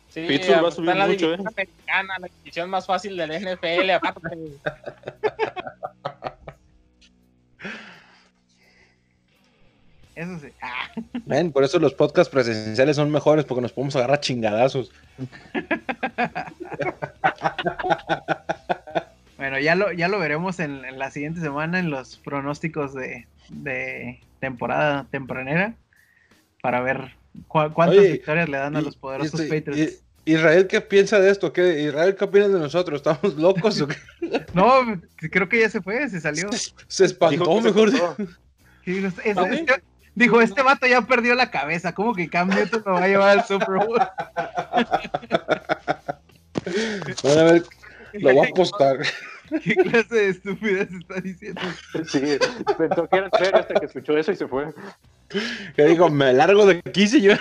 Sí, 0.09 0.25
Pittsburgh 0.27 0.63
va 0.63 0.69
a 0.69 0.71
está 0.71 0.77
subir 0.77 0.91
en 0.91 0.99
la 0.99 1.07
mucho, 1.07 1.27
división 1.27 1.47
¿eh? 1.47 1.51
americana, 1.55 2.15
la 2.19 2.29
división 2.43 2.71
más 2.71 2.87
fácil 2.87 3.17
del 3.17 3.31
NFL, 3.31 3.91
aparte. 3.91 4.31
Eso 10.17 10.39
sí. 10.41 10.49
Ah, 10.63 10.91
Ven, 11.27 11.53
por 11.53 11.63
eso 11.63 11.79
los 11.79 11.93
podcasts 11.93 12.33
presenciales 12.33 12.97
son 12.97 13.11
mejores 13.11 13.45
porque 13.45 13.61
nos 13.61 13.73
podemos 13.73 13.95
agarrar 13.97 14.21
chingadazos. 14.21 14.91
Bueno, 19.49 19.61
ya 19.61 19.77
lo, 19.77 19.93
ya 19.93 20.09
lo 20.09 20.19
veremos 20.19 20.59
en, 20.59 20.85
en 20.85 20.99
la 20.99 21.13
siguiente 21.13 21.41
semana 21.41 21.79
en 21.79 21.89
los 21.89 22.17
pronósticos 22.17 22.93
de, 22.95 23.29
de 23.49 24.19
temporada 24.41 25.07
tempranera 25.13 25.75
para 26.61 26.81
ver 26.81 27.13
cu- 27.47 27.73
cuántas 27.73 27.99
Oye, 27.99 28.13
victorias 28.15 28.49
le 28.49 28.57
dan 28.57 28.75
a 28.75 28.81
los 28.81 28.97
poderosos 28.97 29.41
y- 29.41 29.49
Patriots. 29.49 30.03
y- 30.25 30.33
Israel, 30.33 30.67
¿qué 30.67 30.81
piensa 30.81 31.21
de 31.21 31.31
esto? 31.31 31.53
¿Qué, 31.53 31.83
Israel, 31.83 32.17
¿qué 32.17 32.25
opinas 32.25 32.53
de 32.53 32.59
nosotros? 32.59 32.97
¿Estamos 32.97 33.37
locos 33.37 33.81
o 33.83 33.87
qué? 33.87 33.95
No, 34.53 35.01
creo 35.31 35.49
que 35.49 35.61
ya 35.61 35.71
se 35.71 35.81
fue, 35.81 36.09
se 36.09 36.21
salió. 36.21 36.51
Se 36.89 37.05
espantó, 37.05 37.45
Dijo 37.45 37.63
se 37.63 37.69
mejor. 37.69 37.97
cortó. 37.97 38.17
Sí, 38.85 38.99
no 39.01 39.13
sé, 39.13 39.31
es- 39.31 39.39
¿Ah, 39.39 39.47
este- 39.49 39.81
dijo, 40.17 40.41
este 40.41 40.63
vato 40.63 40.89
ya 40.89 41.03
perdió 41.03 41.37
la 41.37 41.53
cabeza, 41.53 41.95
¿cómo 41.95 42.17
que 42.17 42.29
Cam 42.29 42.49
Newton 42.49 42.83
lo 42.85 42.95
va 42.95 43.05
a 43.05 43.07
llevar 43.07 43.39
al 43.39 43.45
Super 43.45 43.77
Bowl? 43.87 44.01
Van 47.23 47.39
a 47.39 47.43
ver, 47.45 47.63
lo 48.15 48.33
voy 48.35 48.45
a 48.45 48.49
apostar. 48.51 48.97
¿Qué 49.63 49.75
clase 49.77 50.15
de 50.15 50.29
estupidez 50.31 50.89
está 50.93 51.21
diciendo? 51.21 51.61
Sí, 52.09 52.21
pensó 52.79 53.09
que 53.09 53.17
era 53.17 53.27
en 53.27 53.39
serio 53.45 53.57
hasta 53.61 53.75
que 53.75 53.87
escuchó 53.87 54.17
eso 54.17 54.33
y 54.33 54.37
se 54.37 54.47
fue. 54.49 54.73
Que 55.75 55.85
digo, 55.85 56.09
me 56.09 56.33
largo 56.33 56.67
de 56.67 56.83
aquí, 56.87 57.07
señor. 57.09 57.39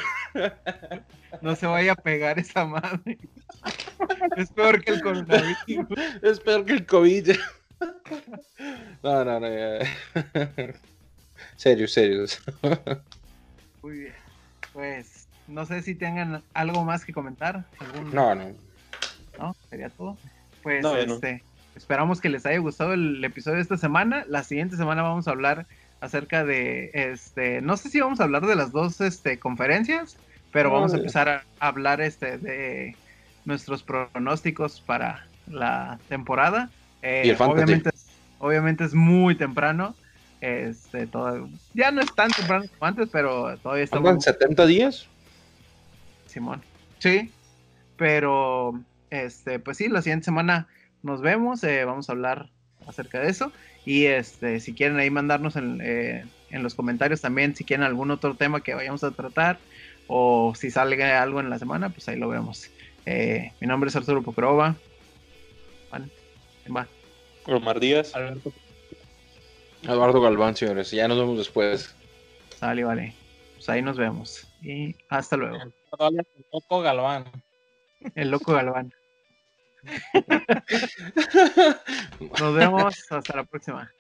No 1.41 1.56
se 1.56 1.68
vaya 1.68 1.93
a 1.93 1.95
pegar 1.95 2.39
esa 2.39 2.66
madre. 2.66 3.18
Es 4.38 4.49
peor 4.51 4.84
que 4.84 4.93
el 4.93 5.01
coronavirus. 5.01 5.88
Es 6.22 6.39
peor 6.39 6.66
que 6.66 6.74
el 6.74 6.86
COVID. 6.86 7.32
No, 9.03 9.26
no, 9.26 9.39
no. 9.39 9.47
ya. 9.49 9.80
Serios, 11.58 11.91
serios. 11.93 12.41
Muy 13.84 13.99
bien. 13.99 14.14
Pues 14.74 15.28
no 15.47 15.66
sé 15.66 15.82
si 15.82 15.93
tengan 15.95 16.41
algo 16.53 16.84
más 16.86 17.06
que 17.06 17.14
comentar. 17.14 17.66
¿Algún- 17.80 18.14
No, 18.14 18.34
no. 18.36 18.56
¿no? 19.38 19.56
Sería 19.70 19.89
todo. 19.89 20.18
Pues 20.64 20.82
No, 20.82 20.97
ya 20.97 21.06
no. 21.06 21.20
Esperamos 21.76 22.22
que 22.22 22.30
les 22.30 22.46
haya 22.46 22.60
gustado 22.60 22.94
el 22.94 23.24
episodio 23.24 23.58
de 23.58 23.62
esta 23.64 23.78
semana. 23.78 24.26
La 24.28 24.44
siguiente 24.44 24.78
semana 24.78 25.02
vamos 25.04 25.28
a 25.28 25.32
hablar 25.32 25.66
acerca 26.02 26.44
de 26.44 26.92
este, 26.94 27.62
no 27.62 27.78
sé 27.78 27.90
si 27.90 28.00
vamos 28.00 28.20
a 28.20 28.24
hablar 28.24 28.46
de 28.46 28.56
las 28.56 28.72
dos 28.72 29.02
este, 29.02 29.40
conferencias, 29.40 30.18
pero 30.52 30.72
vamos 30.72 30.94
a 30.94 30.98
empezar 30.98 31.28
a 31.30 31.44
hablar 31.60 32.02
este 32.02 32.38
de 32.38 32.96
nuestros 33.46 33.84
pronósticos 33.84 34.82
para 34.82 35.28
la 35.48 36.00
temporada. 36.10 36.70
Eh, 37.02 37.24
Y 37.26 37.30
el 37.30 37.36
fantasy. 37.38 37.62
obviamente, 37.64 37.90
es- 37.94 38.08
obviamente 38.40 38.84
es 38.84 38.94
muy 38.94 39.36
temprano. 39.36 39.96
Este, 40.42 41.08
todo, 41.08 41.50
ya 41.74 41.92
no 41.92 42.02
es 42.02 42.14
tan 42.14 42.30
temprano 42.32 42.66
como 42.78 42.88
antes, 42.88 43.10
pero 43.12 43.58
todavía 43.60 43.84
estamos 43.84 44.08
¿Andan 44.10 44.22
70 44.22 44.66
días? 44.66 45.08
Simón. 46.28 46.62
Sí, 47.00 47.32
pero 47.98 48.80
este, 49.10 49.60
pues 49.60 49.78
sí, 49.78 49.88
la 49.88 50.02
siguiente 50.02 50.26
semana 50.26 50.68
nos 51.06 51.22
vemos, 51.22 51.64
eh, 51.64 51.86
vamos 51.86 52.10
a 52.10 52.14
hablar 52.14 52.49
acerca 52.88 53.20
de 53.20 53.30
eso. 53.30 53.51
Y 53.86 54.06
este, 54.06 54.60
si 54.60 54.74
quieren 54.74 54.97
ahí 54.97 55.10
mandarnos 55.10 55.56
en, 55.56 55.80
eh, 55.82 56.26
en 56.49 56.64
los 56.64 56.76
comentarios 56.76 57.22
también, 57.22 57.56
si 57.56 57.64
quieren 57.64 57.86
algún 57.86 58.12
otro 58.12 58.36
tema 58.36 58.62
que 58.62 58.74
vayamos 58.74 59.03
a 59.03 59.12
tratar, 59.12 59.60
o 60.08 60.53
si 60.56 60.72
salga 60.72 61.22
algo 61.22 61.39
en 61.39 61.49
la 61.49 61.60
semana, 61.60 61.89
pues 61.89 62.08
ahí 62.10 62.18
lo 62.18 62.30
vemos. 62.30 62.70
Eh, 63.06 63.51
mi 63.60 63.68
nombre 63.68 63.89
es 63.89 63.95
Arturo 63.95 64.22
Pocrova. 64.22 64.76
¿quién 66.64 66.76
va? 66.76 66.88
Omar 67.45 67.80
Díaz. 67.80 68.16
Alberto. 68.16 68.51
Eduardo 69.84 70.20
Galván, 70.20 70.56
señores. 70.56 70.89
Ya 70.91 71.08
nos 71.08 71.20
vemos 71.20 71.38
después. 71.38 71.95
Sale, 72.58 72.84
vale. 72.84 73.14
Pues 73.56 73.70
ahí 73.70 73.82
nos 73.82 73.97
vemos. 73.97 74.47
Y 74.62 74.95
hasta 75.10 75.38
luego. 75.38 75.58
El 75.58 75.74
Coco 76.51 76.82
Galván. 76.82 77.26
El 78.16 78.32
loco 78.32 78.53
Galván. 78.53 78.91
Nos 82.40 82.56
vemos. 82.56 82.96
Hasta 83.10 83.36
la 83.36 83.44
próxima. 83.44 83.92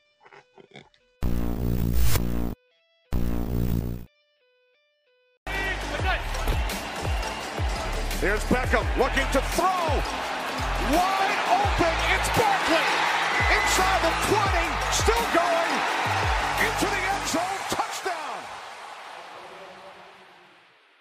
Here's 8.21 8.43
Beckham 8.45 8.85
looking 8.97 9.27
to 9.33 9.41
throw. 9.53 10.01
Wide 10.89 11.41
open. 11.51 11.95
It's 12.15 12.29
Barkley. 12.33 12.87
Inside 13.53 14.01
the 14.01 14.13
20. 14.33 14.65
Still 14.91 15.25
going. 15.35 15.73
Into 16.65 16.87
the 16.89 17.14